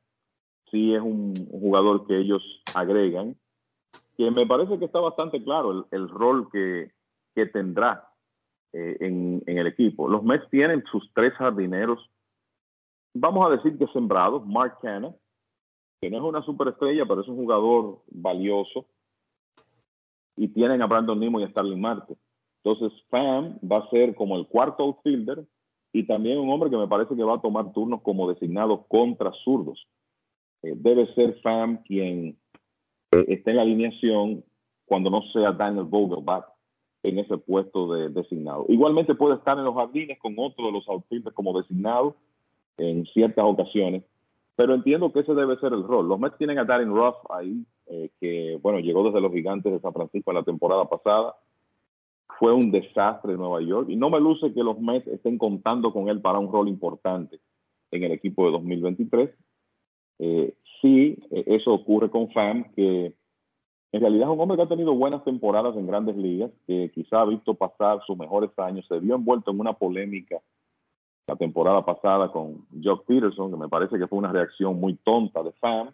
sí 0.70 0.94
es 0.94 1.00
un, 1.00 1.34
jugador 1.50 2.06
que 2.06 2.18
ellos 2.18 2.42
agregan, 2.74 3.36
que 4.16 4.30
me 4.30 4.46
parece 4.46 4.78
que 4.78 4.84
está 4.84 5.00
bastante 5.00 5.42
claro 5.42 5.86
el, 5.90 6.08
rol 6.08 6.48
que, 6.50 6.92
que 7.34 7.46
tendrá 7.46 8.08
eh, 8.72 8.96
en, 9.00 9.42
en, 9.46 9.58
el 9.58 9.66
equipo. 9.66 10.08
Los 10.08 10.22
Mets 10.22 10.48
tienen 10.50 10.84
sus 10.90 11.10
tres 11.14 11.32
jardineros, 11.34 12.10
vamos 13.14 13.46
a 13.46 13.50
decir 13.50 13.78
que 13.78 13.86
sembrados, 13.88 14.46
Mark 14.46 14.78
Canna, 14.80 15.14
que 16.00 16.10
no 16.10 16.18
es 16.18 16.22
una 16.22 16.42
superestrella, 16.42 17.06
pero 17.06 17.22
es 17.22 17.28
un 17.28 17.36
jugador 17.36 18.02
valioso, 18.10 18.86
y 20.36 20.48
tienen 20.48 20.82
a 20.82 20.86
Brandon 20.86 21.18
Nimo 21.18 21.40
y 21.40 21.44
a 21.44 21.50
Starling 21.50 21.80
Marte. 21.80 22.16
Entonces, 22.62 22.98
Pham 23.10 23.58
va 23.60 23.78
a 23.78 23.90
ser 23.90 24.14
como 24.14 24.36
el 24.36 24.46
cuarto 24.46 24.82
outfielder 24.82 25.44
y 25.94 26.02
también 26.02 26.38
un 26.38 26.50
hombre 26.50 26.70
que 26.70 26.76
me 26.76 26.88
parece 26.88 27.14
que 27.14 27.22
va 27.22 27.36
a 27.36 27.40
tomar 27.40 27.72
turnos 27.72 28.02
como 28.02 28.28
designado 28.28 28.84
contra 28.88 29.30
zurdos. 29.44 29.86
Eh, 30.62 30.74
debe 30.74 31.06
ser 31.14 31.40
Pham 31.40 31.84
quien 31.84 32.36
eh, 33.12 33.24
esté 33.28 33.52
en 33.52 33.56
la 33.56 33.62
alineación 33.62 34.44
cuando 34.86 35.08
no 35.08 35.22
sea 35.32 35.52
Daniel 35.52 35.84
Vogelbach 35.84 36.46
en 37.04 37.20
ese 37.20 37.38
puesto 37.38 37.92
de 37.94 38.08
designado. 38.08 38.66
Igualmente 38.68 39.14
puede 39.14 39.36
estar 39.36 39.56
en 39.56 39.64
los 39.64 39.76
jardines 39.76 40.18
con 40.18 40.34
otro 40.36 40.66
de 40.66 40.72
los 40.72 40.88
outfielders 40.88 41.34
como 41.34 41.56
designado 41.56 42.16
en 42.76 43.06
ciertas 43.06 43.44
ocasiones, 43.44 44.02
pero 44.56 44.74
entiendo 44.74 45.12
que 45.12 45.20
ese 45.20 45.32
debe 45.32 45.56
ser 45.58 45.72
el 45.72 45.84
rol. 45.84 46.08
Los 46.08 46.18
Mets 46.18 46.38
tienen 46.38 46.58
a 46.58 46.64
Darren 46.64 46.92
Ruff 46.92 47.14
ahí, 47.30 47.64
eh, 47.86 48.10
que 48.20 48.58
bueno, 48.60 48.80
llegó 48.80 49.04
desde 49.04 49.20
los 49.20 49.32
gigantes 49.32 49.72
de 49.72 49.78
San 49.78 49.92
Francisco 49.92 50.32
en 50.32 50.38
la 50.38 50.42
temporada 50.42 50.88
pasada, 50.88 51.36
fue 52.38 52.52
un 52.52 52.70
desastre 52.70 53.32
en 53.32 53.38
Nueva 53.38 53.60
York. 53.62 53.88
Y 53.88 53.96
no 53.96 54.10
me 54.10 54.20
luce 54.20 54.52
que 54.52 54.62
los 54.62 54.78
Mets 54.80 55.06
estén 55.08 55.38
contando 55.38 55.92
con 55.92 56.08
él 56.08 56.20
para 56.20 56.38
un 56.38 56.52
rol 56.52 56.68
importante 56.68 57.40
en 57.90 58.04
el 58.04 58.12
equipo 58.12 58.46
de 58.46 58.52
2023. 58.52 59.30
Eh, 60.18 60.54
sí, 60.80 61.18
eh, 61.30 61.44
eso 61.46 61.72
ocurre 61.72 62.10
con 62.10 62.30
Pham, 62.30 62.72
que 62.74 63.14
en 63.92 64.00
realidad 64.00 64.28
es 64.28 64.34
un 64.34 64.40
hombre 64.40 64.56
que 64.56 64.62
ha 64.64 64.68
tenido 64.68 64.94
buenas 64.94 65.22
temporadas 65.24 65.76
en 65.76 65.86
grandes 65.86 66.16
ligas, 66.16 66.50
que 66.66 66.90
quizá 66.94 67.20
ha 67.20 67.26
visto 67.26 67.54
pasar 67.54 68.00
sus 68.06 68.16
mejores 68.16 68.50
años, 68.58 68.86
se 68.88 68.98
vio 68.98 69.14
envuelto 69.14 69.50
en 69.50 69.60
una 69.60 69.72
polémica 69.72 70.40
la 71.26 71.36
temporada 71.36 71.84
pasada 71.84 72.30
con 72.30 72.66
Jock 72.82 73.06
Peterson, 73.06 73.50
que 73.50 73.56
me 73.56 73.68
parece 73.68 73.98
que 73.98 74.06
fue 74.06 74.18
una 74.18 74.32
reacción 74.32 74.78
muy 74.78 74.94
tonta 74.96 75.42
de 75.42 75.52
Pham, 75.52 75.90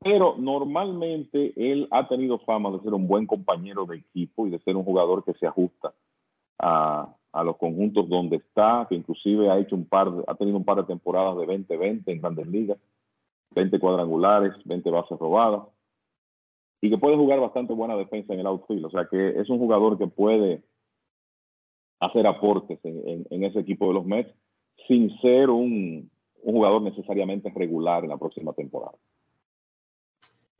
pero 0.00 0.36
normalmente 0.38 1.52
él 1.56 1.88
ha 1.90 2.06
tenido 2.08 2.38
fama 2.40 2.70
de 2.70 2.80
ser 2.80 2.94
un 2.94 3.08
buen 3.08 3.26
compañero 3.26 3.86
de 3.86 3.96
equipo 3.96 4.46
y 4.46 4.50
de 4.50 4.58
ser 4.60 4.76
un 4.76 4.84
jugador 4.84 5.24
que 5.24 5.34
se 5.34 5.46
ajusta 5.46 5.94
a, 6.58 7.12
los 7.44 7.56
conjuntos 7.58 8.08
donde 8.08 8.36
está, 8.36 8.86
que 8.88 8.94
inclusive 8.94 9.50
ha 9.50 9.58
hecho 9.58 9.76
un 9.76 9.84
par, 9.84 10.08
ha 10.26 10.34
tenido 10.36 10.56
un 10.56 10.64
par 10.64 10.78
de 10.78 10.84
temporadas 10.84 11.36
de 11.36 11.46
20-20 11.46 12.02
en 12.06 12.20
grandes 12.20 12.46
ligas, 12.46 12.78
20 13.50 13.78
cuadrangulares, 13.78 14.54
20 14.64 14.90
bases 14.90 15.18
robadas, 15.18 15.62
y 16.80 16.88
que 16.88 16.96
puede 16.96 17.16
jugar 17.16 17.40
bastante 17.40 17.74
buena 17.74 17.94
defensa 17.94 18.32
en 18.32 18.40
el 18.40 18.46
outfield. 18.46 18.86
O 18.86 18.90
sea 18.90 19.06
que 19.10 19.38
es 19.38 19.50
un 19.50 19.58
jugador 19.58 19.98
que 19.98 20.06
puede 20.06 20.62
hacer 22.00 22.26
aportes 22.26 22.78
en, 22.84 23.44
ese 23.44 23.60
equipo 23.60 23.88
de 23.88 23.94
los 23.94 24.06
Mets 24.06 24.32
sin 24.86 25.10
ser 25.20 25.50
un 25.50 26.10
jugador 26.42 26.80
necesariamente 26.82 27.50
regular 27.54 28.04
en 28.04 28.10
la 28.10 28.18
próxima 28.18 28.52
temporada. 28.54 28.96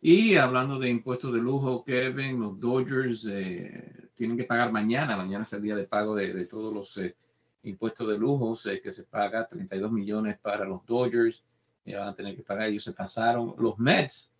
Y 0.08 0.36
hablando 0.36 0.78
de 0.78 0.88
impuestos 0.88 1.34
de 1.34 1.40
lujo, 1.40 1.82
Kevin, 1.82 2.38
los 2.38 2.60
Dodgers 2.60 3.26
eh, 3.28 4.08
tienen 4.14 4.36
que 4.36 4.44
pagar 4.44 4.70
mañana. 4.70 5.16
Mañana 5.16 5.42
es 5.42 5.52
el 5.52 5.62
día 5.62 5.74
de 5.74 5.82
pago 5.82 6.14
de, 6.14 6.46
todos 6.46 6.72
los 6.72 6.96
eh, 6.98 7.16
impuestos 7.64 8.06
de 8.06 8.16
lujo 8.16 8.56
que 8.80 8.92
se 8.92 9.02
paga 9.02 9.48
32 9.48 9.90
millones 9.90 10.38
para 10.38 10.64
los 10.64 10.86
Dodgers. 10.86 11.44
van 11.84 12.06
a 12.06 12.14
tener 12.14 12.36
que 12.36 12.44
pagar. 12.44 12.68
Ellos 12.68 12.84
se 12.84 12.92
pasaron. 12.92 13.56
Los 13.58 13.80
Mets 13.80 14.36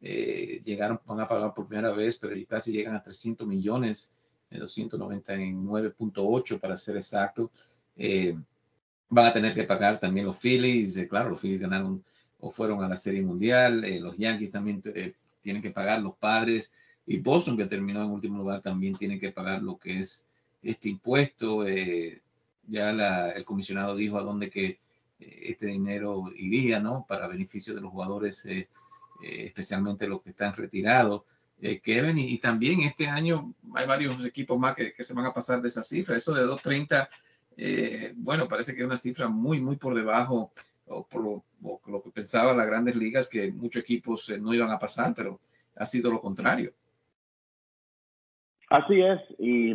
eh, 0.00 0.62
llegaron, 0.64 0.98
van 1.04 1.20
a 1.20 1.28
pagar 1.28 1.52
por 1.52 1.68
primera 1.68 1.92
vez, 1.92 2.16
pero 2.16 2.34
casi 2.48 2.72
llegan 2.72 2.94
a 2.94 3.02
300 3.02 3.46
millones, 3.46 4.14
299.8 4.50 6.58
para 6.58 6.74
ser 6.78 6.96
exacto. 6.96 7.50
van 9.10 9.26
a 9.26 9.32
tener 9.34 9.52
que 9.52 9.64
pagar 9.64 10.00
también 10.00 10.24
los 10.24 10.38
Phillies. 10.38 11.06
claro, 11.06 11.28
los 11.28 11.40
Phillies 11.42 11.60
ganaron 11.60 12.02
o 12.42 12.50
fueron 12.50 12.82
a 12.82 12.88
la 12.88 12.96
Serie 12.96 13.22
Mundial. 13.22 13.84
Eh, 13.84 14.00
los 14.00 14.18
Yankees 14.18 14.50
también 14.50 14.82
eh, 14.86 15.14
tienen 15.40 15.62
que 15.62 15.70
pagar, 15.70 16.02
los 16.02 16.16
padres. 16.16 16.72
Y 17.06 17.18
Boston, 17.18 17.56
que 17.56 17.66
terminó 17.66 18.02
en 18.02 18.10
último 18.10 18.38
lugar, 18.38 18.60
también 18.60 18.96
tienen 18.96 19.20
que 19.20 19.30
pagar 19.30 19.62
lo 19.62 19.78
que 19.78 20.00
es 20.00 20.26
este 20.60 20.88
impuesto. 20.88 21.66
Eh, 21.66 22.20
ya 22.66 22.90
el 23.30 23.44
comisionado 23.44 23.94
dijo 23.94 24.18
a 24.18 24.22
dónde 24.22 24.50
que 24.50 24.80
este 25.20 25.66
dinero 25.66 26.24
iría, 26.36 26.80
¿no? 26.80 27.06
Para 27.08 27.28
beneficio 27.28 27.76
de 27.76 27.80
los 27.80 27.92
jugadores, 27.92 28.46
especialmente 29.20 30.08
los 30.08 30.20
que 30.20 30.30
están 30.30 30.54
retirados. 30.54 31.22
Kevin, 31.82 32.18
y, 32.18 32.38
también 32.38 32.80
este 32.80 33.06
año 33.06 33.54
hay 33.74 33.86
varios 33.86 34.24
equipos 34.24 34.58
más 34.58 34.74
que, 34.74 34.92
que, 34.92 35.04
se 35.04 35.14
van 35.14 35.26
a 35.26 35.34
pasar 35.34 35.62
de 35.62 35.68
esa 35.68 35.82
cifra. 35.82 36.16
Eso 36.16 36.34
de 36.34 36.42
230, 36.42 37.08
bueno, 38.16 38.48
parece 38.48 38.74
que 38.74 38.80
es 38.80 38.86
una 38.86 38.96
cifra 38.96 39.28
muy, 39.28 39.60
muy 39.60 39.76
por 39.76 39.94
debajo 39.94 40.52
o 40.92 41.06
por 41.06 41.22
lo, 41.22 42.02
que 42.02 42.10
pensaban 42.10 42.56
las 42.56 42.66
grandes 42.66 42.96
ligas, 42.96 43.28
que 43.28 43.50
muchos 43.52 43.82
equipos 43.82 44.28
eh, 44.30 44.40
no 44.40 44.54
iban 44.54 44.70
a 44.70 44.78
pasar, 44.78 45.14
pero 45.14 45.40
ha 45.76 45.86
sido 45.86 46.10
lo 46.10 46.20
contrario. 46.20 46.72
Así 48.68 49.00
es. 49.00 49.20
Y 49.38 49.74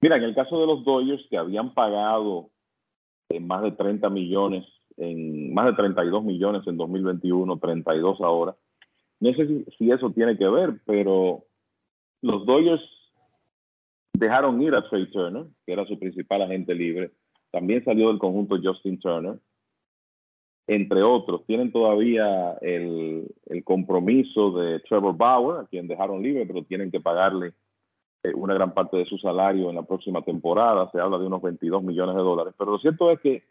mira, 0.00 0.16
en 0.16 0.24
el 0.24 0.34
caso 0.34 0.60
de 0.60 0.66
los 0.66 0.84
Dodgers, 0.84 1.26
que 1.28 1.36
habían 1.36 1.74
pagado 1.74 2.50
en 3.28 3.46
más 3.46 3.62
de 3.62 3.72
30 3.72 4.08
millones, 4.10 4.64
en 4.96 5.52
más 5.54 5.66
de 5.66 5.72
32 5.74 6.24
millones 6.24 6.62
en 6.66 6.76
2021, 6.76 7.58
32 7.58 8.20
ahora. 8.20 8.56
No 9.20 9.32
sé 9.34 9.46
si, 9.46 9.64
si 9.78 9.90
eso 9.90 10.10
tiene 10.10 10.36
que 10.36 10.48
ver, 10.48 10.80
pero 10.84 11.44
los 12.20 12.44
Dodgers 12.44 12.82
dejaron 14.12 14.60
ir 14.62 14.74
a 14.74 14.88
Trey 14.88 15.10
Turner, 15.10 15.46
que 15.64 15.72
era 15.72 15.86
su 15.86 15.98
principal 15.98 16.42
agente 16.42 16.74
libre. 16.74 17.12
También 17.50 17.84
salió 17.84 18.08
del 18.08 18.18
conjunto 18.18 18.58
Justin 18.62 18.98
Turner 18.98 19.38
entre 20.66 21.02
otros. 21.02 21.44
Tienen 21.46 21.72
todavía 21.72 22.52
el, 22.60 23.28
compromiso 23.64 24.50
de 24.52 24.80
Trevor 24.80 25.16
Bauer, 25.16 25.60
a 25.60 25.66
quien 25.66 25.86
dejaron 25.86 26.22
libre, 26.22 26.46
pero 26.46 26.64
tienen 26.64 26.90
que 26.90 27.00
pagarle 27.00 27.52
eh, 28.22 28.32
una 28.34 28.54
gran 28.54 28.74
parte 28.74 28.96
de 28.96 29.06
su 29.06 29.18
salario 29.18 29.70
en 29.70 29.76
la 29.76 29.82
próxima 29.82 30.22
temporada. 30.22 30.90
Se 30.90 31.00
habla 31.00 31.18
de 31.18 31.26
unos 31.26 31.42
22 31.42 31.82
millones 31.82 32.16
de 32.16 32.22
dólares. 32.22 32.54
Pero 32.58 32.72
lo 32.72 32.78
cierto 32.78 33.10
es 33.10 33.20
que 33.20 33.42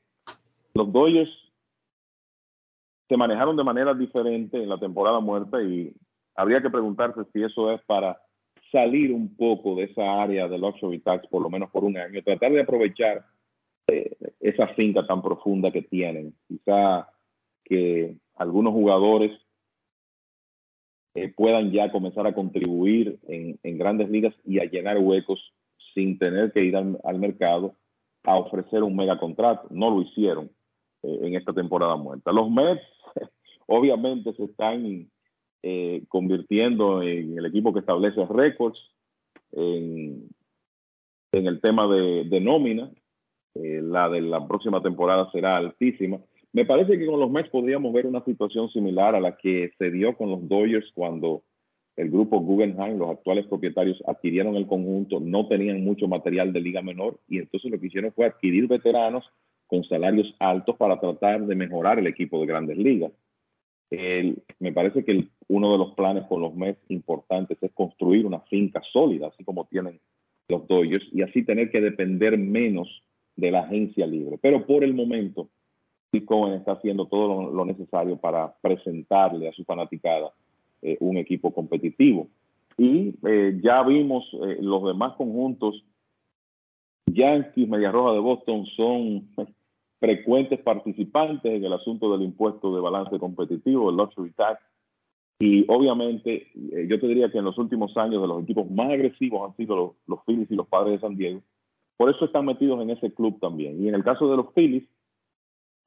los 0.74 0.91
Dodgers 0.91 1.30
se 3.07 3.18
manejaron 3.18 3.57
de 3.57 3.64
manera 3.64 3.93
diferente 3.93 4.62
en 4.62 4.70
la 4.70 4.78
temporada 4.78 5.20
muerta 5.20 5.62
y 5.62 5.93
habría 6.36 6.62
que 6.62 6.70
preguntarse 6.70 7.22
si 7.34 7.43
eso 7.43 7.72
es 7.72 7.82
para 7.82 8.18
salir 8.72 9.12
un 9.12 9.36
poco 9.36 9.76
de 9.76 9.84
esa 9.84 10.22
área 10.22 10.47
de 10.47 10.57
luxury 10.57 10.99
tax, 10.99 11.28
por 11.28 11.41
lo 11.41 11.49
menos 11.49 11.70
por 11.72 11.84
un 11.84 11.97
año, 11.97 12.24
tratar 12.24 12.53
de 12.53 12.62
aprovechar 12.62 13.26
eh, 13.92 14.16
esa 14.39 14.68
finca 14.70 15.06
tan 15.06 15.22
profunda 15.22 15.70
que 15.70 15.82
tienen. 15.82 16.34
Quizá 16.48 17.10
que 17.66 18.16
algunos 18.36 18.74
jugadores 18.74 19.38
eh, 21.14 21.34
puedan 21.36 21.72
ya 21.72 21.92
comenzar 21.92 22.26
a 22.26 22.34
contribuir 22.34 23.20
en, 23.28 23.78
grandes 23.78 24.10
ligas 24.10 24.34
y 24.46 24.60
a 24.60 24.66
llenar 24.66 24.98
huecos 24.98 25.54
sin 25.94 26.18
tener 26.18 26.54
que 26.54 26.64
ir 26.64 26.78
al, 26.78 27.20
mercado 27.20 27.76
a 28.24 28.38
ofrecer 28.38 28.82
un 28.82 28.96
mega 28.96 29.20
contrato. 29.20 29.68
No 29.72 29.89
lo 29.89 30.02
hicieron 30.04 30.50
eh, 31.04 31.20
en 31.24 31.36
esta 31.36 31.52
temporada 31.52 31.98
muerta. 31.98 32.32
Los 32.32 32.50
Mets 32.50 32.82
obviamente 33.68 34.34
se 34.34 34.46
están 34.46 35.10
convirtiendo 36.08 37.04
en 37.04 37.38
el 37.38 37.46
equipo 37.46 37.72
que 37.72 37.82
establece 37.82 38.26
récords 38.26 38.80
en, 39.52 40.28
el 41.34 41.62
tema 41.62 41.88
de 41.88 42.39
nómina. 42.42 42.89
Eh, 43.56 43.82
la 43.84 44.10
de 44.10 44.22
la 44.22 44.47
próxima 44.47 44.82
temporada 44.82 45.30
será 45.32 45.58
altísima. 45.58 46.20
Me 46.54 46.66
parece 46.66 46.97
que 46.97 47.06
con 47.06 47.20
los 47.20 47.32
Mets 47.32 47.49
podríamos 47.49 47.91
ver 47.93 48.06
una 48.06 48.24
situación 48.24 48.70
similar 48.70 49.16
a 49.16 49.20
la 49.20 49.38
que 49.38 49.72
se 49.78 49.91
dio 49.91 50.16
con 50.16 50.30
los 50.30 50.47
Dodgers 50.47 50.89
cuando 50.93 51.43
el 51.97 52.10
grupo 52.10 52.39
Guggenheim, 52.39 52.97
los 52.97 53.10
actuales 53.10 53.45
propietarios, 53.47 54.02
adquirieron 54.08 54.56
el 54.56 54.68
conjunto, 54.68 55.20
no 55.20 55.47
tenían 55.47 55.84
mucho 55.84 56.08
material 56.08 56.54
de 56.54 56.62
liga 56.62 56.82
menor 56.82 57.20
y 57.28 57.39
entonces 57.39 57.70
lo 57.70 57.80
que 57.80 57.88
hicieron 57.88 58.14
fue 58.14 58.26
adquirir 58.26 58.68
veteranos 58.68 59.30
con 59.68 59.84
salarios 59.84 60.34
altos 60.39 60.76
para 60.78 60.99
tratar 60.99 61.45
de 61.45 61.56
mejorar 61.56 61.99
el 61.99 62.08
equipo 62.08 62.39
de 62.39 62.47
grandes 62.47 62.78
ligas. 62.78 63.12
me 64.60 64.72
parece 64.74 65.04
que 65.04 65.28
uno 65.47 65.74
de 65.74 65.78
los 65.78 65.93
planes 65.95 66.24
con 66.28 66.41
los 66.41 66.56
Mets 66.56 66.80
importantes 66.89 67.58
es 67.62 67.72
construir 67.74 68.26
una 68.26 68.39
finca 68.41 68.82
sólida, 68.91 69.28
así 69.28 69.43
como 69.43 69.66
tienen 69.66 69.99
los 70.47 70.68
Dodgers, 70.68 71.06
y 71.12 71.22
así 71.22 71.43
tener 71.43 71.72
que 71.72 71.82
depender 71.82 72.38
menos 72.38 73.04
de 73.36 73.52
la 73.52 73.62
agencia 73.62 74.06
libre. 74.06 74.38
Pero 74.42 74.66
por 74.66 74.84
el 74.84 74.94
momento, 74.94 75.50
Steve 76.12 76.26
Cohen 76.26 76.54
está 76.54 76.74
haciendo 76.74 77.06
todo 77.06 77.52
lo, 77.52 77.66
necesario 77.66 78.18
para 78.18 78.54
presentarle 78.62 79.48
a 79.48 79.54
su 79.54 79.64
fanaticada 79.64 80.32
eh, 80.82 80.98
un 81.00 81.18
equipo 81.18 81.54
competitivo. 81.54 82.28
Y 82.78 83.16
eh, 83.26 83.60
ya 83.64 83.82
vimos 83.84 84.26
eh, 84.34 84.58
los 84.60 84.84
demás 84.84 85.14
conjuntos, 85.16 85.84
Yankees, 87.06 87.68
Media 87.68 87.92
Roja 87.92 88.14
de 88.14 88.20
Boston, 88.20 88.66
son 88.76 89.30
frecuentes 90.00 90.60
participantes 90.60 91.52
en 91.52 91.64
el 91.64 91.74
asunto 91.74 92.12
del 92.12 92.24
impuesto 92.24 92.76
de 92.76 92.82
balance 92.82 93.18
competitivo, 93.18 93.90
el 93.90 93.96
luxury 93.96 94.32
tax. 94.32 94.62
Y 95.40 95.66
obviamente, 95.70 96.48
yo 96.88 97.00
te 97.00 97.08
diría 97.08 97.32
que 97.32 97.40
en 97.40 97.46
los 97.46 97.58
últimos 97.58 97.96
años 97.98 98.22
de 98.22 98.28
los 98.28 98.44
equipos 98.44 98.70
más 98.70 98.92
agresivos 98.92 99.50
han 99.50 99.58
sido 99.58 99.76
los, 99.76 99.92
los 100.08 100.26
Phillies 100.26 100.52
y 100.52 100.56
los 100.56 100.68
Padres 100.68 100.94
de 100.94 101.08
San 101.08 101.16
Diego. 101.16 101.42
Por 102.02 102.10
eso 102.10 102.26
están 102.26 102.47
metidos 102.47 102.82
en 102.82 102.89
ese 102.89 103.14
club 103.14 103.39
también. 103.39 103.80
Y 103.80 103.88
en 103.88 103.93
el 103.93 104.04
caso 104.04 104.28
de 104.28 104.36
los 104.36 104.52
Phillies, 104.56 104.89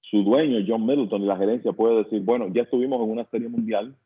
su 0.00 0.22
dueño, 0.22 0.64
John 0.64 0.86
Middleton, 0.86 1.22
y 1.22 1.26
la 1.26 1.36
gerencia 1.36 1.72
puede 1.72 2.04
decir, 2.04 2.22
bueno, 2.22 2.46
ya 2.52 2.62
estuvimos 2.62 3.02
en 3.02 3.10
una 3.10 3.24
serie 3.30 3.48
mundial 3.48 3.96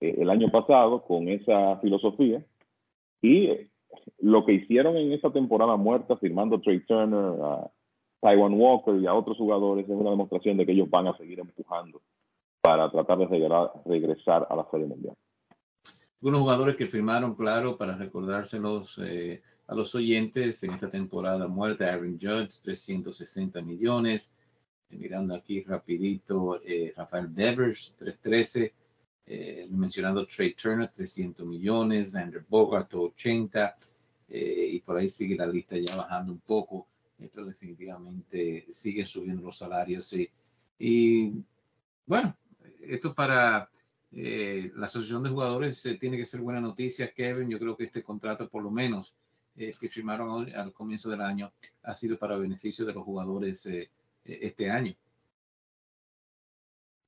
eh, 0.00 0.16
el 0.18 0.30
año 0.30 0.50
pasado 0.50 1.02
con 1.04 1.28
esa 1.28 1.76
filosofía 1.82 2.42
y 3.20 3.48
eh, 3.48 3.68
lo 4.20 4.46
que 4.46 4.54
hicieron 4.54 4.96
en 4.96 5.12
esa 5.12 5.30
temporada 5.30 5.76
muerta, 5.76 6.16
firmando 6.16 6.58
Trey 6.58 6.80
Turner, 6.86 7.38
a 7.42 7.70
Taiwan 8.22 8.54
Walker 8.54 8.94
y 8.94 9.06
a 9.06 9.12
otros 9.12 9.36
jugadores, 9.36 9.84
es 9.84 9.94
una 9.94 10.08
demostración 10.08 10.56
de 10.56 10.64
que 10.64 10.72
ellos 10.72 10.88
van 10.88 11.08
a 11.08 11.16
seguir 11.18 11.38
empujando 11.38 12.00
para 12.62 12.90
tratar 12.90 13.18
de 13.18 13.26
regresar 13.84 14.46
a 14.48 14.56
la 14.56 14.66
serie 14.70 14.86
mundial. 14.86 15.16
Algunos 16.22 16.40
jugadores 16.40 16.76
que 16.76 16.86
firmaron, 16.86 17.34
claro, 17.34 17.76
para 17.76 17.94
recordárselos 17.94 18.98
eh, 19.04 19.42
a 19.66 19.74
los 19.74 19.94
oyentes 19.94 20.62
en 20.64 20.72
esta 20.72 20.90
temporada 20.90 21.46
muerta, 21.46 21.92
Aaron 21.92 22.18
Judge, 22.20 22.60
360 22.62 23.62
millones, 23.62 24.32
mirando 24.90 25.34
aquí 25.34 25.62
rapidito, 25.62 26.60
eh, 26.64 26.92
Rafael 26.96 27.34
Devers, 27.34 27.94
313, 27.96 28.74
eh, 29.26 29.66
mencionando 29.70 30.26
Trey 30.26 30.54
Turner, 30.54 30.90
300 30.90 31.46
millones, 31.46 32.14
Andrew 32.14 32.42
Bogart, 32.48 32.92
80, 32.92 33.76
eh, 34.28 34.68
y 34.72 34.80
por 34.80 34.96
ahí 34.98 35.08
sigue 35.08 35.36
la 35.36 35.46
lista 35.46 35.76
ya 35.76 35.96
bajando 35.96 36.32
un 36.32 36.40
poco, 36.40 36.88
pero 37.32 37.46
definitivamente 37.46 38.66
siguen 38.70 39.06
subiendo 39.06 39.42
los 39.42 39.56
salarios. 39.56 40.12
Y, 40.14 40.28
y 40.78 41.32
bueno, 42.04 42.36
esto 42.80 43.14
para 43.14 43.70
la 44.10 44.84
asociación 44.84 45.22
de 45.22 45.30
jugadores 45.30 45.82
tiene 45.98 46.18
que 46.18 46.26
ser 46.26 46.40
buena 46.42 46.60
noticia, 46.60 47.10
Kevin. 47.14 47.48
Yo 47.48 47.58
creo 47.58 47.74
que 47.74 47.84
este 47.84 48.02
contrato, 48.02 48.46
por 48.46 48.62
lo 48.62 48.70
menos, 48.70 49.16
que 49.54 49.88
firmaron 49.88 50.52
al 50.54 50.72
comienzo 50.72 51.10
del 51.10 51.20
año, 51.20 51.52
ha 51.82 51.94
sido 51.94 52.18
para 52.18 52.38
beneficio 52.38 52.84
de 52.84 52.94
los 52.94 53.04
jugadores 53.04 53.68
este 54.24 54.70
año. 54.70 54.94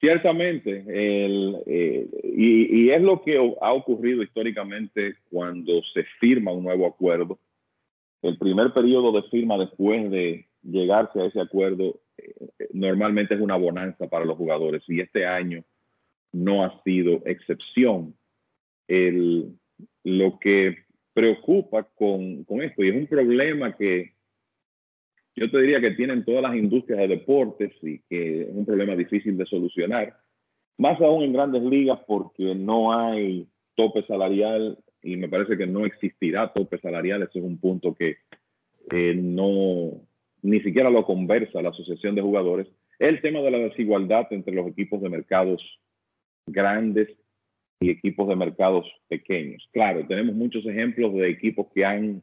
Ciertamente, 0.04 0.84
el, 0.86 1.62
eh, 1.64 2.06
y, 2.24 2.90
es 2.90 3.00
lo 3.00 3.22
que 3.22 3.38
ha 3.38 3.72
ocurrido 3.72 4.22
históricamente 4.22 5.14
cuando 5.30 5.82
se 5.94 6.04
firma 6.20 6.52
un 6.52 6.64
nuevo 6.64 6.86
acuerdo. 6.86 7.38
El 8.20 8.36
primer 8.36 8.74
periodo 8.74 9.12
de 9.12 9.26
firma 9.30 9.56
después 9.56 10.10
de 10.10 10.46
llegarse 10.62 11.22
a 11.22 11.24
ese 11.24 11.40
acuerdo 11.40 12.00
eh, 12.18 12.34
normalmente 12.74 13.32
es 13.32 13.40
una 13.40 13.56
bonanza 13.56 14.06
para 14.06 14.26
los 14.26 14.36
jugadores 14.36 14.82
y 14.88 15.00
este 15.00 15.24
año 15.24 15.64
no 16.32 16.64
ha 16.64 16.82
sido 16.82 17.22
excepción. 17.24 18.14
El, 18.86 19.54
lo 20.02 20.38
que 20.38 20.83
preocupa 21.14 21.84
con, 21.94 22.44
con 22.44 22.60
esto, 22.62 22.84
y 22.84 22.90
es 22.90 22.96
un 22.96 23.06
problema 23.06 23.74
que 23.76 24.12
yo 25.36 25.50
te 25.50 25.60
diría 25.60 25.80
que 25.80 25.92
tienen 25.92 26.24
todas 26.24 26.42
las 26.42 26.54
industrias 26.54 26.98
de 26.98 27.08
deportes 27.08 27.72
y 27.82 28.00
que 28.00 28.42
es 28.42 28.48
un 28.50 28.66
problema 28.66 28.94
difícil 28.94 29.36
de 29.36 29.46
solucionar, 29.46 30.16
más 30.76 31.00
aún 31.00 31.24
en 31.24 31.32
grandes 31.32 31.62
ligas 31.62 32.00
porque 32.06 32.54
no 32.54 32.92
hay 32.92 33.48
tope 33.76 34.04
salarial 34.06 34.78
y 35.02 35.16
me 35.16 35.28
parece 35.28 35.56
que 35.56 35.66
no 35.66 35.86
existirá 35.86 36.52
tope 36.52 36.78
salarial, 36.78 37.22
ese 37.22 37.38
es 37.38 37.44
un 37.44 37.58
punto 37.58 37.94
que 37.94 38.16
eh, 38.90 39.14
no 39.14 39.92
ni 40.42 40.60
siquiera 40.60 40.90
lo 40.90 41.04
conversa 41.04 41.62
la 41.62 41.70
Asociación 41.70 42.14
de 42.14 42.22
Jugadores, 42.22 42.68
el 42.98 43.20
tema 43.22 43.40
de 43.40 43.50
la 43.50 43.58
desigualdad 43.58 44.26
entre 44.30 44.54
los 44.54 44.68
equipos 44.68 45.00
de 45.00 45.08
mercados 45.08 45.62
grandes 46.46 47.08
y 47.80 47.90
equipos 47.90 48.28
de 48.28 48.36
mercados 48.36 48.86
pequeños. 49.08 49.68
Claro, 49.72 50.06
tenemos 50.06 50.34
muchos 50.34 50.64
ejemplos 50.66 51.14
de 51.14 51.28
equipos 51.28 51.66
que 51.74 51.84
han 51.84 52.22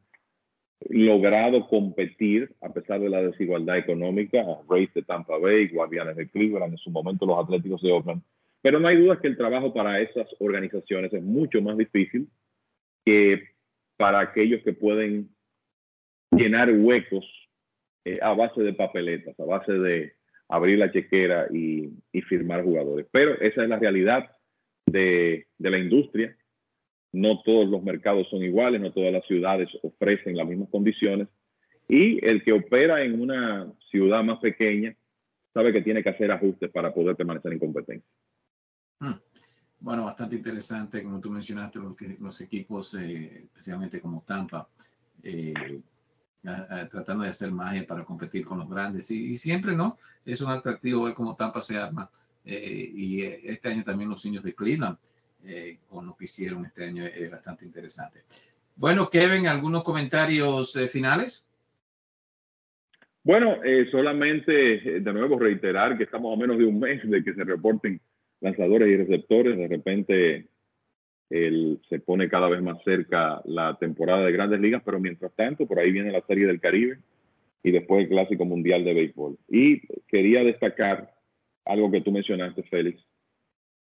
logrado 0.89 1.68
competir 1.68 2.56
a 2.62 2.74
pesar 2.74 2.99
de 2.99 3.10
la 3.10 3.22
desigualdad 3.22 3.78
económica, 3.78 4.43
Rays 4.68 4.93
de 4.93 5.04
Tampa 5.04 5.38
Bay, 5.38 5.68
Guardianes 5.68 6.16
de 6.16 6.30
Cleveland, 6.30 6.74
en 6.74 6.78
su 6.80 6.89
momento 6.89 7.26
los 7.26 7.38
Atléticos 7.38 7.82
de 7.82 7.91
Oakland. 7.91 8.24
Pero 8.62 8.80
no 8.80 8.88
hay 8.88 8.97
duda 8.97 9.20
que 9.20 9.28
el 9.28 9.38
trabajo 9.38 9.74
para 9.74 9.99
esas 10.02 10.28
organizaciones 10.39 11.14
es 11.14 11.24
mucho 11.24 11.62
más 11.62 11.78
difícil 11.78 12.28
que 13.06 13.49
para 13.97 14.20
aquellos 14.20 14.64
que 14.64 14.74
pueden 14.74 15.30
llenar 16.32 16.72
huecos 16.72 17.26
eh, 18.06 18.20
a 18.22 18.34
base 18.34 18.62
de 18.62 18.74
papeletas, 18.74 19.39
a 19.39 19.45
base 19.45 19.74
de 19.74 20.14
abrir 20.47 20.80
la 20.80 20.91
chequera 20.91 21.47
y, 21.52 21.91
firmar 22.28 22.64
jugadores. 22.64 23.08
Pero 23.12 23.34
esa 23.41 23.64
es 23.64 23.70
la 23.70 23.80
realidad 23.80 24.32
de, 24.92 25.48
de 25.58 25.70
la 25.70 25.78
industria 25.78 26.36
no 27.14 27.42
todos 27.42 27.68
los 27.68 27.84
mercados 27.84 28.28
son 28.30 28.42
iguales, 28.44 28.80
no 28.80 28.92
todas 28.92 29.12
las 29.12 29.26
ciudades 29.26 29.70
ofrecen 29.84 30.38
las 30.38 30.48
mismas 30.48 30.70
condiciones. 30.70 31.28
Y 31.88 32.26
el 32.26 32.44
que 32.44 32.54
opera 32.54 33.04
en 33.04 33.20
una 33.20 33.72
ciudad 33.89 34.24
más 34.24 34.39
pequeña 34.39 34.96
sabe 35.54 35.74
que 35.74 35.82
tiene 35.82 36.02
que 36.02 36.10
hacer 36.10 36.32
ajustes 36.32 36.72
para 36.72 36.94
poder 36.94 37.18
permanecer 37.18 37.52
en 37.52 37.60
competencia. 37.60 38.10
Hmm. 39.00 39.16
Bueno, 39.80 40.06
bastante 40.06 40.36
interesante, 40.36 41.04
como 41.04 41.20
tú 41.20 41.30
mencionaste, 41.32 41.80
los 42.20 42.39
equipos, 42.39 42.94
eh, 42.94 43.42
especialmente 43.46 44.00
como 44.00 44.22
Tampa, 44.22 44.70
eh, 45.24 45.82
tratando 46.89 47.24
de 47.24 47.30
hacer 47.30 47.52
magia 47.52 47.86
para 47.86 48.06
competir 48.06 48.46
con 48.46 48.60
los 48.60 48.70
grandes. 48.70 49.10
Y, 49.12 49.36
siempre, 49.36 49.76
¿no? 49.76 49.98
Es 50.24 50.39
un 50.42 50.52
atractivo 50.52 51.04
ver 51.06 51.16
cómo 51.16 51.36
Tampa 51.36 51.62
se 51.62 51.78
arma. 51.78 52.10
Eh, 52.46 52.92
y 52.94 53.22
este 53.22 53.70
año 53.70 53.84
también 53.84 54.10
los 54.10 54.26
niños 54.26 54.44
de 54.44 54.54
Cleveland 54.54 54.98
eh, 55.44 55.78
con 55.89 56.06
lo 56.06 56.16
que 56.16 56.26
hicieron 56.26 56.66
este 56.66 56.86
año 56.86 57.04
es 57.04 57.30
bastante 57.32 57.66
interesante. 57.66 58.20
Bueno, 58.76 59.10
Kevin, 59.10 59.48
¿algunos 59.48 59.84
comentarios 59.84 60.76
eh, 60.76 60.88
finales? 60.88 61.48
Bueno, 63.24 63.64
eh, 63.64 63.88
solamente 63.92 64.52
de 64.52 65.14
nuevo 65.14 65.39
reiterar 65.39 65.98
que 65.98 66.04
estamos 66.04 66.36
a 66.36 66.39
menos 66.39 66.58
de 66.58 66.66
un 66.66 66.80
mes 66.80 67.02
de 67.10 67.24
que 67.24 67.34
se 67.34 67.44
reporten 67.44 68.00
lanzadores 68.39 68.88
y 68.88 68.98
receptores. 68.98 69.58
De 69.58 69.68
repente 69.68 70.48
se 71.30 72.00
pone 72.00 72.28
cada 72.28 72.50
vez 72.50 72.62
más 72.62 72.84
cerca 72.84 73.42
la 73.46 73.78
temporada 73.80 74.26
de 74.26 74.34
grandes 74.34 74.60
ligas, 74.60 74.82
pero 74.84 75.00
mientras 75.00 75.32
tanto, 75.34 75.66
por 75.66 75.80
ahí 75.80 75.89
viene 75.89 76.12
la 76.12 76.26
Serie 76.28 76.46
del 76.46 76.60
Caribe 76.60 77.00
y 77.64 77.72
después 77.72 78.04
el 78.04 78.10
Clásico 78.10 78.44
Mundial 78.44 78.84
de 78.84 78.94
Béisbol. 78.94 79.38
Y 79.48 79.82
quería 80.08 80.44
destacar 80.44 81.14
algo 81.66 81.91
que 81.91 82.01
tú 82.01 82.12
mencionaste, 82.12 82.64
Félix, 82.64 83.03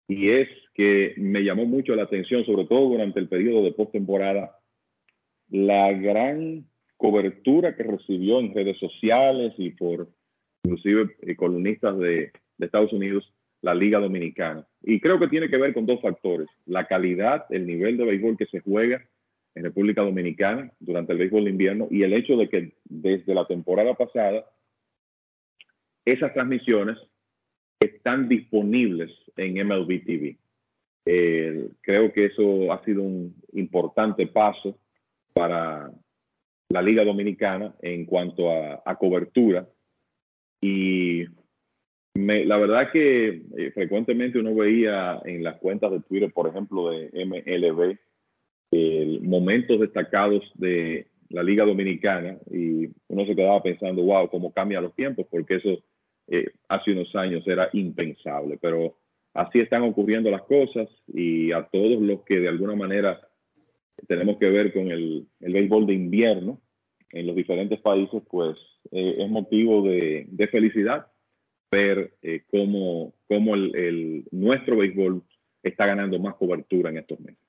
y 0.09 0.31
es 0.31 0.49
que 0.75 1.15
me 1.17 1.43
llamó 1.43 1.65
mucho 1.65 1.95
la 1.95 2.05
atención, 2.05 2.45
sobre 2.45 2.67
todo 2.67 2.89
durante 2.89 3.21
el 3.21 3.29
periodo 3.29 3.63
de 3.65 3.73
postemporada, 3.73 4.59
la 5.49 5.93
gran 5.93 6.67
cobertura 6.97 7.77
que 7.77 7.83
recibió 7.83 8.41
en 8.41 8.55
redes 8.55 8.79
sociales 8.79 9.53
y 9.59 9.71
por 9.71 10.09
inclusive 10.65 11.17
eh, 11.23 11.37
columnistas 11.37 11.99
de, 11.99 12.33
de 12.59 12.67
Estados 12.67 12.93
Unidos 12.93 13.33
la 13.63 13.75
Liga 13.75 14.01
Dominicana. 14.01 14.67
Y 14.83 15.01
creo 15.01 15.19
que 15.19 15.29
tiene 15.29 15.49
que 15.49 15.57
ver 15.57 15.73
con 15.73 15.87
dos 15.87 16.01
factores, 16.01 16.49
la 16.67 16.87
calidad, 16.87 17.47
el 17.51 17.67
nivel 17.67 17.97
de 17.97 18.05
béisbol 18.05 18.37
que 18.37 18.47
se 18.47 18.61
juega 18.61 19.03
en 19.55 19.65
República 19.65 20.03
Dominicana 20.03 20.73
durante 20.81 21.13
el 21.13 21.19
béisbol 21.19 21.45
de 21.45 21.51
invierno 21.51 21.89
y 21.91 22.03
el 22.03 22.13
hecho 22.13 22.37
de 22.37 22.49
que 22.49 22.73
desde 22.85 23.35
la 23.35 23.47
temporada 23.47 23.95
pasada 23.95 24.45
esas 26.05 26.33
transmisiones 26.35 26.99
están 27.83 28.29
disponibles 28.29 29.11
en 29.37 29.67
MLB 29.67 30.05
TV. 30.05 30.37
Eh, 31.05 31.69
creo 31.81 32.13
que 32.13 32.27
eso 32.27 32.73
ha 32.73 32.85
sido 32.85 33.03
un 33.03 33.35
importante 33.53 34.27
paso 34.27 34.79
para 35.33 35.91
la 36.69 36.83
Liga 36.83 37.05
Dominicana 37.05 37.75
en 37.83 38.07
cuanto 38.07 38.51
a, 38.51 38.97
cobertura. 38.97 39.69
Y 40.61 41.25
la 42.15 42.57
verdad 42.57 42.91
que 42.93 43.43
eh, 43.57 43.71
frecuentemente 43.73 44.39
uno 44.39 44.55
veía 44.55 45.21
en 45.25 45.43
las 45.43 45.59
cuentas 45.59 45.91
de 45.91 46.01
Twitter, 46.01 46.33
por 46.33 46.49
ejemplo, 46.49 46.91
de 46.91 47.11
MLB, 47.25 47.99
momentos 49.23 49.81
destacados 49.81 50.51
de 50.55 51.07
la 51.33 51.43
Liga 51.43 51.65
Dominicana 51.65 52.39
y 52.51 52.89
uno 53.09 53.27
se 53.27 53.35
quedaba 53.35 53.63
pensando, 53.63 54.03
wow, 54.03 54.29
cómo 54.29 54.53
cambian 54.53 54.83
los 54.83 54.95
tiempos, 54.95 55.27
porque 55.31 55.57
eso 55.57 55.83
eh, 56.29 56.47
hace 56.69 56.93
unos 56.93 57.15
años 57.15 57.47
era 57.47 57.69
impensable, 57.73 58.59
pero 58.61 58.97
así 59.35 59.61
están 59.61 59.83
ocurriendo 59.83 60.31
las 60.31 60.43
cosas 60.43 60.89
y 61.09 61.53
a 61.53 61.65
todos 61.65 62.01
los 62.01 62.23
que 62.23 62.41
de 62.41 62.49
alguna 62.49 62.77
manera 62.77 63.21
tenemos 64.09 64.39
que 64.39 64.51
ver 64.51 64.73
con 64.73 64.91
el, 64.91 65.27
el 65.41 65.53
béisbol 65.53 65.87
de 65.87 65.95
invierno 65.95 66.61
en 67.11 67.27
los 67.27 67.37
diferentes 67.37 67.81
países, 67.81 68.23
pues 68.31 68.57
eh, 68.91 69.17
es 69.19 69.31
motivo 69.31 69.83
de, 69.83 70.27
felicidad 70.51 71.07
ver 71.71 72.15
eh, 72.23 72.45
cómo, 72.51 73.15
cómo 73.29 73.55
el, 73.55 73.75
el, 73.77 74.25
nuestro 74.31 74.79
béisbol 74.79 75.23
está 75.63 75.87
ganando 75.87 76.19
más 76.19 76.35
cobertura 76.35 76.91
en 76.91 76.99
estos 76.99 77.21
meses. 77.21 77.41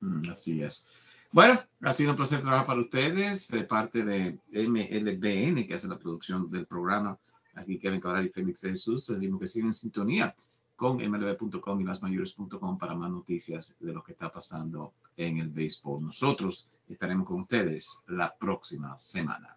Mm, 0.00 0.30
así 0.30 0.62
es. 0.62 0.86
Bueno, 1.30 1.60
ha 1.80 1.92
sido 1.92 2.10
un 2.10 2.16
placer 2.16 2.42
trabajar 2.42 2.66
para 2.66 2.80
ustedes 2.80 3.48
de 3.50 3.64
parte 3.64 4.04
de 4.04 4.38
MLBN, 4.52 5.66
que 5.66 5.74
hace 5.74 5.88
la 5.88 5.98
producción 5.98 6.50
del 6.50 6.66
programa. 6.66 7.18
Aquí 7.56 7.78
Kevin 7.78 8.00
Cabral 8.00 8.26
y 8.26 8.30
Félix 8.30 8.62
de 8.62 8.70
Jesús. 8.70 9.08
Les 9.10 9.20
digo 9.20 9.38
que 9.38 9.46
siguen 9.46 9.68
en 9.68 9.72
sintonía 9.72 10.34
con 10.76 10.96
mlb.com 10.96 11.80
y 11.80 11.84
lasmayores.com 11.84 12.78
para 12.78 12.94
más 12.94 13.10
noticias 13.10 13.76
de 13.78 13.92
lo 13.92 14.02
que 14.02 14.12
está 14.12 14.30
pasando 14.30 14.94
en 15.16 15.38
el 15.38 15.50
béisbol. 15.50 16.02
Nosotros 16.02 16.68
estaremos 16.88 17.26
con 17.26 17.42
ustedes 17.42 18.02
la 18.08 18.34
próxima 18.36 18.96
semana. 18.98 19.56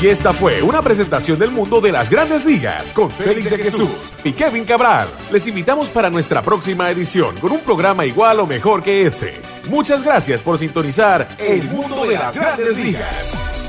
Y 0.00 0.06
esta 0.06 0.32
fue 0.32 0.62
una 0.62 0.80
presentación 0.80 1.38
del 1.38 1.50
mundo 1.50 1.78
de 1.78 1.92
las 1.92 2.08
grandes 2.08 2.46
ligas 2.46 2.90
con 2.90 3.10
Félix 3.10 3.50
de 3.50 3.58
Jesús 3.58 4.14
y 4.24 4.32
Kevin 4.32 4.64
Cabral. 4.64 5.10
Les 5.30 5.46
invitamos 5.46 5.90
para 5.90 6.08
nuestra 6.08 6.40
próxima 6.40 6.90
edición 6.90 7.36
con 7.36 7.52
un 7.52 7.60
programa 7.60 8.06
igual 8.06 8.40
o 8.40 8.46
mejor 8.46 8.82
que 8.82 9.02
este. 9.02 9.34
Muchas 9.68 10.02
gracias 10.02 10.42
por 10.42 10.56
sintonizar 10.56 11.28
El 11.38 11.64
mundo 11.64 12.06
de 12.06 12.14
las 12.14 12.34
grandes 12.34 12.78
ligas. 12.78 13.59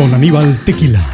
Don 0.00 0.14
Aníbal 0.14 0.56
Tequila. 0.64 1.04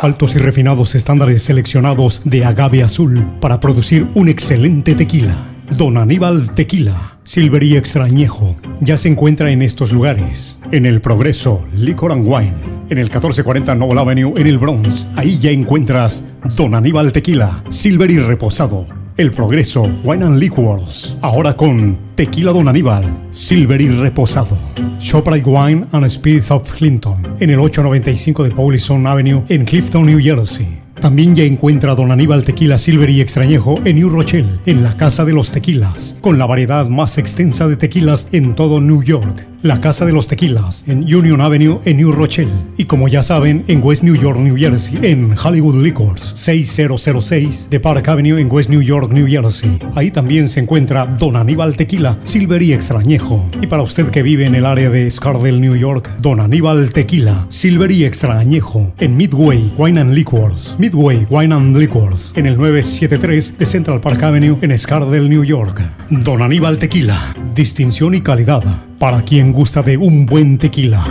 Altos 0.00 0.36
y 0.36 0.38
refinados 0.38 0.94
estándares 0.94 1.42
seleccionados 1.42 2.22
de 2.24 2.44
agave 2.44 2.84
azul 2.84 3.24
para 3.40 3.58
producir 3.58 4.06
un 4.14 4.28
excelente 4.28 4.94
tequila. 4.94 5.34
Don 5.76 5.96
Aníbal 5.96 6.54
Tequila. 6.54 7.16
Silvería 7.24 7.76
Extrañejo. 7.76 8.54
Ya 8.78 8.98
se 8.98 9.08
encuentra 9.08 9.50
en 9.50 9.62
estos 9.62 9.90
lugares. 9.90 10.60
En 10.70 10.86
el 10.86 11.00
Progreso, 11.00 11.64
Liquor 11.76 12.12
and 12.12 12.28
Wine. 12.28 12.54
En 12.88 12.98
el 12.98 13.06
1440 13.06 13.74
Noble 13.74 14.00
Avenue, 14.00 14.34
en 14.36 14.46
el 14.46 14.58
Bronx. 14.58 15.08
Ahí 15.16 15.40
ya 15.40 15.50
encuentras 15.50 16.22
Don 16.54 16.76
Aníbal 16.76 17.10
Tequila. 17.10 17.64
Silver 17.68 18.12
y 18.12 18.20
reposado 18.20 18.86
el 19.16 19.30
Progreso 19.32 19.82
Wine 20.02 20.24
and 20.24 20.38
Liquors. 20.38 21.16
Ahora 21.20 21.56
con 21.56 21.96
Tequila 22.16 22.52
Don 22.52 22.68
Aníbal, 22.68 23.04
Silver 23.30 23.80
y 23.80 23.88
Reposado. 23.88 24.56
Shoprite 24.98 25.48
Wine 25.48 25.86
and 25.92 26.08
Spirits 26.08 26.50
of 26.50 26.70
Clinton. 26.72 27.36
En 27.40 27.50
el 27.50 27.60
895 27.60 28.44
de 28.44 28.50
Paulison 28.50 29.06
Avenue 29.06 29.42
en 29.48 29.64
Clifton, 29.64 30.06
New 30.06 30.20
Jersey. 30.20 30.83
También 31.04 31.34
ya 31.34 31.44
encuentra 31.44 31.94
Don 31.94 32.12
Aníbal 32.12 32.44
Tequila 32.44 32.78
Silver 32.78 33.10
y 33.10 33.20
Extrañejo 33.20 33.78
en 33.84 33.96
New 33.96 34.08
Rochelle, 34.08 34.58
en 34.64 34.82
la 34.82 34.96
Casa 34.96 35.26
de 35.26 35.34
los 35.34 35.52
Tequilas, 35.52 36.16
con 36.22 36.38
la 36.38 36.46
variedad 36.46 36.88
más 36.88 37.18
extensa 37.18 37.68
de 37.68 37.76
tequilas 37.76 38.26
en 38.32 38.54
todo 38.54 38.80
New 38.80 39.02
York 39.02 39.44
la 39.64 39.80
Casa 39.80 40.04
de 40.04 40.12
los 40.12 40.28
Tequilas, 40.28 40.84
en 40.86 41.02
Union 41.02 41.40
Avenue, 41.40 41.80
en 41.86 41.96
New 41.96 42.12
Rochelle. 42.12 42.52
Y 42.76 42.84
como 42.84 43.08
ya 43.08 43.22
saben, 43.22 43.64
en 43.66 43.82
West 43.82 44.02
New 44.02 44.14
York, 44.14 44.38
New 44.38 44.58
Jersey, 44.58 44.98
en 45.00 45.34
Hollywood 45.42 45.82
Liquors, 45.82 46.34
6006 46.36 47.68
de 47.70 47.80
Park 47.80 48.06
Avenue, 48.06 48.38
en 48.38 48.52
West 48.52 48.68
New 48.68 48.82
York, 48.82 49.10
New 49.10 49.26
Jersey. 49.26 49.78
Ahí 49.94 50.10
también 50.10 50.50
se 50.50 50.60
encuentra 50.60 51.06
Don 51.06 51.34
Aníbal 51.34 51.76
Tequila, 51.76 52.18
Silver 52.24 52.60
y 52.60 52.74
Extrañejo. 52.74 53.48
Y 53.62 53.66
para 53.66 53.82
usted 53.82 54.10
que 54.10 54.22
vive 54.22 54.44
en 54.44 54.54
el 54.54 54.66
área 54.66 54.90
de 54.90 55.10
Scardell, 55.10 55.62
New 55.62 55.76
York, 55.76 56.10
Don 56.20 56.40
Aníbal 56.40 56.92
Tequila, 56.92 57.46
Silver 57.48 57.90
y 57.90 58.04
Extrañejo, 58.04 58.92
en 58.98 59.16
Midway 59.16 59.72
Wine 59.78 59.98
and 59.98 60.12
Liquors. 60.12 60.76
Wine 60.94 61.54
and 61.54 61.76
Liquors, 61.76 62.32
en 62.36 62.46
el 62.46 62.56
973 62.56 63.58
de 63.58 63.66
Central 63.66 64.00
Park 64.00 64.22
Avenue, 64.22 64.56
en 64.62 64.78
Scardell, 64.78 65.28
New 65.28 65.44
York. 65.44 65.82
Don 66.08 66.40
Aníbal 66.40 66.78
Tequila, 66.78 67.34
distinción 67.54 68.14
y 68.14 68.20
calidad 68.20 68.62
para 68.98 69.22
quien 69.22 69.52
gusta 69.52 69.82
de 69.82 69.96
un 69.96 70.24
buen 70.24 70.56
tequila. 70.58 71.04